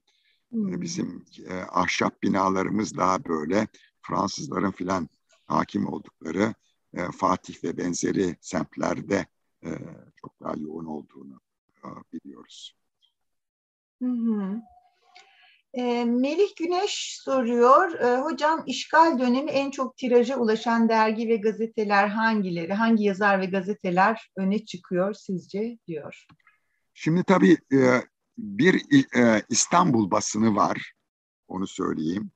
hmm. 0.49 0.81
bizim 0.81 1.25
ahşap 1.69 2.23
binalarımız 2.23 2.97
daha 2.97 3.25
böyle 3.25 3.67
Fransızların 4.01 4.71
filan 4.71 5.09
hakim 5.45 5.87
oldukları 5.87 6.53
Fatih 7.17 7.63
ve 7.63 7.77
benzeri 7.77 8.35
semtlerde 8.41 9.25
çok 10.15 10.39
daha 10.41 10.53
yoğun 10.57 10.85
olduğunu 10.85 11.39
biliyoruz. 12.13 12.80
E, 15.73 16.05
Melih 16.05 16.55
Güneş 16.57 17.19
soruyor, 17.23 17.99
e, 17.99 18.17
hocam 18.17 18.63
işgal 18.65 19.19
dönemi 19.19 19.51
en 19.51 19.71
çok 19.71 19.97
tiraja 19.97 20.37
ulaşan 20.37 20.89
dergi 20.89 21.29
ve 21.29 21.35
gazeteler 21.35 22.07
hangileri? 22.07 22.73
Hangi 22.73 23.03
yazar 23.03 23.41
ve 23.41 23.45
gazeteler 23.45 24.31
öne 24.37 24.65
çıkıyor 24.65 25.13
sizce 25.13 25.77
diyor. 25.87 26.25
Şimdi 26.93 27.23
tabii 27.23 27.57
e, 27.73 28.01
bir 28.37 28.75
e, 29.17 29.41
İstanbul 29.49 30.11
basını 30.11 30.55
var, 30.55 30.93
onu 31.47 31.67
söyleyeyim. 31.67 32.31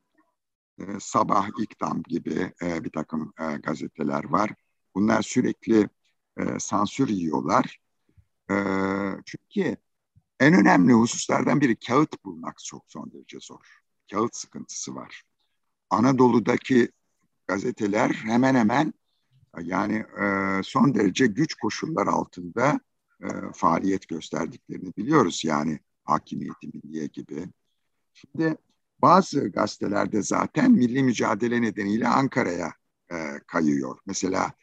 E, 0.79 0.83
Sabah, 0.99 1.49
İktam 1.61 2.03
gibi 2.03 2.53
e, 2.61 2.83
bir 2.83 2.89
takım 2.91 3.33
e, 3.39 3.57
gazeteler 3.57 4.23
var. 4.23 4.51
Bunlar 4.95 5.21
sürekli 5.21 5.89
e, 6.37 6.59
sansür 6.59 7.09
yiyorlar. 7.09 7.79
E, 8.51 8.55
çünkü 9.25 9.77
en 10.39 10.53
önemli 10.53 10.93
hususlardan 10.93 11.61
biri 11.61 11.75
kağıt 11.75 12.25
bulmak 12.25 12.59
çok 12.63 12.83
son 12.87 13.11
derece 13.13 13.37
zor. 13.41 13.79
Kağıt 14.11 14.35
sıkıntısı 14.35 14.95
var. 14.95 15.23
Anadolu'daki 15.89 16.91
gazeteler 17.47 18.09
hemen 18.09 18.55
hemen 18.55 18.93
yani 19.61 19.95
e, 19.95 20.59
son 20.63 20.95
derece 20.95 21.27
güç 21.27 21.53
koşullar 21.53 22.07
altında 22.07 22.79
e, 23.23 23.27
faaliyet 23.53 24.07
gösterdiklerini 24.07 24.93
biliyoruz. 24.97 25.45
Yani 25.45 25.79
Hakimiyeti 26.03 26.67
Milliye 26.73 27.07
gibi. 27.07 27.47
Şimdi 28.13 28.57
bazı 29.01 29.47
gazetelerde 29.47 30.21
zaten 30.21 30.71
milli 30.71 31.03
mücadele 31.03 31.61
nedeniyle 31.61 32.07
Ankara'ya 32.07 32.73
e, 33.11 33.15
kayıyor. 33.47 33.97
Mesela 34.05 34.53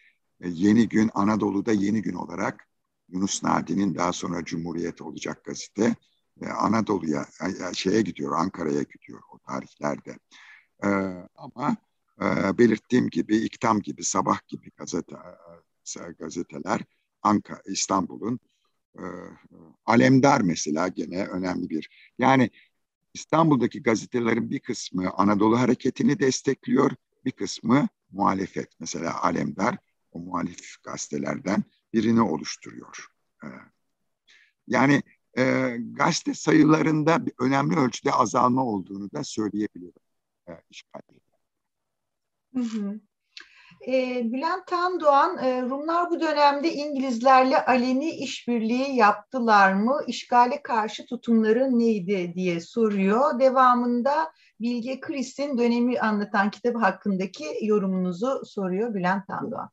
e, 0.40 0.48
Yeni 0.48 0.88
Gün 0.88 1.10
Anadolu'da 1.14 1.72
Yeni 1.72 2.02
Gün 2.02 2.14
olarak 2.14 2.68
Yunus 3.12 3.42
Nadi'nin 3.42 3.94
daha 3.94 4.12
sonra 4.12 4.44
Cumhuriyet 4.44 5.02
olacak 5.02 5.44
gazete 5.44 5.94
e, 6.42 6.46
Anadolu'ya 6.46 7.26
e, 7.70 7.74
şeye 7.74 8.02
gidiyor 8.02 8.38
Ankara'ya 8.38 8.82
gidiyor 8.82 9.20
o 9.32 9.38
tarihlerde. 9.38 10.18
E, 10.84 10.88
ama 11.34 11.76
e, 12.22 12.58
belirttiğim 12.58 13.10
gibi 13.10 13.36
İktam 13.36 13.80
gibi 13.80 14.04
Sabah 14.04 14.48
gibi 14.48 14.70
gazete 14.70 15.16
e, 15.96 16.12
gazeteler 16.18 16.80
Ankara 17.22 17.62
İstanbul'un 17.66 18.40
e, 18.98 19.04
Alemdar 19.86 20.40
mesela 20.40 20.88
gene 20.88 21.26
önemli 21.26 21.70
bir. 21.70 21.90
Yani 22.18 22.50
İstanbul'daki 23.14 23.82
gazetelerin 23.82 24.50
bir 24.50 24.60
kısmı 24.60 25.10
Anadolu 25.10 25.60
hareketini 25.60 26.18
destekliyor, 26.18 26.90
bir 27.24 27.32
kısmı 27.32 27.88
muhalefet. 28.10 28.68
Mesela 28.80 29.22
Alemdar 29.22 29.76
o 30.12 30.18
muhalif 30.18 30.82
gazetelerden 30.82 31.64
birini 31.92 32.22
oluşturuyor. 32.22 33.06
Ee, 33.44 33.46
yani 34.66 35.02
e, 35.38 35.76
gazete 35.92 36.34
sayılarında 36.34 37.18
önemli 37.40 37.76
ölçüde 37.76 38.12
azalma 38.12 38.64
olduğunu 38.64 39.12
da 39.12 39.24
söyleyebilirim. 39.24 40.02
E, 40.48 40.52
Hı 42.54 42.60
hı. 42.60 43.00
E, 43.86 44.22
Bülent 44.32 44.66
Tandoğan, 44.66 45.38
e, 45.38 45.62
Rumlar 45.62 46.10
bu 46.10 46.20
dönemde 46.20 46.72
İngilizlerle 46.72 47.64
aleni 47.64 48.10
işbirliği 48.10 48.96
yaptılar 48.96 49.72
mı? 49.72 50.00
İşgale 50.06 50.62
karşı 50.62 51.06
tutumları 51.06 51.78
neydi 51.78 52.32
diye 52.34 52.60
soruyor. 52.60 53.40
Devamında 53.40 54.32
Bilge 54.60 55.00
Kris'in 55.00 55.58
dönemi 55.58 56.00
anlatan 56.00 56.50
kitabı 56.50 56.78
hakkındaki 56.78 57.44
yorumunuzu 57.62 58.42
soruyor 58.44 58.94
Bülent 58.94 59.26
Tandoğan. 59.26 59.70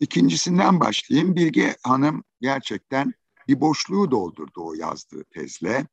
İkincisinden 0.00 0.80
başlayayım. 0.80 1.36
Bilge 1.36 1.76
Hanım 1.82 2.24
gerçekten 2.40 3.14
bir 3.48 3.60
boşluğu 3.60 4.10
doldurdu 4.10 4.64
o 4.64 4.74
yazdığı 4.74 5.24
tezle. 5.24 5.86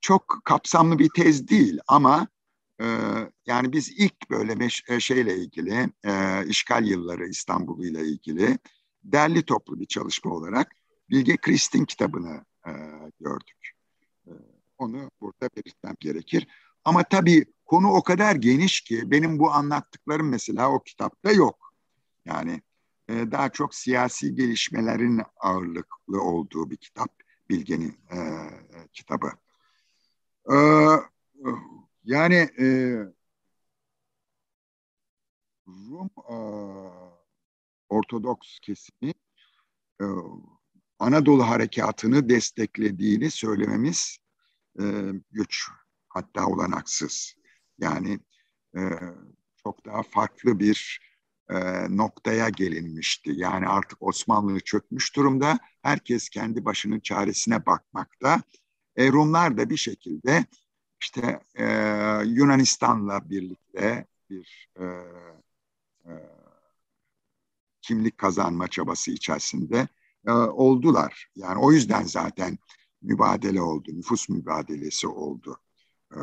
Çok 0.00 0.40
kapsamlı 0.44 0.98
bir 0.98 1.10
tez 1.16 1.48
değil 1.48 1.78
ama 1.86 2.28
e, 2.80 2.86
yani 3.46 3.72
biz 3.72 3.90
ilk 3.90 4.30
böyle 4.30 4.54
meş, 4.54 4.82
e, 4.88 5.00
şeyle 5.00 5.36
ilgili 5.36 5.90
e, 6.04 6.44
işgal 6.46 6.84
yılları 6.86 7.28
İstanbul'u 7.28 7.86
ile 7.86 8.06
ilgili 8.06 8.58
derli 9.04 9.42
toplu 9.42 9.80
bir 9.80 9.86
çalışma 9.86 10.32
olarak 10.34 10.72
Bilge 11.10 11.36
Kristin 11.36 11.84
kitabını 11.84 12.44
e, 12.66 12.72
gördük. 13.20 13.72
E, 14.26 14.30
onu 14.78 15.10
burada 15.20 15.50
belirtmem 15.56 15.94
gerekir. 16.00 16.46
Ama 16.84 17.02
tabii 17.02 17.44
konu 17.64 17.92
o 17.92 18.02
kadar 18.02 18.36
geniş 18.36 18.80
ki 18.80 19.10
benim 19.10 19.38
bu 19.38 19.50
anlattıklarım 19.50 20.28
mesela 20.28 20.70
o 20.70 20.82
kitapta 20.82 21.32
yok. 21.32 21.71
Yani 22.24 22.62
e, 23.08 23.30
daha 23.30 23.48
çok 23.48 23.74
siyasi 23.74 24.34
gelişmelerin 24.34 25.22
ağırlıklı 25.36 26.22
olduğu 26.22 26.70
bir 26.70 26.76
kitap, 26.76 27.20
Bilge'nin 27.48 27.98
e, 28.10 28.18
kitabı. 28.92 29.30
E, 30.52 30.56
yani 32.04 32.48
e, 32.58 32.96
Rum 35.68 36.10
e, 36.28 36.36
Ortodoks 37.88 38.58
kesimi 38.60 39.14
e, 40.00 40.04
Anadolu 40.98 41.48
harekatını 41.48 42.28
desteklediğini 42.28 43.30
söylememiz 43.30 44.18
e, 44.80 44.84
güç, 45.30 45.68
hatta 46.08 46.46
olanaksız. 46.46 47.34
Yani 47.78 48.20
e, 48.76 48.80
çok 49.56 49.84
daha 49.86 50.02
farklı 50.02 50.58
bir 50.58 51.00
e, 51.50 51.56
noktaya 51.96 52.48
gelinmişti. 52.48 53.32
Yani 53.34 53.68
artık 53.68 54.02
Osmanlı 54.02 54.60
çökmüş 54.60 55.16
durumda. 55.16 55.58
Herkes 55.82 56.28
kendi 56.28 56.64
başının 56.64 57.00
çaresine 57.00 57.66
bakmakta. 57.66 58.42
E, 58.96 59.12
Rumlar 59.12 59.56
da 59.56 59.70
bir 59.70 59.76
şekilde 59.76 60.44
işte 61.00 61.40
e, 61.54 61.64
Yunanistan'la 62.24 63.30
birlikte 63.30 64.06
bir 64.30 64.68
e, 64.80 64.84
e, 66.06 66.12
kimlik 67.82 68.18
kazanma 68.18 68.68
çabası 68.68 69.10
içerisinde 69.10 69.88
e, 70.26 70.30
oldular. 70.32 71.26
Yani 71.36 71.58
o 71.58 71.72
yüzden 71.72 72.02
zaten 72.02 72.58
mübadele 73.02 73.62
oldu, 73.62 73.90
nüfus 73.92 74.28
mübadelesi 74.28 75.06
oldu. 75.08 75.60
E, 76.12 76.18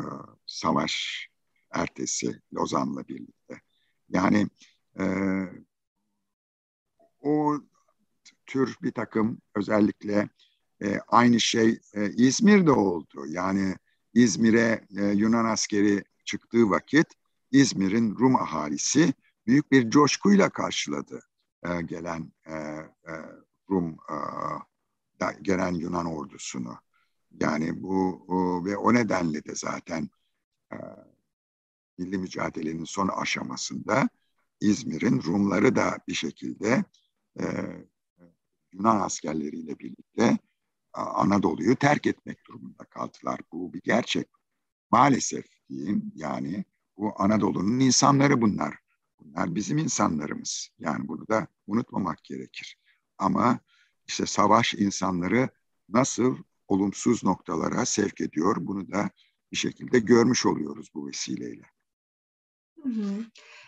savaş 0.46 1.26
ertesi 1.70 2.40
Lozan'la 2.54 3.08
birlikte. 3.08 3.60
Yani 4.08 4.48
o 7.20 7.60
tür 8.46 8.76
bir 8.82 8.92
takım 8.92 9.38
özellikle 9.54 10.28
e, 10.82 11.00
aynı 11.08 11.40
şey 11.40 11.80
e, 11.94 12.10
İzmir'de 12.10 12.70
oldu. 12.70 13.26
Yani 13.28 13.76
İzmir'e 14.14 14.86
e, 14.96 15.04
Yunan 15.04 15.44
askeri 15.44 16.04
çıktığı 16.24 16.70
vakit 16.70 17.06
İzmir'in 17.50 18.16
Rum 18.16 18.36
ahalisi 18.36 19.14
büyük 19.46 19.72
bir 19.72 19.90
coşkuyla 19.90 20.50
karşıladı 20.50 21.20
e, 21.62 21.82
gelen 21.82 22.32
e, 22.46 22.54
e, 22.54 23.12
Rum 23.70 23.96
e, 25.20 25.26
gelen 25.42 25.72
Yunan 25.72 26.06
ordusunu. 26.06 26.78
Yani 27.40 27.82
bu 27.82 28.24
o, 28.28 28.64
ve 28.64 28.76
o 28.76 28.94
nedenle 28.94 29.44
de 29.44 29.54
zaten 29.54 30.10
e, 30.72 30.76
milli 31.98 32.18
mücadelenin 32.18 32.84
son 32.84 33.08
aşamasında 33.08 34.08
İzmir'in 34.60 35.22
Rumları 35.22 35.76
da 35.76 35.98
bir 36.08 36.14
şekilde 36.14 36.84
e, 37.40 37.44
Yunan 38.72 39.00
askerleriyle 39.00 39.78
birlikte 39.78 40.38
Anadolu'yu 40.92 41.76
terk 41.76 42.06
etmek 42.06 42.46
durumunda 42.46 42.84
kaldılar. 42.84 43.40
Bu 43.52 43.72
bir 43.72 43.82
gerçek. 43.82 44.28
Maalesef 44.90 45.46
diyeyim 45.68 46.12
yani 46.14 46.64
bu 46.96 47.12
Anadolu'nun 47.16 47.80
insanları 47.80 48.40
bunlar. 48.40 48.78
Bunlar 49.20 49.54
bizim 49.54 49.78
insanlarımız. 49.78 50.68
Yani 50.78 51.08
bunu 51.08 51.28
da 51.28 51.46
unutmamak 51.66 52.24
gerekir. 52.24 52.78
Ama 53.18 53.60
işte 54.06 54.26
savaş 54.26 54.74
insanları 54.74 55.48
nasıl 55.88 56.36
olumsuz 56.68 57.24
noktalara 57.24 57.86
sevk 57.86 58.20
ediyor 58.20 58.56
bunu 58.60 58.92
da 58.92 59.10
bir 59.52 59.56
şekilde 59.56 59.98
görmüş 59.98 60.46
oluyoruz 60.46 60.90
bu 60.94 61.06
vesileyle. 61.06 61.64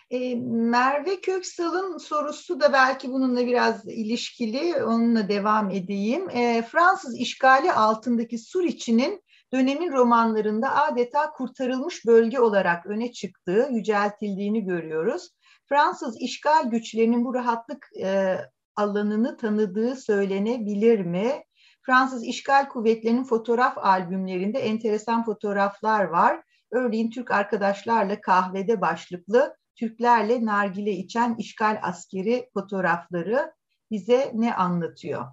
E, 0.09 0.35
Merve 0.45 1.21
Köksal'ın 1.21 1.97
sorusu 1.97 2.59
da 2.59 2.73
belki 2.73 3.11
bununla 3.11 3.45
biraz 3.45 3.87
ilişkili, 3.87 4.83
onunla 4.83 5.29
devam 5.29 5.69
edeyim. 5.69 6.29
E, 6.29 6.61
Fransız 6.71 7.19
işgali 7.19 7.71
altındaki 7.71 8.37
Suriçi'nin 8.37 9.23
dönemin 9.53 9.91
romanlarında 9.91 10.75
adeta 10.75 11.31
kurtarılmış 11.31 12.05
bölge 12.05 12.39
olarak 12.39 12.85
öne 12.85 13.11
çıktığı, 13.11 13.69
yüceltildiğini 13.71 14.65
görüyoruz. 14.65 15.29
Fransız 15.69 16.21
işgal 16.21 16.63
güçlerinin 16.69 17.25
bu 17.25 17.33
rahatlık 17.33 17.89
e, 18.03 18.37
alanını 18.75 19.37
tanıdığı 19.37 19.95
söylenebilir 19.95 20.99
mi? 20.99 21.43
Fransız 21.85 22.23
işgal 22.23 22.69
kuvvetlerinin 22.69 23.23
fotoğraf 23.23 23.77
albümlerinde 23.77 24.59
enteresan 24.59 25.25
fotoğraflar 25.25 26.03
var. 26.03 26.43
Örneğin 26.73 27.09
Türk 27.09 27.31
arkadaşlarla 27.31 28.21
kahvede 28.21 28.81
başlıklı 28.81 29.57
Türklerle 29.75 30.45
nargile 30.45 30.91
içen 30.91 31.35
işgal 31.35 31.79
askeri 31.83 32.49
fotoğrafları 32.53 33.53
bize 33.91 34.31
ne 34.33 34.55
anlatıyor? 34.55 35.25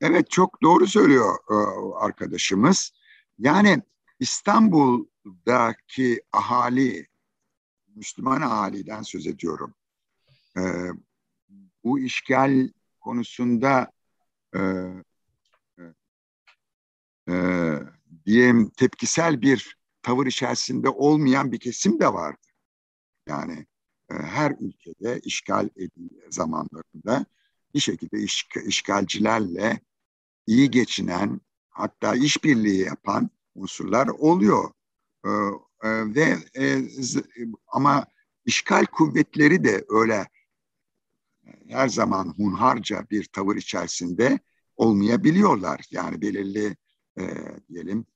Evet 0.00 0.30
çok 0.30 0.62
doğru 0.62 0.86
söylüyor 0.86 1.38
e, 1.50 1.54
arkadaşımız. 2.04 2.92
Yani 3.38 3.82
İstanbul'daki 4.20 6.22
ahali, 6.32 7.06
Müslüman 7.94 8.40
ahaliden 8.40 9.02
söz 9.02 9.26
ediyorum. 9.26 9.74
E, 10.58 10.62
bu 11.84 11.98
işgal 11.98 12.68
konusunda 13.00 13.90
e, 14.54 14.60
e, 17.28 17.34
diyeyim 18.26 18.70
tepkisel 18.76 19.42
bir 19.42 19.75
tavır 20.06 20.26
içerisinde 20.26 20.88
olmayan 20.88 21.52
bir 21.52 21.58
kesim 21.58 22.00
de 22.00 22.12
vardı. 22.12 22.46
Yani 23.28 23.66
e, 24.10 24.14
her 24.14 24.50
ülkede 24.60 25.20
işgal 25.24 25.68
edildiği 25.76 26.22
zamanlarında 26.30 27.26
bir 27.74 27.80
şekilde 27.80 28.18
iş, 28.18 28.48
işgalcilerle 28.66 29.80
iyi 30.46 30.70
geçinen 30.70 31.40
hatta 31.68 32.14
işbirliği 32.14 32.80
yapan 32.80 33.30
unsurlar 33.54 34.08
oluyor. 34.08 34.70
E, 35.24 35.28
e, 35.82 36.14
ve 36.14 36.36
e, 36.58 36.82
ama 37.66 38.06
işgal 38.44 38.86
kuvvetleri 38.86 39.64
de 39.64 39.84
öyle 39.88 40.28
her 41.68 41.88
zaman 41.88 42.34
hunharca 42.36 43.06
bir 43.10 43.24
tavır 43.24 43.56
içerisinde 43.56 44.38
olmayabiliyorlar. 44.76 45.80
Yani 45.90 46.20
belirli 46.20 46.76
e, 47.18 47.22
diyelim 47.68 48.06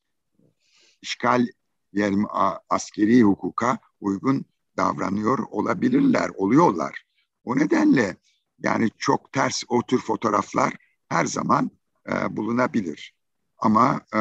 işgal 1.02 1.46
yani 1.92 2.24
askeri 2.70 3.22
hukuka 3.22 3.78
uygun 4.00 4.44
davranıyor 4.76 5.38
olabilirler, 5.38 6.30
oluyorlar. 6.36 7.04
O 7.44 7.58
nedenle 7.58 8.16
yani 8.58 8.90
çok 8.98 9.32
ters 9.32 9.62
o 9.68 9.82
tür 9.82 9.98
fotoğraflar 9.98 10.76
her 11.08 11.24
zaman 11.24 11.70
e, 12.08 12.36
bulunabilir. 12.36 13.14
Ama 13.58 14.00
e, 14.14 14.20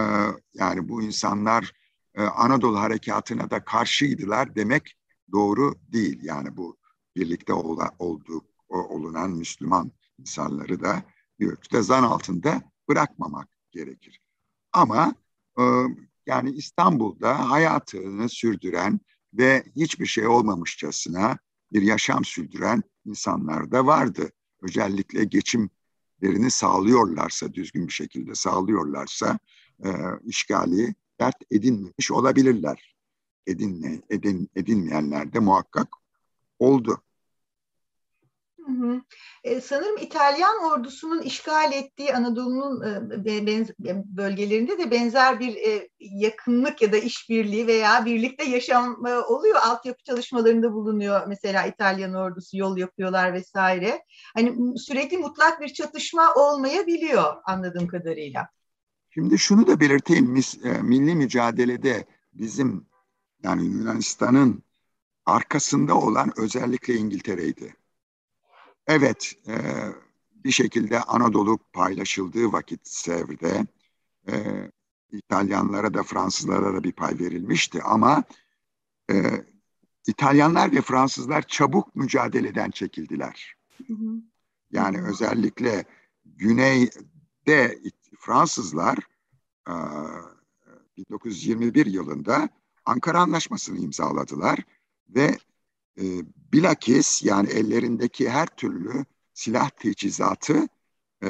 yani 0.53 0.89
bu 0.89 1.01
insanlar 1.01 1.73
e, 2.15 2.21
Anadolu 2.23 2.79
harekatına 2.79 3.49
da 3.49 3.65
karşıydılar 3.65 4.55
demek 4.55 4.95
doğru 5.31 5.75
değil. 5.87 6.19
Yani 6.23 6.57
bu 6.57 6.77
birlikte 7.15 7.53
ola, 7.53 7.91
olduğu 7.99 8.41
olunan 8.69 9.31
Müslüman 9.31 9.91
insanları 10.19 10.81
da 10.81 11.03
bir 11.39 11.47
ölçüde 11.47 11.81
zan 11.81 12.03
altında 12.03 12.61
bırakmamak 12.89 13.47
gerekir. 13.71 14.21
Ama 14.73 15.15
e, 15.59 15.63
yani 16.29 16.51
İstanbul'da 16.51 17.49
hayatını 17.49 18.29
sürdüren 18.29 18.99
ve 19.33 19.63
hiçbir 19.75 20.05
şey 20.05 20.27
olmamışçasına 20.27 21.37
bir 21.73 21.81
yaşam 21.81 22.25
sürdüren 22.25 22.83
insanlar 23.05 23.71
da 23.71 23.85
vardı. 23.85 24.31
Özellikle 24.61 25.23
geçimlerini 25.23 26.51
sağlıyorlarsa, 26.51 27.53
düzgün 27.53 27.87
bir 27.87 27.93
şekilde 27.93 28.35
sağlıyorlarsa 28.35 29.39
e, 29.85 29.89
işgali 30.25 30.95
dert 31.19 31.35
edinmemiş 31.51 32.11
olabilirler. 32.11 32.95
Edinme, 33.47 34.01
edin, 34.09 34.49
edinmeyenler 34.55 35.33
de 35.33 35.39
muhakkak 35.39 35.87
oldu. 36.59 37.01
Hı 38.69 38.73
hı. 38.73 39.01
E, 39.43 39.61
sanırım 39.61 39.97
İtalyan 39.97 40.63
ordusunun 40.63 41.21
işgal 41.21 41.73
ettiği 41.73 42.15
Anadolu'nun 42.15 42.81
e, 42.81 44.03
bölgelerinde 44.05 44.77
de 44.77 44.91
benzer 44.91 45.39
bir 45.39 45.55
e, 45.55 45.89
yakınlık 45.99 46.81
ya 46.81 46.91
da 46.91 46.97
işbirliği 46.97 47.67
veya 47.67 48.05
birlikte 48.05 48.43
yaşam 48.43 49.05
e, 49.07 49.15
oluyor. 49.15 49.55
Altyapı 49.55 50.03
çalışmalarında 50.03 50.73
bulunuyor 50.73 51.27
mesela 51.27 51.65
İtalyan 51.65 52.13
ordusu 52.13 52.57
yol 52.57 52.77
yapıyorlar 52.77 53.33
vesaire. 53.33 54.03
Hani 54.35 54.79
sürekli 54.79 55.17
mutlak 55.17 55.61
bir 55.61 55.73
çatışma 55.73 56.33
olmayabiliyor 56.33 57.35
anladığım 57.45 57.87
kadarıyla. 57.87 58.49
Şimdi 59.09 59.37
şunu 59.37 59.67
da 59.67 59.79
belirteyim. 59.79 60.43
Milli 60.81 61.15
mücadelede 61.15 62.05
bizim 62.33 62.85
yani 63.43 63.65
Yunanistan'ın 63.65 64.63
arkasında 65.25 65.95
olan 65.95 66.31
özellikle 66.37 66.93
İngiltere'ydi. 66.93 67.78
Evet, 68.89 69.33
e, 69.47 69.53
bir 70.43 70.51
şekilde 70.51 70.99
Anadolu 70.99 71.57
paylaşıldığı 71.73 72.51
vakit 72.51 72.87
Sevr'de 72.87 73.67
e, 74.31 74.33
İtalyanlara 75.11 75.93
da 75.93 76.03
Fransızlara 76.03 76.73
da 76.73 76.83
bir 76.83 76.91
pay 76.91 77.19
verilmişti 77.19 77.81
ama 77.83 78.23
e, 79.11 79.45
İtalyanlar 80.07 80.71
ve 80.71 80.81
Fransızlar 80.81 81.41
çabuk 81.41 81.95
mücadeleden 81.95 82.71
çekildiler. 82.71 83.55
Yani 84.71 85.01
özellikle 85.01 85.85
güneyde 86.25 87.79
Fransızlar 88.19 88.97
e, 89.67 89.73
1921 90.97 91.85
yılında 91.85 92.49
Ankara 92.85 93.19
Anlaşması'nı 93.19 93.77
imzaladılar 93.77 94.59
ve 95.09 95.37
e, 95.99 96.03
bilakis 96.53 97.23
yani 97.23 97.49
ellerindeki 97.49 98.29
her 98.29 98.47
türlü 98.47 99.05
silah 99.33 99.69
teçhizatı 99.69 100.67
e, 101.23 101.27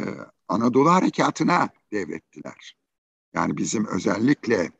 Anadolu 0.47 0.91
Harekatı'na 0.91 1.69
devrettiler. 1.91 2.75
Yani 3.33 3.57
bizim 3.57 3.85
özellikle 3.85 4.71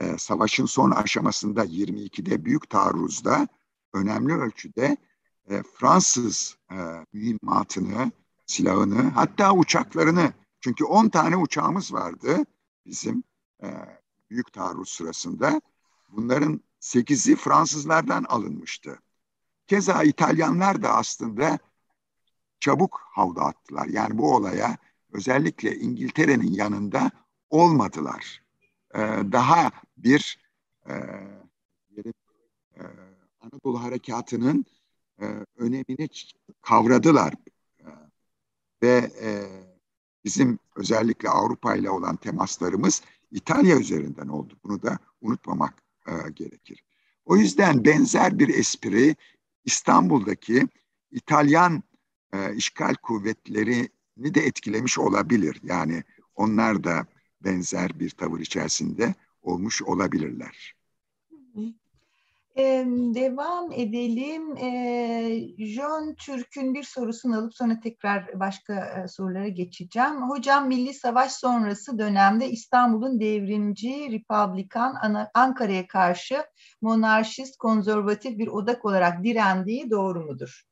e, 0.00 0.18
savaşın 0.18 0.66
son 0.66 0.90
aşamasında 0.90 1.64
22'de 1.64 2.44
büyük 2.44 2.70
taarruzda 2.70 3.48
önemli 3.92 4.32
ölçüde 4.34 4.96
e, 5.50 5.62
Fransız 5.62 6.56
e, 6.70 6.76
mühimmatını, 7.12 8.12
silahını 8.46 9.02
hatta 9.02 9.54
uçaklarını 9.54 10.32
çünkü 10.60 10.84
10 10.84 11.08
tane 11.08 11.36
uçağımız 11.36 11.92
vardı 11.92 12.44
bizim 12.86 13.22
e, 13.62 13.68
büyük 14.30 14.52
taarruz 14.52 14.88
sırasında. 14.88 15.60
Bunların 16.08 16.60
8'i 16.80 17.36
Fransızlardan 17.36 18.24
alınmıştı. 18.24 18.98
Keza 19.66 20.02
İtalyanlar 20.02 20.82
da 20.82 20.94
aslında 20.94 21.58
çabuk 22.60 23.00
havda 23.04 23.40
attılar. 23.42 23.86
Yani 23.86 24.18
bu 24.18 24.34
olaya 24.34 24.76
özellikle 25.12 25.76
İngiltere'nin 25.76 26.52
yanında 26.52 27.10
olmadılar. 27.50 28.42
Ee, 28.94 28.98
daha 29.32 29.70
bir 29.96 30.38
e, 30.88 30.92
e, 32.76 32.82
Anadolu 33.40 33.82
Harekatı'nın 33.82 34.64
e, 35.20 35.26
önemini 35.56 36.08
kavradılar. 36.62 37.32
E, 37.80 37.86
ve 38.82 39.10
e, 39.22 39.30
bizim 40.24 40.58
özellikle 40.76 41.28
Avrupa 41.28 41.76
ile 41.76 41.90
olan 41.90 42.16
temaslarımız 42.16 43.02
İtalya 43.30 43.78
üzerinden 43.78 44.28
oldu. 44.28 44.54
Bunu 44.64 44.82
da 44.82 44.98
unutmamak 45.20 45.82
e, 46.06 46.30
gerekir. 46.30 46.84
O 47.24 47.36
yüzden 47.36 47.84
benzer 47.84 48.38
bir 48.38 48.48
espri 48.48 49.16
İstanbul'daki 49.66 50.68
İtalyan 51.10 51.82
e, 52.32 52.54
işgal 52.54 52.94
kuvvetlerini 52.94 54.34
de 54.34 54.40
etkilemiş 54.40 54.98
olabilir. 54.98 55.60
Yani 55.62 56.04
onlar 56.34 56.84
da 56.84 57.06
benzer 57.40 58.00
bir 58.00 58.10
tavır 58.10 58.40
içerisinde 58.40 59.14
olmuş 59.42 59.82
olabilirler. 59.82 60.74
Ee, 62.58 62.84
devam 63.14 63.72
edelim. 63.72 64.56
Ee, 64.56 65.48
John 65.58 66.14
Türk'ün 66.14 66.74
bir 66.74 66.82
sorusunu 66.82 67.38
alıp 67.38 67.54
sonra 67.54 67.80
tekrar 67.80 68.40
başka 68.40 68.74
e, 68.74 69.08
sorulara 69.08 69.48
geçeceğim. 69.48 70.30
Hocam 70.30 70.68
Milli 70.68 70.94
Savaş 70.94 71.32
sonrası 71.32 71.98
dönemde 71.98 72.50
İstanbul'un 72.50 73.20
devrimci, 73.20 74.08
Republikan, 74.12 75.26
Ankara'ya 75.34 75.86
karşı 75.86 76.44
monarşist, 76.82 77.56
konservatif 77.56 78.38
bir 78.38 78.48
odak 78.48 78.84
olarak 78.84 79.24
direndiği 79.24 79.90
doğru 79.90 80.24
mudur? 80.24 80.62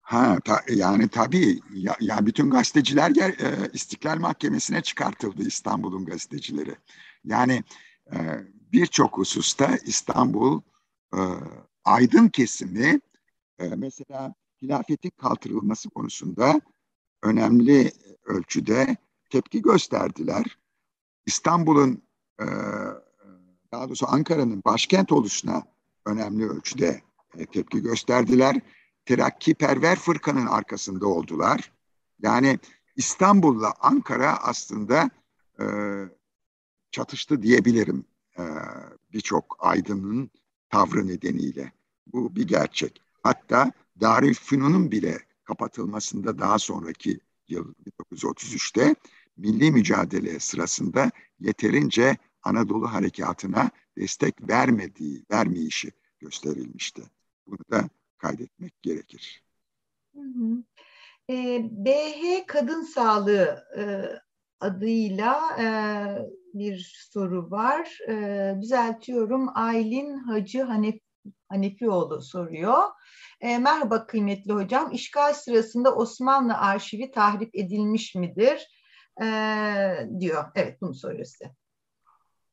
Ha, 0.00 0.38
ta, 0.44 0.60
yani 0.68 1.08
tabii 1.08 1.60
ya, 1.74 1.96
ya 2.00 2.26
bütün 2.26 2.50
gazeteciler 2.50 3.10
e, 3.28 3.70
İstiklal 3.72 4.18
Mahkemesi'ne 4.18 4.82
çıkartıldı 4.82 5.42
İstanbul'un 5.42 6.04
gazetecileri. 6.04 6.76
Yani 7.24 7.64
e, 8.12 8.18
birçok 8.74 9.18
hususta 9.18 9.76
İstanbul 9.84 10.60
e, 11.14 11.20
aydın 11.84 12.28
kesimi 12.28 13.00
e, 13.58 13.68
mesela 13.68 14.34
hilafetin 14.62 15.10
kaldırılması 15.10 15.90
konusunda 15.90 16.60
önemli 17.22 17.92
ölçüde 18.24 18.96
tepki 19.30 19.62
gösterdiler. 19.62 20.58
İstanbul'un 21.26 22.02
e, 22.40 22.46
daha 23.72 23.88
doğrusu 23.88 24.06
Ankara'nın 24.08 24.62
başkent 24.64 25.12
oluşuna 25.12 25.62
önemli 26.06 26.48
ölçüde 26.48 27.02
e, 27.38 27.46
tepki 27.46 27.82
gösterdiler. 27.82 28.60
Terakkiperver 29.04 29.98
fırkanın 29.98 30.46
arkasında 30.46 31.06
oldular. 31.06 31.72
Yani 32.22 32.58
İstanbul'la 32.96 33.74
Ankara 33.80 34.36
aslında 34.42 35.10
e, 35.60 35.64
çatıştı 36.90 37.42
diyebilirim 37.42 38.04
e, 38.38 38.44
birçok 39.12 39.56
aydının 39.58 40.30
tavrı 40.70 41.06
nedeniyle. 41.06 41.72
Bu 42.06 42.36
bir 42.36 42.48
gerçek. 42.48 43.02
Hatta 43.22 43.72
Darülfünun'un 44.00 44.90
bile 44.90 45.18
kapatılmasında 45.44 46.38
daha 46.38 46.58
sonraki 46.58 47.20
yıl 47.48 47.74
1933'te 48.12 48.94
milli 49.36 49.70
mücadele 49.70 50.40
sırasında 50.40 51.10
yeterince 51.40 52.16
Anadolu 52.42 52.92
harekatına 52.92 53.70
destek 53.98 54.48
vermediği, 54.48 55.24
vermeyişi 55.30 55.92
gösterilmişti. 56.18 57.02
Bunu 57.46 57.58
da 57.70 57.88
kaydetmek 58.18 58.82
gerekir. 58.82 59.44
E, 61.28 61.34
ee, 61.34 61.70
BH 61.70 62.46
Kadın 62.46 62.82
Sağlığı 62.82 63.64
e, 63.78 63.82
adıyla 64.60 65.56
e, 65.58 65.66
bir 66.54 67.06
soru 67.10 67.50
var. 67.50 67.98
E, 68.08 68.54
düzeltiyorum. 68.62 69.48
Aylin 69.54 70.18
Hacı 70.18 70.62
Hanef, 70.62 71.00
Hanefioğlu 71.48 72.22
soruyor. 72.22 72.82
E, 73.40 73.58
merhaba 73.58 74.06
kıymetli 74.06 74.52
hocam. 74.52 74.92
İşgal 74.92 75.34
sırasında 75.34 75.94
Osmanlı 75.94 76.58
arşivi 76.58 77.10
tahrip 77.10 77.56
edilmiş 77.56 78.14
midir? 78.14 78.68
E, 79.22 79.26
diyor. 80.20 80.44
Evet 80.54 80.80
bunu 80.80 80.94
soruyor 80.94 81.24
size. 81.24 81.54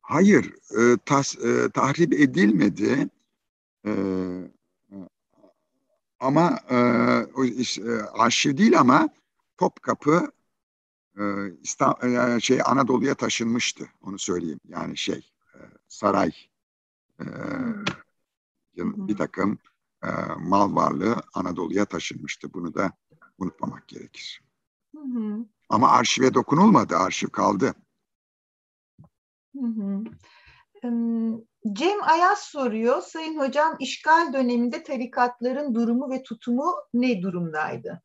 Hayır, 0.01 0.45
e, 0.77 0.97
tas, 1.05 1.37
e, 1.37 1.69
tahrip 1.73 2.13
edilmedi. 2.13 3.09
E, 3.85 3.91
ama 6.19 6.59
e, 6.69 6.75
arşiv 8.13 8.57
değil 8.57 8.79
ama 8.79 9.09
Topkapı 9.61 10.31
İstanbul, 11.61 12.35
e, 12.35 12.39
şey 12.39 12.59
Anadolu'ya 12.65 13.15
taşınmıştı. 13.15 13.89
Onu 14.01 14.19
söyleyeyim. 14.19 14.59
Yani 14.67 14.97
şey 14.97 15.31
e, 15.55 15.59
saray 15.87 16.31
e, 17.19 17.25
bir 18.77 19.17
takım 19.17 19.59
mal 20.37 20.75
varlığı 20.75 21.15
Anadolu'ya 21.33 21.85
taşınmıştı. 21.85 22.53
Bunu 22.53 22.73
da 22.73 22.91
unutmamak 23.37 23.87
gerekir. 23.87 24.43
Hı 24.95 25.01
hı. 25.01 25.45
Ama 25.69 25.91
arşive 25.91 26.33
dokunulmadı. 26.33 26.97
Arşiv 26.97 27.27
kaldı. 27.27 27.73
Hı 29.55 29.65
hı. 29.65 30.03
Cem 31.73 32.03
Ayaz 32.03 32.39
soruyor. 32.39 33.01
Sayın 33.01 33.39
hocam 33.39 33.75
işgal 33.79 34.33
döneminde 34.33 34.83
tarikatların 34.83 35.75
durumu 35.75 36.09
ve 36.09 36.23
tutumu 36.23 36.73
ne 36.93 37.21
durumdaydı? 37.21 38.01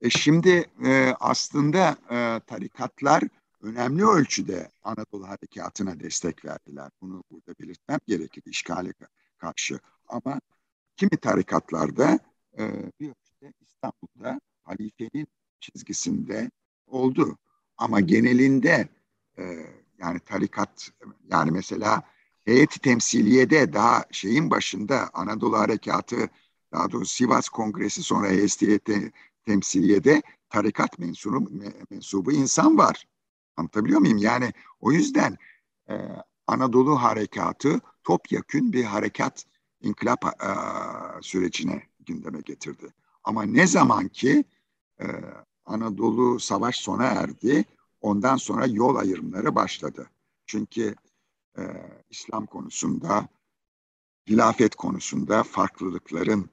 E 0.00 0.10
şimdi 0.10 0.64
e, 0.84 1.14
aslında 1.20 1.96
e, 2.10 2.40
tarikatlar 2.46 3.22
önemli 3.62 4.04
ölçüde 4.04 4.70
Anadolu 4.82 5.28
Harekatı'na 5.28 6.00
destek 6.00 6.44
verdiler. 6.44 6.90
Bunu 7.00 7.24
burada 7.30 7.54
belirtmem 7.58 7.98
gerekir 8.06 8.42
işgale 8.46 8.92
karşı. 9.38 9.78
Ama 10.08 10.40
kimi 10.96 11.16
tarikatlarda 11.16 12.18
e, 12.58 12.62
bir 13.00 13.08
ölçüde 13.08 13.52
İstanbul'da 13.60 14.40
halifenin 14.62 15.26
çizgisinde 15.60 16.50
oldu. 16.86 17.38
Ama 17.76 18.00
genelinde 18.00 18.88
e, 19.38 19.42
yani 19.98 20.20
tarikat 20.20 20.90
yani 21.30 21.50
mesela 21.50 22.02
heyeti 22.44 22.80
temsiliyede 22.80 23.72
daha 23.72 24.04
şeyin 24.10 24.50
başında 24.50 25.10
Anadolu 25.12 25.58
Harekatı 25.58 26.30
daha 26.72 26.90
doğrusu 26.90 27.14
Sivas 27.14 27.48
Kongresi 27.48 28.02
sonra 28.02 28.28
heyeti 28.28 29.12
temsiliyede 29.46 30.22
tarikat 30.48 30.98
mensubu, 30.98 31.50
mensubu 31.90 32.32
insan 32.32 32.78
var. 32.78 33.06
Anlatabiliyor 33.56 34.00
muyum? 34.00 34.18
Yani 34.18 34.52
o 34.80 34.92
yüzden 34.92 35.36
e, 35.88 35.94
Anadolu 36.46 37.02
Harekatı 37.02 37.80
topyekün 38.04 38.72
bir 38.72 38.84
harekat 38.84 39.44
inkılap 39.80 40.24
e, 40.24 40.50
sürecine 41.22 41.82
gündeme 42.00 42.40
getirdi. 42.40 42.94
Ama 43.24 43.42
ne 43.42 43.66
zaman 43.66 44.08
ki 44.08 44.44
e, 45.00 45.06
Anadolu 45.64 46.40
savaş 46.40 46.76
sona 46.76 47.04
erdi, 47.04 47.64
ondan 48.00 48.36
sonra 48.36 48.66
yol 48.66 48.96
ayrımları 48.96 49.54
başladı. 49.54 50.10
Çünkü 50.46 50.94
e, 51.58 51.62
İslam 52.10 52.46
konusunda, 52.46 53.28
hilafet 54.28 54.74
konusunda 54.74 55.42
farklılıkların 55.42 56.50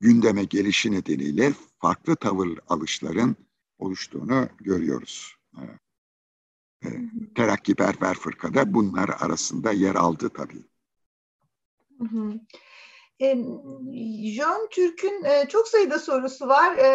gündeme 0.00 0.44
gelişi 0.44 0.92
nedeniyle 0.92 1.52
farklı 1.78 2.16
tavır 2.16 2.58
alışların 2.68 3.36
oluştuğunu 3.78 4.48
görüyoruz. 4.60 5.36
E, 5.56 5.62
e, 6.84 6.88
Terakkiperver 7.34 8.14
fırkada 8.14 8.74
bunlar 8.74 9.08
arasında 9.20 9.72
yer 9.72 9.94
aldı 9.94 10.30
tabii. 10.30 10.64
Hı 11.98 12.04
hı. 12.04 12.40
Jön 13.20 14.68
Türk'ün 14.70 15.24
e, 15.24 15.48
çok 15.48 15.68
sayıda 15.68 15.98
sorusu 15.98 16.48
var. 16.48 16.76
E, 16.76 16.86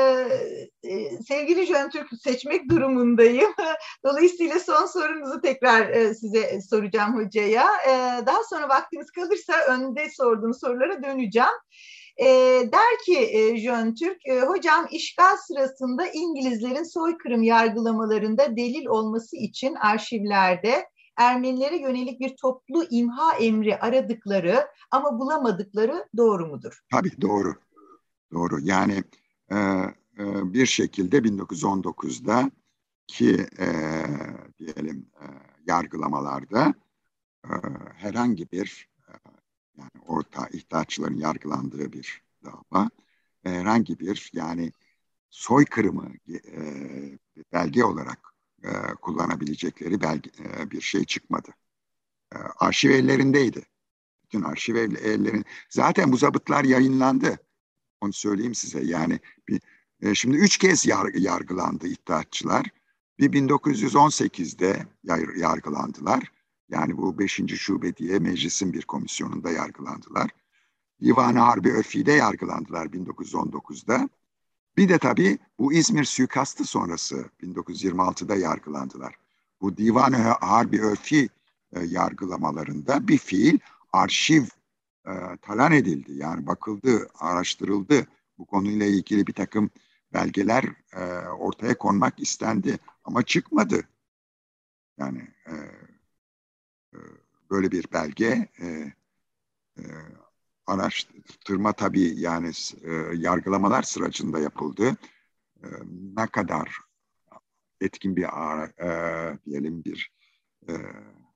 e, 0.83 1.09
sevgili 1.27 1.65
Jön 1.65 1.89
Türk 1.89 2.07
seçmek 2.21 2.69
durumundayım. 2.69 3.51
Dolayısıyla 4.05 4.59
son 4.59 4.85
sorunuzu 4.85 5.41
tekrar 5.41 6.13
size 6.13 6.61
soracağım 6.61 7.15
hocaya. 7.15 7.67
Daha 8.25 8.43
sonra 8.43 8.69
vaktimiz 8.69 9.11
kalırsa 9.11 9.53
önde 9.69 10.09
sorduğum 10.09 10.53
sorulara 10.53 11.03
döneceğim. 11.03 11.49
Der 12.71 12.97
ki 13.05 13.55
Jön 13.57 13.95
Türk, 13.95 14.21
hocam 14.47 14.87
işgal 14.91 15.37
sırasında 15.47 16.07
İngilizlerin 16.07 16.83
soykırım 16.83 17.43
yargılamalarında 17.43 18.57
delil 18.57 18.85
olması 18.85 19.37
için 19.37 19.75
arşivlerde 19.75 20.85
Ermenilere 21.17 21.77
yönelik 21.77 22.19
bir 22.19 22.35
toplu 22.37 22.83
imha 22.89 23.35
emri 23.35 23.79
aradıkları 23.79 24.67
ama 24.91 25.19
bulamadıkları 25.19 26.07
doğru 26.17 26.47
mudur? 26.47 26.79
Tabii 26.91 27.21
doğru. 27.21 27.55
Doğru. 28.33 28.59
Yani 28.61 29.03
e, 29.51 29.55
e, 29.55 30.53
bir 30.53 30.65
şekilde 30.65 31.17
1919'da 31.17 32.51
ki 33.07 33.47
e, 33.59 33.67
diyelim 34.59 35.09
e, 35.21 35.25
yargılamalarda 35.67 36.73
e, 37.45 37.53
herhangi 37.95 38.51
bir 38.51 38.87
e, 38.87 38.90
yani 39.77 40.05
orta 40.07 40.47
ihtiyaçların 40.47 41.17
yargılandığı 41.17 41.93
bir 41.93 42.23
dava 42.45 42.89
herhangi 43.43 43.99
bir 43.99 44.31
yani 44.33 44.71
soykırımı 45.29 46.11
e, 46.29 46.61
belge 47.53 47.83
olarak 47.83 48.33
e, 48.63 48.69
kullanabilecekleri 49.01 50.01
belge, 50.01 50.29
e, 50.39 50.71
bir 50.71 50.81
şey 50.81 51.03
çıkmadı. 51.03 51.49
E, 52.35 52.37
arşiv 52.37 52.89
ellerindeydi. 52.89 53.65
Bütün 54.23 54.41
arşiv 54.41 54.75
ellerin. 54.75 55.45
Zaten 55.69 56.11
bu 56.11 56.17
zabıtlar 56.17 56.63
yayınlandı. 56.63 57.39
Onu 58.01 58.13
söyleyeyim 58.13 58.55
size. 58.55 58.83
Yani 58.83 59.19
bir, 59.47 59.61
e, 60.01 60.15
şimdi 60.15 60.37
üç 60.37 60.57
kez 60.57 60.85
yar, 60.85 61.13
yargılandı 61.13 61.87
iddiatçılar. 61.87 62.65
Bir 63.19 63.31
1918'de 63.31 64.87
yar, 65.03 65.35
yargılandılar. 65.35 66.31
Yani 66.71 66.97
bu 66.97 67.19
5. 67.19 67.41
şube 67.57 67.95
diye 67.95 68.19
meclisin 68.19 68.73
bir 68.73 68.81
komisyonunda 68.81 69.51
yargılandılar. 69.51 70.29
Divan-ı 71.01 71.39
Harbi 71.39 71.71
Örfi'de 71.71 72.11
yargılandılar 72.11 72.85
1919'da. 72.85 74.09
Bir 74.77 74.89
de 74.89 74.97
tabii 74.97 75.37
bu 75.59 75.73
İzmir 75.73 76.03
suikastı 76.03 76.65
sonrası 76.65 77.25
1926'da 77.43 78.35
yargılandılar. 78.35 79.15
Bu 79.61 79.77
Divan-ı 79.77 80.17
Harbi 80.17 80.81
Örfi 80.81 81.29
e, 81.73 81.83
yargılamalarında 81.83 83.07
bir 83.07 83.17
fiil 83.17 83.59
arşiv 83.93 84.43
e, 85.07 85.11
talan 85.41 85.71
edildi. 85.71 86.13
Yani 86.13 86.47
bakıldı, 86.47 87.09
araştırıldı. 87.19 88.07
Bu 88.37 88.45
konuyla 88.45 88.85
ilgili 88.85 89.27
bir 89.27 89.33
takım 89.33 89.69
belgeler 90.13 90.63
e, 90.95 91.03
ortaya 91.27 91.77
konmak 91.77 92.19
istendi 92.19 92.79
ama 93.03 93.23
çıkmadı. 93.23 93.83
Yani 94.97 95.27
böyle 97.51 97.71
bir 97.71 97.85
belge 97.93 98.49
e, 98.61 98.93
e, 99.77 99.83
araştırma 100.67 101.73
tabii 101.73 102.19
yani 102.19 102.51
e, 102.83 102.91
yargılamalar 103.15 103.83
sırasında 103.83 104.39
yapıldı. 104.39 104.97
E, 105.63 105.67
ne 106.17 106.27
kadar 106.27 106.77
etkin 107.81 108.15
bir 108.15 108.23
e, 108.23 109.39
diyelim 109.45 109.83
bir 109.83 110.11
e, 110.69 110.73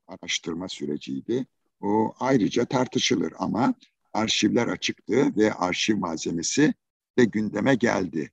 araştırma 0.07 0.67
süreciydi. 0.67 1.45
O 1.81 2.13
ayrıca 2.19 2.65
tartışılır 2.65 3.33
ama 3.37 3.73
arşivler 4.13 4.67
açıktı 4.67 5.37
ve 5.37 5.53
arşiv 5.53 5.97
malzemesi 5.97 6.73
de 7.17 7.25
gündeme 7.25 7.75
geldi. 7.75 8.31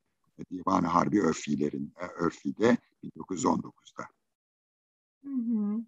Divan-ı 0.51 0.87
Harbi 0.87 1.23
örfilerin, 1.23 1.95
e, 2.01 2.05
örfide 2.05 2.77
1919'da. 3.05 4.07
Hı 5.25 5.31
hı. 5.31 5.85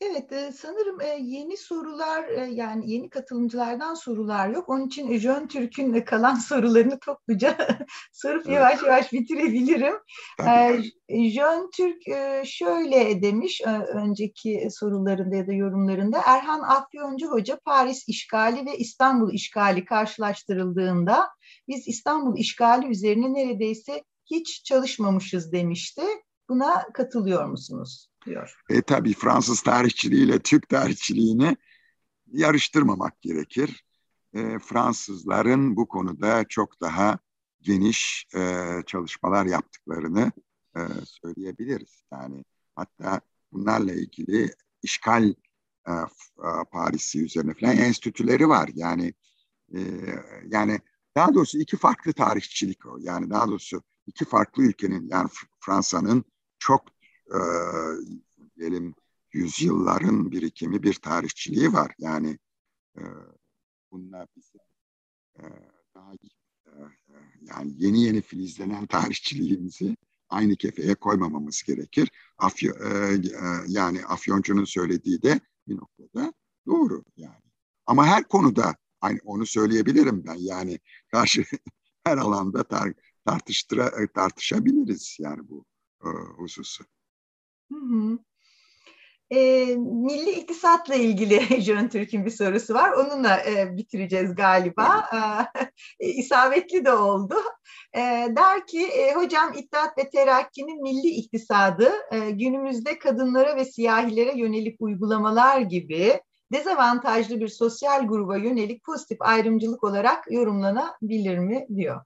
Evet, 0.00 0.32
e, 0.32 0.52
sanırım 0.52 1.00
e, 1.00 1.18
yeni 1.20 1.56
sorular 1.56 2.28
e, 2.28 2.46
yani 2.52 2.90
yeni 2.90 3.10
katılımcılardan 3.10 3.94
sorular 3.94 4.48
yok. 4.48 4.68
Onun 4.68 4.86
için 4.86 5.18
Jön 5.18 5.46
Türk'ün 5.46 6.00
kalan 6.00 6.34
sorularını 6.48 6.98
topluca 6.98 7.56
sorup 8.12 8.46
evet. 8.46 8.54
yavaş 8.54 8.82
yavaş 8.82 9.12
bitirebilirim. 9.12 9.94
Jön 11.08 11.70
Türk 11.76 12.02
şöyle 12.46 13.22
demiş 13.22 13.62
önceki 13.94 14.68
sorularında 14.70 15.36
ya 15.36 15.46
da 15.46 15.52
yorumlarında. 15.52 16.20
Erhan 16.26 16.60
Afyoncu 16.60 17.26
Hoca 17.30 17.60
Paris 17.64 18.08
işgali 18.08 18.66
ve 18.66 18.78
İstanbul 18.78 19.32
işgali 19.32 19.84
karşılaştırıldığında 19.84 21.28
biz 21.68 21.88
İstanbul 21.88 22.38
işgali 22.38 22.86
üzerine 22.86 23.34
neredeyse 23.34 24.04
hiç 24.30 24.64
çalışmamışız 24.64 25.52
demişti. 25.52 26.02
Buna 26.48 26.92
katılıyor 26.92 27.44
musunuz? 27.44 28.08
Diyor. 28.26 28.56
E 28.70 28.82
tabii 28.82 29.12
Fransız 29.12 29.62
tarihçiliğiyle 29.62 30.38
Türk 30.38 30.68
tarihçiliğini 30.68 31.56
yarıştırmamak 32.32 33.22
gerekir. 33.22 33.84
E, 34.34 34.58
Fransızların 34.58 35.76
bu 35.76 35.88
konuda 35.88 36.44
çok 36.48 36.80
daha 36.80 37.18
geniş 37.60 38.26
e, 38.34 38.62
çalışmalar 38.86 39.46
yaptıklarını 39.46 40.32
e, 40.76 40.80
söyleyebiliriz. 41.04 42.02
Yani 42.12 42.44
hatta 42.76 43.20
bunlarla 43.52 43.92
ilgili 43.92 44.54
işgal 44.82 45.34
e, 45.88 45.92
e, 45.92 46.64
Paris'i 46.72 47.24
üzerine 47.24 47.54
falan 47.54 47.76
enstitüleri 47.76 48.48
var. 48.48 48.70
Yani 48.74 49.14
e, 49.74 49.80
yani 50.46 50.80
daha 51.16 51.34
doğrusu 51.34 51.58
iki 51.58 51.76
farklı 51.76 52.12
tarihçilik 52.12 52.86
o. 52.86 52.98
Yani 53.00 53.30
daha 53.30 53.48
doğrusu 53.48 53.82
iki 54.06 54.24
farklı 54.24 54.62
ülkenin 54.62 55.08
yani 55.08 55.28
Fransa'nın 55.60 56.24
çok 56.58 56.95
e, 57.34 57.38
diyelim 58.56 58.94
yüzyılların 59.32 60.32
birikimi 60.32 60.82
bir 60.82 60.94
tarihçiliği 60.94 61.72
var. 61.72 61.94
Yani 61.98 62.38
e, 62.98 63.02
bunlar 63.92 64.28
bize 64.36 64.58
e, 65.38 65.42
daha 65.94 66.12
e, 66.66 66.72
yani 67.40 67.72
yeni 67.76 68.02
yeni 68.02 68.20
filizlenen 68.20 68.86
tarihçiliğimizi 68.86 69.96
aynı 70.28 70.56
kefeye 70.56 70.94
koymamamız 70.94 71.62
gerekir. 71.62 72.10
Afyo, 72.38 72.72
e, 72.74 73.14
e, 73.14 73.18
yani 73.68 74.06
Afyoncunun 74.06 74.64
söylediği 74.64 75.22
de 75.22 75.40
bir 75.68 75.76
noktada 75.76 76.32
doğru 76.66 77.04
yani. 77.16 77.42
Ama 77.86 78.06
her 78.06 78.24
konuda 78.24 78.76
aynı 79.00 79.18
onu 79.24 79.46
söyleyebilirim 79.46 80.24
ben. 80.26 80.34
Yani 80.34 80.78
karşı 81.10 81.44
her 82.04 82.18
alanda 82.18 82.62
tar, 82.62 82.92
tartıştıra, 83.24 84.06
tartışabiliriz 84.14 85.16
yani 85.20 85.48
bu 85.48 85.64
e, 86.04 86.08
hususu. 86.36 86.84
Hı 87.72 87.78
hı. 87.78 88.18
E, 89.30 89.66
milli 89.76 90.30
iktisatla 90.30 90.94
ilgili 90.94 91.60
Jön 91.62 91.88
Türk'ün 91.88 92.24
bir 92.24 92.30
sorusu 92.30 92.74
var. 92.74 92.90
Onunla 92.90 93.40
e, 93.46 93.76
bitireceğiz 93.76 94.34
galiba. 94.34 95.10
E, 96.00 96.08
isabetli 96.08 96.84
de 96.84 96.92
oldu. 96.92 97.34
E, 97.92 98.00
der 98.36 98.66
ki 98.66 98.86
e, 98.86 99.14
hocam 99.14 99.52
İttihat 99.52 99.98
ve 99.98 100.10
Terakki'nin 100.10 100.82
milli 100.82 101.08
iktisadı 101.08 101.92
e, 102.12 102.30
günümüzde 102.30 102.98
kadınlara 102.98 103.56
ve 103.56 103.64
siyahilere 103.64 104.38
yönelik 104.38 104.76
uygulamalar 104.80 105.60
gibi 105.60 106.20
dezavantajlı 106.52 107.40
bir 107.40 107.48
sosyal 107.48 108.06
gruba 108.06 108.36
yönelik 108.36 108.84
pozitif 108.84 109.22
ayrımcılık 109.22 109.84
olarak 109.84 110.30
yorumlanabilir 110.30 111.38
mi 111.38 111.66
diyor. 111.76 112.00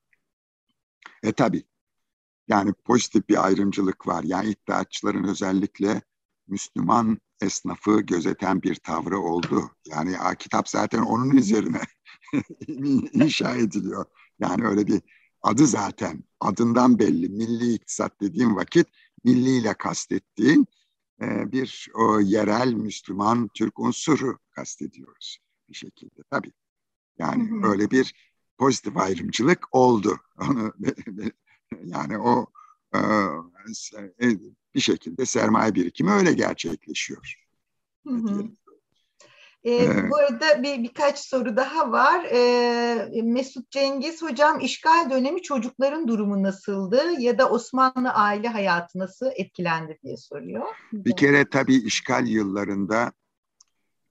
E 1.23 1.33
tabi. 1.33 1.65
Yani 2.51 2.73
pozitif 2.73 3.29
bir 3.29 3.45
ayrımcılık 3.47 4.07
var. 4.07 4.25
Yani 4.25 4.51
iddiatçıların 4.51 5.25
özellikle 5.25 6.03
Müslüman 6.49 7.19
esnafı 7.41 8.01
gözeten 8.01 8.63
bir 8.63 8.75
tavrı 8.75 9.19
oldu. 9.19 9.71
Yani 9.87 10.17
kitap 10.39 10.69
zaten 10.69 11.03
onun 11.03 11.31
üzerine 11.31 11.81
inşa 13.13 13.57
ediliyor. 13.57 14.05
Yani 14.41 14.67
öyle 14.67 14.87
bir 14.87 15.01
adı 15.43 15.67
zaten 15.67 16.25
adından 16.41 16.99
belli. 16.99 17.29
Milli 17.29 17.75
iktisat 17.75 18.21
dediğim 18.21 18.57
vakit 18.57 18.87
milliyle 19.25 19.75
kastettiğin 19.75 20.67
e, 21.23 21.53
bir 21.53 21.89
o 21.95 22.21
yerel 22.21 22.73
Müslüman 22.73 23.49
Türk 23.55 23.79
unsuru 23.79 24.39
kastediyoruz 24.51 25.39
bir 25.69 25.75
şekilde 25.75 26.23
tabii. 26.31 26.53
Yani 27.19 27.51
hı 27.51 27.55
hı. 27.55 27.71
öyle 27.71 27.91
bir 27.91 28.15
pozitif 28.59 28.97
ayrımcılık 28.97 29.75
oldu. 29.75 30.19
Yani 31.85 32.19
o 32.19 32.47
e, 32.95 32.99
e, 34.23 34.39
bir 34.75 34.81
şekilde 34.81 35.27
sermaye 35.27 35.75
birikimi 35.75 36.11
öyle 36.11 36.33
gerçekleşiyor. 36.33 37.35
Hı 38.07 38.15
hı. 38.15 38.43
E, 39.65 39.75
ee, 39.75 40.11
bu 40.11 40.17
arada 40.17 40.63
bir 40.63 40.83
birkaç 40.83 41.19
soru 41.19 41.57
daha 41.57 41.93
var. 41.93 42.25
E, 42.25 43.23
Mesut 43.23 43.71
Cengiz 43.71 44.23
hocam 44.23 44.61
işgal 44.61 45.11
dönemi 45.11 45.43
çocukların 45.43 46.09
durumu 46.09 46.43
nasıldı 46.43 47.03
ya 47.19 47.39
da 47.39 47.51
Osmanlı 47.51 48.11
aile 48.11 48.49
hayatı 48.49 48.99
nasıl 48.99 49.31
etkilendi 49.35 49.99
diye 50.03 50.17
soruyor. 50.17 50.67
Bir 50.93 51.17
kere 51.17 51.49
tabii 51.51 51.77
işgal 51.77 52.27
yıllarında 52.27 53.13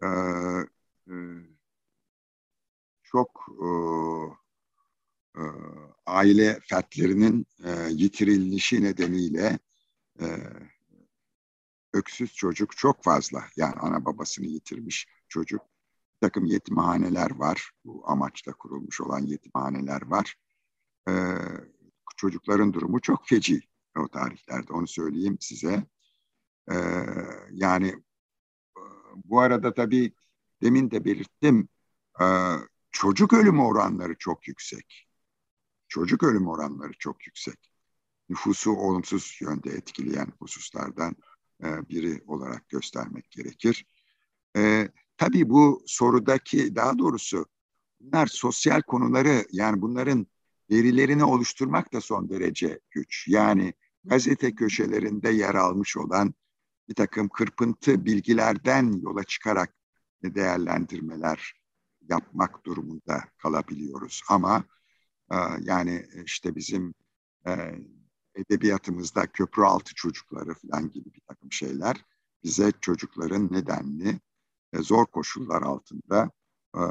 e, 0.04 0.08
e, 1.08 1.14
çok 3.04 3.46
e, 3.50 3.68
e, 5.38 5.44
aile 6.06 6.60
fertlerinin 6.70 7.46
e, 7.64 7.88
yitirilişi 7.90 8.84
nedeniyle 8.84 9.60
e, 10.22 10.26
öksüz 11.94 12.34
çocuk 12.34 12.78
çok 12.78 13.04
fazla. 13.04 13.46
Yani 13.58 13.74
ana 13.74 14.06
babasını 14.06 14.46
yitirmiş 14.46 15.08
çocuk. 15.28 15.62
Bir 15.62 16.28
takım 16.28 16.46
yetimhaneler 16.46 17.32
var. 17.36 17.72
Bu 17.86 18.04
amaçla 18.10 18.54
kurulmuş 18.54 19.02
olan 19.02 19.20
yetimhaneler 19.20 20.02
var. 20.02 20.36
E, 21.10 21.14
çocukların 22.18 22.74
durumu 22.74 23.02
çok 23.02 23.28
feci 23.28 23.62
o 23.98 24.08
tarihlerde. 24.08 24.74
Onu 24.74 24.88
söyleyeyim 24.88 25.38
size. 25.40 25.84
E, 26.72 26.76
yani 27.52 28.04
bu 29.16 29.40
arada 29.40 29.74
tabii 29.74 30.14
demin 30.62 30.92
de 30.92 31.06
belirttim. 31.06 31.70
E, 32.22 32.26
çocuk 32.92 33.34
ölümü 33.34 33.62
oranları 33.62 34.16
çok 34.20 34.48
yüksek. 34.48 35.09
Çocuk 35.90 36.24
ölüm 36.24 36.48
oranları 36.48 36.92
çok 37.00 37.28
yüksek 37.28 37.72
nüfusu 38.30 38.72
olumsuz 38.72 39.38
yönde 39.42 39.70
etkileyen 39.70 40.28
hususlardan 40.40 41.16
e, 41.64 41.90
biri 41.90 42.24
olarak 42.28 42.70
göstermek 42.70 43.32
gerekir. 43.32 43.86
E, 44.58 44.90
tabii 45.18 45.50
bu 45.50 45.84
sorudaki 45.86 46.76
daha 46.76 46.98
doğrusu 46.98 47.46
bunlar 48.00 48.28
sosyal 48.28 48.82
konuları 48.82 49.46
yani 49.52 49.82
bunların 49.82 50.28
verilerini 50.72 51.24
oluşturmak 51.24 51.94
da 51.94 52.02
son 52.02 52.30
derece 52.30 52.80
güç. 52.92 53.28
Yani 53.28 53.74
gazete 54.04 54.56
köşelerinde 54.56 55.30
yer 55.30 55.56
almış 55.56 55.98
olan 55.98 56.34
bir 56.90 56.96
takım 56.96 57.30
kırpıntı 57.30 58.06
bilgilerden 58.06 58.92
yola 58.92 59.24
çıkarak 59.24 59.74
değerlendirmeler 60.24 61.54
yapmak 62.10 62.66
durumunda 62.66 63.24
kalabiliyoruz. 63.38 64.22
Ama 64.30 64.64
yani 65.62 66.08
işte 66.26 66.56
bizim 66.56 66.94
e, 67.48 67.52
edebiyatımızda 68.36 69.28
köprü 69.28 69.64
altı 69.64 69.94
çocukları 69.96 70.54
falan 70.54 70.90
gibi 70.92 71.14
bir 71.14 71.22
takım 71.28 71.52
şeyler 71.52 72.06
bize 72.44 72.72
çocukların 72.82 73.54
nedenli 73.54 74.20
e, 74.74 74.78
zor 74.78 75.06
koşullar 75.06 75.62
altında 75.62 76.32
e, 76.76 76.82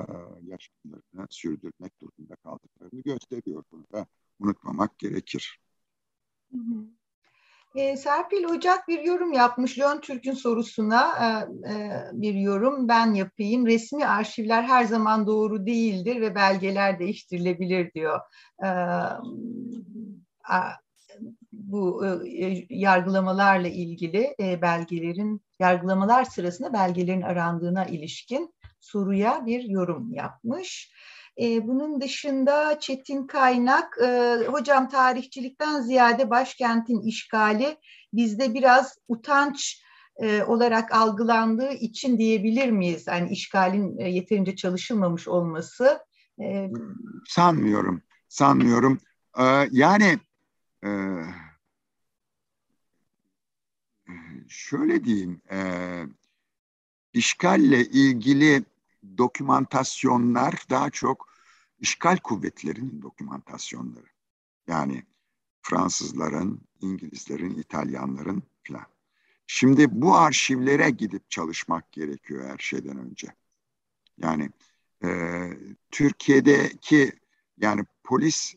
yaşamlarını 0.42 1.26
sürdürmek 1.30 2.00
durumunda 2.00 2.36
kaldıklarını 2.36 3.00
gösteriyor. 3.02 3.64
Bunu 3.72 3.86
da 3.92 4.06
unutmamak 4.38 4.98
gerekir. 4.98 5.60
Hı 6.52 6.58
hı. 6.58 6.84
E, 7.74 7.96
Serpil 7.96 8.44
Ocak 8.44 8.88
bir 8.88 9.02
yorum 9.02 9.32
yapmış. 9.32 9.78
Lön 9.78 10.00
Türk'ün 10.00 10.32
sorusuna 10.32 11.08
e, 11.20 11.26
e, 11.72 12.02
bir 12.12 12.34
yorum 12.34 12.88
ben 12.88 13.14
yapayım. 13.14 13.66
Resmi 13.66 14.06
arşivler 14.06 14.62
her 14.62 14.84
zaman 14.84 15.26
doğru 15.26 15.66
değildir 15.66 16.20
ve 16.20 16.34
belgeler 16.34 16.98
değiştirilebilir 16.98 17.92
diyor. 17.94 18.20
E, 18.64 18.68
bu 21.52 22.06
e, 22.06 22.66
yargılamalarla 22.70 23.68
ilgili 23.68 24.34
e, 24.40 24.62
belgelerin 24.62 25.40
yargılamalar 25.60 26.24
sırasında 26.24 26.72
belgelerin 26.72 27.22
arandığına 27.22 27.84
ilişkin 27.84 28.54
soruya 28.80 29.46
bir 29.46 29.62
yorum 29.62 30.12
yapmış. 30.12 30.92
E, 31.40 31.68
bunun 31.68 32.00
dışında 32.00 32.80
Çetin 32.80 33.26
Kaynak, 33.26 33.98
e, 34.02 34.38
hocam 34.46 34.88
tarihçilikten 34.88 35.80
ziyade 35.80 36.30
başkentin 36.30 37.00
işgali 37.00 37.76
bizde 38.12 38.54
biraz 38.54 38.98
utanç 39.08 39.82
e, 40.16 40.42
olarak 40.42 40.92
algılandığı 40.92 41.72
için 41.72 42.18
diyebilir 42.18 42.70
miyiz? 42.70 43.06
Yani 43.06 43.30
işgalin 43.30 43.98
e, 43.98 44.08
yeterince 44.08 44.56
çalışılmamış 44.56 45.28
olması. 45.28 45.98
E, 46.40 46.70
sanmıyorum, 47.26 48.02
sanmıyorum. 48.28 48.98
Ee, 49.38 49.68
yani 49.70 50.18
e, 50.84 50.90
şöyle 54.48 55.04
diyeyim, 55.04 55.42
e, 55.50 55.58
işgalle 57.12 57.80
ilgili 57.80 58.64
dokümantasyonlar 59.18 60.54
daha 60.70 60.90
çok 60.90 61.27
işgal 61.78 62.16
kuvvetlerinin 62.16 63.02
dokümantasyonları. 63.02 64.06
Yani 64.66 65.02
Fransızların, 65.62 66.60
İngilizlerin, 66.80 67.54
İtalyanların 67.54 68.42
filan. 68.62 68.86
Şimdi 69.46 69.86
bu 70.02 70.16
arşivlere 70.16 70.90
gidip 70.90 71.30
çalışmak 71.30 71.92
gerekiyor 71.92 72.48
her 72.48 72.58
şeyden 72.58 72.98
önce. 72.98 73.28
Yani 74.18 74.50
e, 75.04 75.08
Türkiye'deki 75.90 77.12
yani 77.58 77.84
polis 78.04 78.54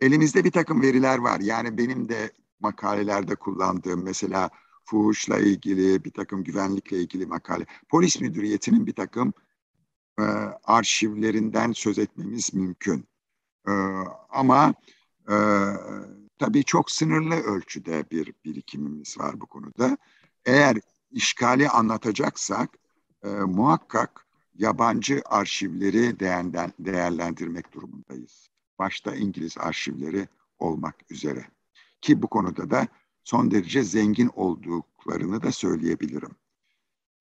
elimizde 0.00 0.44
bir 0.44 0.50
takım 0.50 0.82
veriler 0.82 1.18
var. 1.18 1.40
Yani 1.40 1.78
benim 1.78 2.08
de 2.08 2.32
makalelerde 2.60 3.34
kullandığım 3.34 4.04
mesela 4.04 4.50
fuhuşla 4.84 5.38
ilgili 5.38 6.04
bir 6.04 6.10
takım 6.10 6.44
güvenlikle 6.44 7.00
ilgili 7.00 7.26
makale. 7.26 7.66
Polis 7.88 8.20
müdüriyetinin 8.20 8.86
bir 8.86 8.94
takım 8.94 9.32
e, 10.18 10.22
arşivlerinden 10.64 11.72
söz 11.72 11.98
etmemiz 11.98 12.54
mümkün. 12.54 13.08
E, 13.68 13.72
ama 14.30 14.74
e, 15.28 15.36
tabii 16.38 16.64
çok 16.64 16.90
sınırlı 16.90 17.34
ölçüde 17.34 18.04
bir 18.10 18.32
birikimimiz 18.44 19.18
var 19.18 19.40
bu 19.40 19.46
konuda. 19.46 19.98
Eğer 20.46 20.76
işgali 21.10 21.68
anlatacaksak 21.68 22.78
e, 23.24 23.28
muhakkak 23.28 24.26
yabancı 24.54 25.22
arşivleri 25.26 26.20
değerlendirmek 26.78 27.72
durumundayız. 27.72 28.48
Başta 28.78 29.14
İngiliz 29.14 29.58
arşivleri 29.58 30.28
olmak 30.58 30.94
üzere. 31.10 31.46
Ki 32.00 32.22
bu 32.22 32.26
konuda 32.26 32.70
da 32.70 32.88
son 33.24 33.50
derece 33.50 33.82
zengin 33.82 34.30
olduklarını 34.34 35.42
da 35.42 35.52
söyleyebilirim. 35.52 36.30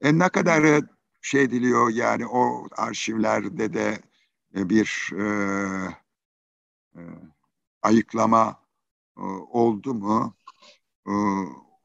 E 0.01 0.19
ne 0.19 0.29
kadar 0.29 0.83
şey 1.27 1.51
diliyor 1.51 1.89
yani 1.89 2.27
o 2.27 2.67
arşivlerde 2.77 3.73
de 3.73 4.01
e, 4.55 4.69
bir 4.69 5.11
e, 5.17 5.23
e, 6.95 7.01
ayıklama 7.81 8.63
e, 9.17 9.21
oldu 9.61 9.93
mu? 9.93 10.35
E, 11.07 11.11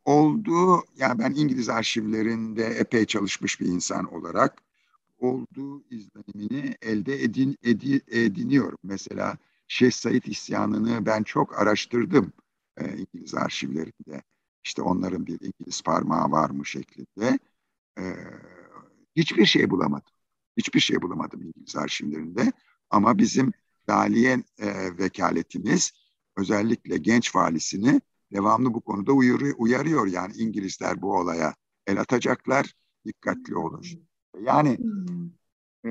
oldu. 0.04 0.84
Yani 0.96 1.18
ben 1.18 1.32
İngiliz 1.32 1.68
arşivlerinde 1.68 2.64
epey 2.66 3.06
çalışmış 3.06 3.60
bir 3.60 3.66
insan 3.66 4.14
olarak 4.14 4.62
olduğu 5.18 5.84
izlenimini 5.90 6.76
elde 6.82 7.22
edin, 7.24 7.58
edi, 7.62 8.02
ediniyorum. 8.08 8.78
Mesela 8.84 9.38
Şeyh 9.68 9.90
Said 9.92 10.24
isyanını 10.24 11.06
ben 11.06 11.22
çok 11.22 11.58
araştırdım 11.60 12.32
e, 12.76 12.98
İngiliz 12.98 13.34
arşivlerinde. 13.34 14.22
İşte 14.64 14.82
onların 14.82 15.26
bir 15.26 15.40
İngiliz 15.40 15.82
parmağı 15.82 16.30
var 16.30 16.50
mı 16.50 16.66
şeklinde. 16.66 17.38
E, 17.98 18.02
hiçbir 19.16 19.46
şey 19.46 19.70
bulamadım. 19.70 20.12
Hiçbir 20.56 20.80
şey 20.80 21.02
bulamadım 21.02 21.42
İngiliz 21.42 21.76
arşivlerinde. 21.76 22.52
Ama 22.90 23.18
bizim 23.18 23.52
daliye 23.88 24.44
e, 24.58 24.98
vekaletimiz 24.98 25.92
özellikle 26.36 26.96
genç 26.98 27.36
valisini 27.36 28.00
devamlı 28.32 28.74
bu 28.74 28.80
konuda 28.80 29.12
uyarıyor, 29.12 29.54
uyarıyor. 29.58 30.06
Yani 30.06 30.32
İngilizler 30.36 31.02
bu 31.02 31.16
olaya 31.16 31.54
el 31.86 32.00
atacaklar, 32.00 32.74
dikkatli 33.06 33.56
olun. 33.56 33.84
Yani 34.40 34.78
e, 35.84 35.90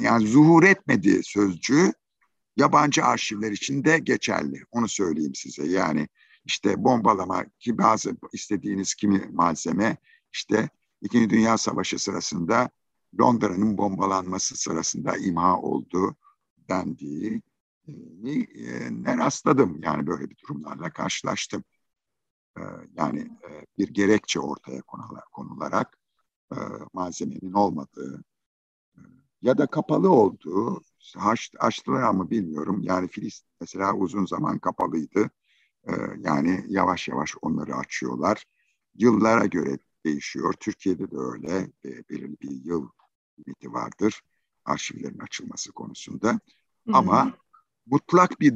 yani 0.00 0.26
zuhur 0.26 0.62
etmedi 0.62 1.22
sözcüğü 1.22 1.92
yabancı 2.56 3.04
arşivler 3.04 3.52
için 3.52 3.84
de 3.84 3.98
geçerli. 3.98 4.64
Onu 4.70 4.88
söyleyeyim 4.88 5.34
size. 5.34 5.68
Yani 5.68 6.08
işte 6.44 6.84
bombalama 6.84 7.44
ki 7.58 7.78
bazı 7.78 8.16
istediğiniz 8.32 8.94
kimi 8.94 9.18
malzeme 9.32 9.96
işte 10.32 10.68
İkinci 11.00 11.30
Dünya 11.30 11.58
Savaşı 11.58 11.98
sırasında 11.98 12.70
Londra'nın 13.20 13.78
bombalanması 13.78 14.56
sırasında 14.56 15.16
imha 15.16 15.60
oldu 15.60 16.16
dendiği 16.68 17.42
e, 18.54 18.90
ne 18.90 19.16
rastladım. 19.18 19.80
Yani 19.82 20.06
böyle 20.06 20.30
bir 20.30 20.36
durumlarla 20.38 20.92
karşılaştım. 20.92 21.64
E, 22.58 22.62
yani 22.94 23.20
e, 23.20 23.66
bir 23.78 23.88
gerekçe 23.88 24.40
ortaya 24.40 24.82
konularak 25.32 25.98
e, 26.52 26.56
malzemenin 26.92 27.52
olmadığı 27.52 28.24
e, 28.96 29.00
ya 29.42 29.58
da 29.58 29.66
kapalı 29.66 30.10
olduğu 30.10 30.82
açtılar 31.58 32.02
ama 32.02 32.30
bilmiyorum. 32.30 32.80
Yani 32.82 33.08
Filistin 33.08 33.50
mesela 33.60 33.94
uzun 33.94 34.26
zaman 34.26 34.58
kapalıydı. 34.58 35.30
E, 35.88 35.92
yani 36.18 36.64
yavaş 36.68 37.08
yavaş 37.08 37.34
onları 37.42 37.76
açıyorlar. 37.76 38.44
Yıllara 38.94 39.46
göre 39.46 39.78
değişiyor. 40.04 40.52
Türkiye'de 40.60 41.10
de 41.10 41.16
öyle. 41.16 41.70
E, 41.84 42.08
belirli 42.08 42.36
bir 42.40 42.64
yıl 42.64 42.88
limiti 43.38 43.72
vardır 43.72 44.22
arşivlerin 44.64 45.18
açılması 45.18 45.72
konusunda. 45.72 46.28
Hı-hı. 46.30 46.96
Ama 46.96 47.34
mutlak 47.86 48.40
bir 48.40 48.54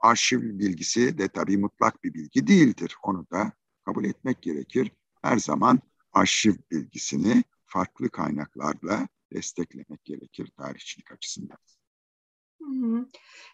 arşiv 0.00 0.58
bilgisi 0.58 1.18
de 1.18 1.28
tabii 1.28 1.56
mutlak 1.56 2.04
bir 2.04 2.14
bilgi 2.14 2.46
değildir. 2.46 2.96
Onu 3.02 3.26
da 3.30 3.52
kabul 3.84 4.04
etmek 4.04 4.42
gerekir. 4.42 4.92
Her 5.22 5.38
zaman 5.38 5.80
arşiv 6.12 6.54
bilgisini 6.70 7.44
farklı 7.66 8.10
kaynaklarla 8.10 9.08
desteklemek 9.32 10.04
gerekir 10.04 10.52
tarihçilik 10.56 11.12
açısından. 11.12 11.58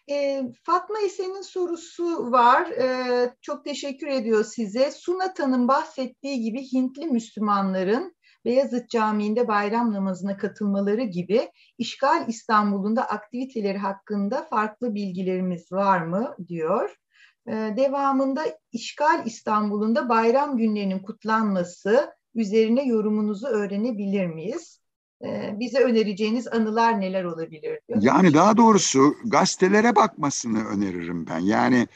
E, 0.09 0.43
Fatma 0.63 0.99
Esen'in 1.05 1.41
sorusu 1.41 2.31
var. 2.31 2.71
E, 2.71 3.33
çok 3.41 3.65
teşekkür 3.65 4.07
ediyor 4.07 4.43
size. 4.43 4.91
Sunata'nın 4.91 5.67
bahsettiği 5.67 6.41
gibi 6.41 6.71
Hintli 6.73 7.05
Müslümanların 7.05 8.15
Beyazıt 8.45 8.89
Camii'nde 8.89 9.47
bayram 9.47 9.93
namazına 9.93 10.37
katılmaları 10.37 11.03
gibi 11.03 11.51
işgal 11.77 12.27
İstanbul'unda 12.27 13.09
aktiviteleri 13.09 13.77
hakkında 13.77 14.43
farklı 14.49 14.95
bilgilerimiz 14.95 15.71
var 15.71 16.01
mı 16.01 16.35
diyor. 16.47 16.95
Ee, 17.47 17.73
devamında 17.77 18.41
işgal 18.71 19.25
İstanbul'unda 19.25 20.09
bayram 20.09 20.57
günlerinin 20.57 20.99
kutlanması 20.99 22.13
üzerine 22.35 22.85
yorumunuzu 22.85 23.47
öğrenebilir 23.47 24.27
miyiz? 24.27 24.78
Bize 25.59 25.79
önereceğiniz 25.79 26.47
anılar 26.47 27.01
neler 27.01 27.23
olabilir? 27.23 27.79
Diyor. 27.87 28.01
Yani 28.01 28.33
daha 28.33 28.57
doğrusu 28.57 29.15
gazetelere 29.25 29.95
bakmasını 29.95 30.65
öneririm 30.65 31.27
ben. 31.27 31.39
Yani 31.39 31.87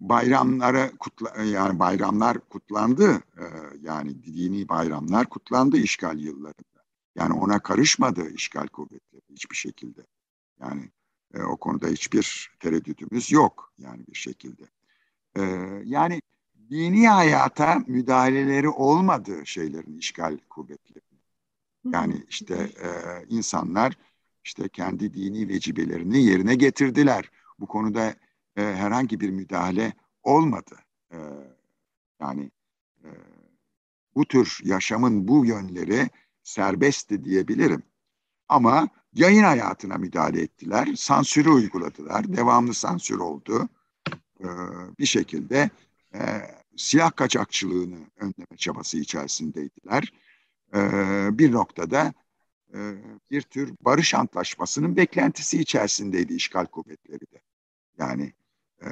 bayramları 0.00 0.90
kutla 0.98 1.42
yani 1.42 1.78
bayramlar 1.78 2.48
kutlandı 2.48 3.22
yani 3.82 4.22
dini 4.24 4.68
bayramlar 4.68 5.26
kutlandı 5.26 5.76
işgal 5.76 6.18
yıllarında. 6.18 6.82
Yani 7.16 7.34
ona 7.34 7.58
karışmadı 7.58 8.30
işgal 8.30 8.66
kuvvetleri 8.66 9.22
hiçbir 9.30 9.56
şekilde. 9.56 10.00
Yani 10.60 10.90
o 11.48 11.56
konuda 11.56 11.86
hiçbir 11.88 12.50
tereddütümüz 12.60 13.32
yok 13.32 13.72
yani 13.78 14.04
bir 14.08 14.18
şekilde. 14.18 14.62
Yani 15.84 16.22
dini 16.70 17.08
hayata 17.08 17.82
müdahaleleri 17.86 18.68
olmadı 18.68 19.32
şeylerin 19.44 19.98
işgal 19.98 20.38
kuvvetleri. 20.50 21.11
Yani 21.84 22.24
işte 22.28 22.54
e, 22.54 22.88
insanlar 23.28 23.98
işte 24.44 24.68
kendi 24.68 25.14
dini 25.14 25.48
vecibelerini 25.48 26.24
yerine 26.24 26.54
getirdiler. 26.54 27.30
Bu 27.58 27.66
konuda 27.66 28.14
e, 28.56 28.62
herhangi 28.62 29.20
bir 29.20 29.30
müdahale 29.30 29.92
olmadı. 30.22 30.76
E, 31.12 31.18
yani 32.20 32.50
e, 33.04 33.10
bu 34.14 34.24
tür 34.24 34.58
yaşamın 34.64 35.28
bu 35.28 35.46
yönleri 35.46 36.10
serbestti 36.42 37.24
diyebilirim. 37.24 37.82
Ama 38.48 38.88
yayın 39.14 39.42
hayatına 39.42 39.98
müdahale 39.98 40.42
ettiler, 40.42 40.88
sansürü 40.96 41.50
uyguladılar, 41.50 42.36
devamlı 42.36 42.74
sansür 42.74 43.18
oldu. 43.18 43.68
E, 44.40 44.46
bir 44.98 45.06
şekilde 45.06 45.70
e, 46.14 46.20
silah 46.76 47.16
kaçakçılığını 47.16 47.98
önleme 48.16 48.56
çabası 48.56 48.98
içerisindeydiler. 48.98 50.12
E, 50.74 50.78
bir 51.38 51.52
noktada 51.52 52.12
e, 52.74 52.78
bir 53.30 53.42
tür 53.42 53.74
barış 53.80 54.14
antlaşmasının 54.14 54.96
beklentisi 54.96 55.60
içerisindeydi 55.60 56.34
işgal 56.34 56.66
kuvvetleri 56.66 57.20
de. 57.20 57.42
Yani 57.98 58.32
e, 58.82 58.88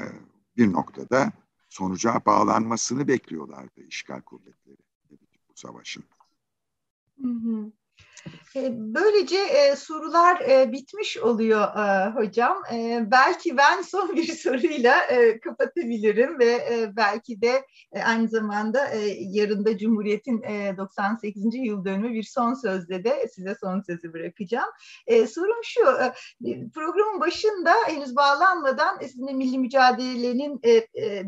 bir 0.57 0.73
noktada 0.73 1.33
sonuca 1.69 2.21
bağlanmasını 2.27 3.09
bekliyorlardı 3.09 3.81
işgal 3.81 4.21
kuvvetleri 4.21 4.77
bu 5.49 5.53
savaşın. 5.55 6.05
Hı 7.23 7.29
hı. 7.29 7.73
Böylece 8.71 9.37
sorular 9.77 10.43
bitmiş 10.73 11.19
oluyor 11.19 11.69
hocam. 12.15 12.63
Belki 13.11 13.57
ben 13.57 13.83
son 13.91 14.17
bir 14.17 14.33
soruyla 14.33 14.95
kapatabilirim 15.45 16.39
ve 16.39 16.61
belki 16.97 17.43
de 17.43 17.67
aynı 18.05 18.29
zamanda 18.29 18.91
yarın 19.19 19.65
da 19.65 19.79
Cumhuriyet'in 19.79 20.43
e, 20.43 20.77
98. 20.77 21.45
yıl 21.55 21.85
dönümü 21.85 22.15
bir 22.15 22.23
son 22.23 22.55
sözle 22.55 23.05
de 23.05 23.29
size 23.35 23.57
son 23.61 23.81
sözü 23.81 24.13
bırakacağım. 24.13 24.71
Sorum 25.09 25.65
şu, 25.65 25.81
programın 26.75 27.21
başında 27.21 27.73
henüz 27.87 28.17
bağlanmadan 28.17 28.99
sizinle 28.99 29.33
milli 29.33 29.59
mücadelenin 29.59 30.63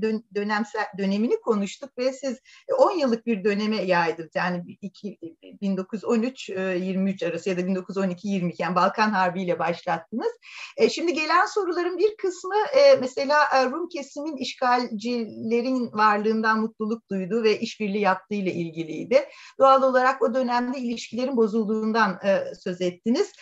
dön, 0.02 0.24
dönemsel 0.35 0.86
dönemini 0.98 1.40
konuştuk 1.40 1.98
ve 1.98 2.12
siz 2.12 2.39
10 2.78 2.90
yıllık 2.90 3.27
bir 3.27 3.44
döneme 3.44 3.82
yaydınız. 3.82 4.31
Yani 4.35 4.78
iki, 4.82 5.19
1913 5.43 6.51
e, 6.51 6.81
23 6.82 7.22
arası 7.22 7.50
ya 7.50 7.56
da 7.56 7.60
1912-22 7.60 8.54
yani 8.59 8.74
Balkan 8.74 9.10
Harbi 9.10 9.42
ile 9.42 9.59
başlattınız. 9.59 10.32
E, 10.76 10.90
şimdi 10.90 11.14
gelen 11.14 11.46
soruların 11.46 11.98
bir 11.98 12.16
kısmı 12.16 12.56
e, 12.76 12.96
mesela 13.00 13.44
e, 13.54 13.64
Rum 13.64 13.88
kesimin 13.88 14.36
işgalcilerin 14.36 15.92
varlığından 15.92 16.60
mutluluk 16.60 17.10
duyduğu 17.10 17.42
ve 17.42 17.59
işbirliği 17.59 18.00
yaptığı 18.00 18.34
ile 18.34 18.52
ilgiliydi. 18.52 19.28
Doğal 19.59 19.82
olarak 19.82 20.22
o 20.22 20.34
dönemde 20.34 20.78
ilişkilerin 20.78 21.36
bozulduğundan 21.36 22.18
e, 22.24 22.54
söz 22.54 22.80
ettiniz. 22.80 23.32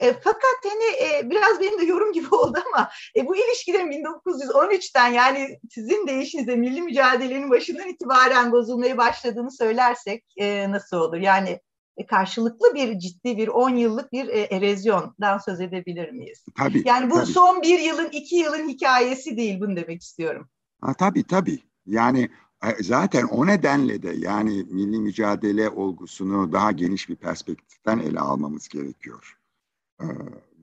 E, 0.00 0.12
fakat 0.12 0.56
hani 0.64 1.10
e, 1.10 1.30
biraz 1.30 1.60
benim 1.60 1.80
de 1.80 1.84
yorum 1.84 2.12
gibi 2.12 2.26
oldu 2.34 2.58
ama 2.66 2.90
e, 3.16 3.26
bu 3.26 3.36
ilişkilerin 3.36 3.92
1913'ten 3.92 5.08
yani 5.08 5.58
sizin 5.70 6.06
deyişinizde 6.06 6.56
milli 6.56 6.82
mücadelenin 6.82 7.50
başından 7.50 7.88
itibaren 7.88 8.52
bozulmaya 8.52 8.98
başladığını 8.98 9.50
söylersek 9.50 10.24
e, 10.36 10.70
nasıl 10.70 10.96
olur? 10.96 11.16
Yani 11.16 11.60
karşılıklı 12.08 12.74
bir 12.74 12.98
ciddi 12.98 13.36
bir 13.36 13.48
10 13.48 13.70
yıllık 13.70 14.12
bir 14.12 14.28
e, 14.28 14.40
erozyondan 14.40 15.38
söz 15.38 15.60
edebilir 15.60 16.10
miyiz? 16.10 16.44
Tabii. 16.58 16.82
Yani 16.86 17.10
bu 17.10 17.14
tabii. 17.14 17.26
son 17.26 17.62
bir 17.62 17.78
yılın, 17.78 18.08
iki 18.12 18.36
yılın 18.36 18.68
hikayesi 18.68 19.36
değil 19.36 19.60
bunu 19.60 19.76
demek 19.76 20.02
istiyorum. 20.02 20.48
Ha, 20.80 20.94
tabii 20.94 21.24
tabii. 21.24 21.58
Yani 21.86 22.28
e, 22.64 22.82
zaten 22.82 23.24
o 23.24 23.46
nedenle 23.46 24.02
de 24.02 24.12
yani 24.18 24.64
milli 24.70 24.98
mücadele 24.98 25.68
olgusunu 25.68 26.52
daha 26.52 26.72
geniş 26.72 27.08
bir 27.08 27.16
perspektiften 27.16 27.98
ele 27.98 28.20
almamız 28.20 28.68
gerekiyor. 28.68 29.36
Ee, 30.02 30.06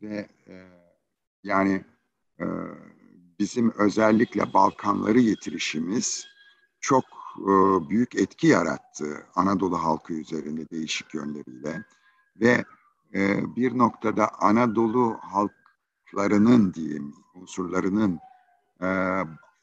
ve 0.02 0.28
e, 0.48 0.68
yani 1.44 1.84
e, 2.40 2.45
bizim 3.40 3.72
özellikle 3.78 4.54
Balkanları 4.54 5.20
yitirişimiz 5.20 6.28
çok 6.80 7.06
e, 7.39 7.89
büyük 7.89 8.15
etki 8.15 8.47
yarattı 8.47 9.26
Anadolu 9.35 9.84
halkı 9.84 10.14
üzerinde 10.14 10.69
değişik 10.69 11.14
yönleriyle 11.14 11.84
ve 12.35 12.65
e, 13.14 13.55
bir 13.55 13.77
noktada 13.77 14.30
Anadolu 14.39 15.19
halklarının 15.22 16.73
diyeyim 16.73 17.14
unsurlarının 17.35 18.19
e, 18.81 18.88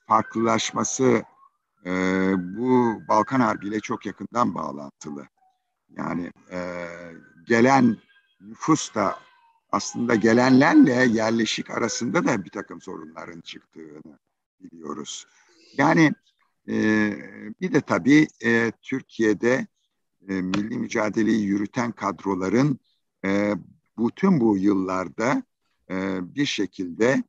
farklılaşması 0.06 1.22
bu 2.36 3.02
Balkan 3.08 3.40
Harbi 3.40 3.68
ile 3.68 3.80
çok 3.80 4.06
yakından 4.06 4.54
bağlantılı. 4.54 5.26
Yani 5.96 6.32
gelen 7.46 7.96
nüfus 8.40 8.94
da 8.94 9.18
aslında 9.72 10.14
gelenlerle 10.14 10.92
yerleşik 10.92 11.70
arasında 11.70 12.26
da 12.26 12.44
bir 12.44 12.50
takım 12.50 12.80
sorunların 12.80 13.40
çıktığını 13.40 14.18
biliyoruz. 14.60 15.26
Yani 15.78 16.12
e, 16.68 17.12
bir 17.60 17.72
de 17.72 17.80
tabii 17.80 18.28
e, 18.44 18.72
Türkiye'de 18.82 19.66
e, 20.28 20.42
milli 20.42 20.78
mücadeleyi 20.78 21.44
yürüten 21.44 21.92
kadroların 21.92 22.78
e, 23.24 23.54
bütün 23.98 24.40
bu 24.40 24.58
yıllarda 24.58 25.42
bir 26.22 26.46
şekilde 26.46 27.24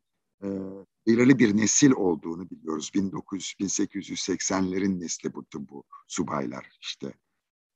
belirli 1.07 1.39
bir 1.39 1.57
nesil 1.57 1.91
olduğunu 1.91 2.49
biliyoruz. 2.49 2.91
1900-1880'lerin 2.95 4.99
nesli 4.99 5.35
bütün 5.35 5.69
bu 5.69 5.83
subaylar 6.07 6.77
işte 6.81 7.13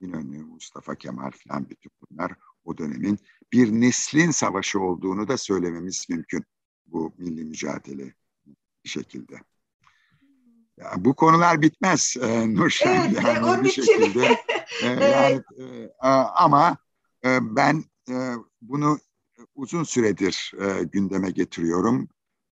İnönü, 0.02 0.44
Mustafa 0.44 0.96
Kemal 0.96 1.32
falan 1.32 1.70
bütün 1.70 1.92
bunlar 2.02 2.34
o 2.64 2.78
dönemin 2.78 3.20
bir 3.54 3.72
neslin 3.72 4.32
savaşı 4.32 4.80
olduğunu 4.80 5.28
da 5.28 5.38
söylememiz 5.38 6.06
mümkün 6.10 6.44
bu 6.86 7.14
milli 7.18 7.46
mücadele 7.46 8.14
şekilde. 8.84 9.36
Ya, 10.80 10.94
bu 10.98 11.16
konular 11.16 11.62
bitmez 11.62 12.16
e, 12.22 12.56
Nurşen. 12.56 13.12
Evet, 13.12 13.26
yani 13.26 13.46
o 13.46 13.64
bir 13.64 13.70
şekilde. 13.70 14.38
e, 14.84 14.88
yani, 14.88 15.42
e, 15.60 15.90
ama 16.36 16.78
e, 17.26 17.56
ben 17.56 17.84
e, 18.10 18.34
bunu 18.62 19.00
uzun 19.56 19.84
süredir 19.84 20.54
e, 20.62 20.84
gündeme 20.84 21.32
getiriyorum. 21.32 22.10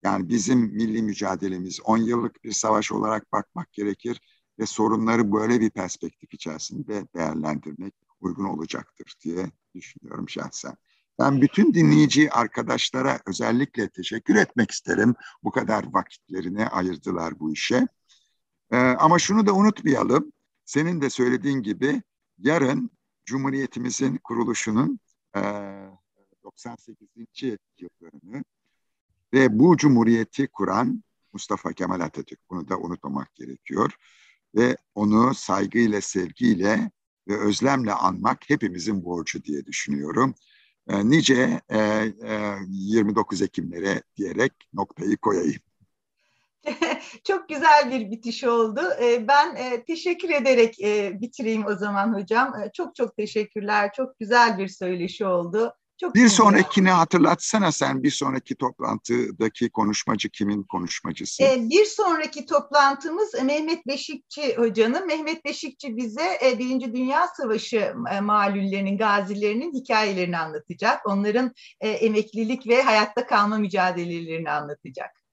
Yani 0.04 0.28
bizim 0.28 0.58
milli 0.58 1.02
mücadelemiz 1.02 1.80
10 1.84 1.98
yıllık 1.98 2.44
bir 2.44 2.52
savaş 2.52 2.92
olarak 2.92 3.32
bakmak 3.32 3.72
gerekir 3.72 4.20
ve 4.58 4.66
sorunları 4.66 5.32
böyle 5.32 5.60
bir 5.60 5.70
perspektif 5.70 6.34
içerisinde 6.34 7.06
değerlendirmek 7.14 7.94
uygun 8.20 8.44
olacaktır 8.44 9.14
diye 9.24 9.46
düşünüyorum 9.74 10.28
şahsen. 10.28 10.76
Ben 11.18 11.40
bütün 11.40 11.74
dinleyici 11.74 12.30
arkadaşlara 12.30 13.20
özellikle 13.26 13.88
teşekkür 13.88 14.34
etmek 14.36 14.70
isterim. 14.70 15.14
Bu 15.42 15.50
kadar 15.50 15.84
vakitlerini 15.92 16.66
ayırdılar 16.66 17.40
bu 17.40 17.52
işe. 17.52 17.88
Ee, 18.70 18.76
ama 18.76 19.18
şunu 19.18 19.46
da 19.46 19.54
unutmayalım. 19.54 20.32
Senin 20.64 21.00
de 21.00 21.10
söylediğin 21.10 21.62
gibi 21.62 22.02
yarın 22.38 22.90
Cumhuriyetimizin 23.24 24.16
kuruluşunun 24.24 25.00
e, 25.36 25.40
98. 26.44 27.08
yıl 27.78 27.88
dönümü 28.00 28.44
ve 29.32 29.58
bu 29.58 29.76
cumhuriyeti 29.76 30.46
kuran 30.46 31.04
Mustafa 31.32 31.72
Kemal 31.72 32.00
Atatürk. 32.00 32.40
Bunu 32.50 32.68
da 32.68 32.78
unutmamak 32.78 33.34
gerekiyor. 33.34 33.92
Ve 34.54 34.76
onu 34.94 35.34
saygıyla, 35.34 36.00
sevgiyle 36.00 36.90
ve 37.28 37.38
özlemle 37.38 37.92
anmak 37.92 38.50
hepimizin 38.50 39.04
borcu 39.04 39.44
diye 39.44 39.66
düşünüyorum. 39.66 40.34
E, 40.88 41.10
nice 41.10 41.60
e, 41.68 41.78
e, 41.78 42.56
29 42.68 43.42
Ekimlere 43.42 44.02
diyerek 44.16 44.52
noktayı 44.74 45.16
koyayım. 45.16 45.60
Çok 47.24 47.48
güzel 47.48 47.90
bir 47.90 48.10
bitiş 48.10 48.44
oldu. 48.44 48.80
E, 49.02 49.28
ben 49.28 49.56
e, 49.56 49.84
teşekkür 49.84 50.30
ederek 50.30 50.80
e, 50.80 51.20
bitireyim 51.20 51.66
o 51.66 51.74
zaman 51.74 52.14
hocam. 52.14 52.54
Çok 52.74 52.94
çok 52.94 53.16
teşekkürler. 53.16 53.90
Çok 53.96 54.18
güzel 54.18 54.58
bir 54.58 54.68
söyleşi 54.68 55.26
oldu. 55.26 55.74
Çok 56.00 56.14
bir 56.14 56.22
güzel. 56.22 56.36
sonrakini 56.36 56.90
hatırlatsana 56.90 57.72
sen 57.72 58.02
bir 58.02 58.10
sonraki 58.10 58.54
toplantıdaki 58.54 59.70
konuşmacı 59.70 60.28
kimin 60.30 60.62
konuşmacısı? 60.62 61.42
Ee, 61.42 61.56
bir 61.70 61.84
sonraki 61.84 62.46
toplantımız 62.46 63.34
Mehmet 63.42 63.86
Beşikçi 63.86 64.56
hocanın. 64.56 65.06
Mehmet 65.06 65.44
Beşikçi 65.44 65.96
bize 65.96 66.38
e, 66.44 66.58
Birinci 66.58 66.94
Dünya 66.94 67.26
Savaşı 67.36 67.94
e, 68.12 68.20
malullerinin, 68.20 68.98
gazilerinin 68.98 69.74
hikayelerini 69.74 70.38
anlatacak. 70.38 71.06
Onların 71.06 71.52
e, 71.80 71.88
emeklilik 71.88 72.66
ve 72.66 72.82
hayatta 72.82 73.26
kalma 73.26 73.58
mücadelelerini 73.58 74.50
anlatacak. 74.50 75.23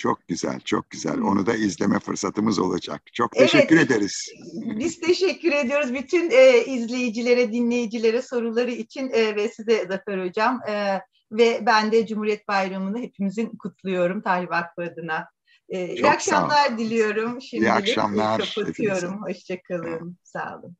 Çok 0.00 0.28
güzel, 0.28 0.60
çok 0.60 0.90
güzel. 0.90 1.20
Onu 1.20 1.46
da 1.46 1.54
izleme 1.54 1.98
fırsatımız 1.98 2.58
olacak. 2.58 3.02
Çok 3.12 3.32
teşekkür 3.32 3.76
evet, 3.76 3.90
ederiz. 3.90 4.28
Biz 4.54 5.00
teşekkür 5.00 5.52
ediyoruz 5.52 5.94
bütün 5.94 6.30
e, 6.30 6.64
izleyicilere, 6.64 7.52
dinleyicilere 7.52 8.22
soruları 8.22 8.70
için 8.70 9.10
e, 9.12 9.36
ve 9.36 9.48
size 9.48 9.86
Zafer 9.88 10.26
Hocam. 10.26 10.60
E, 10.68 11.00
ve 11.32 11.66
ben 11.66 11.92
de 11.92 12.06
Cumhuriyet 12.06 12.48
Bayramı'nı 12.48 12.98
hepimizin 12.98 13.56
kutluyorum 13.56 14.20
Talip 14.20 14.50
Vakfı 14.50 14.82
adına. 14.82 15.28
E, 15.68 15.94
iyi 15.94 16.10
akşamlar 16.10 16.78
diliyorum. 16.78 17.40
Şimdilik 17.42 17.70
iyi 17.70 17.72
akşamlar. 17.72 18.54
kapatıyorum. 18.54 19.22
Hoşçakalın. 19.22 20.16
Sağ 20.24 20.58
olun. 20.58 20.76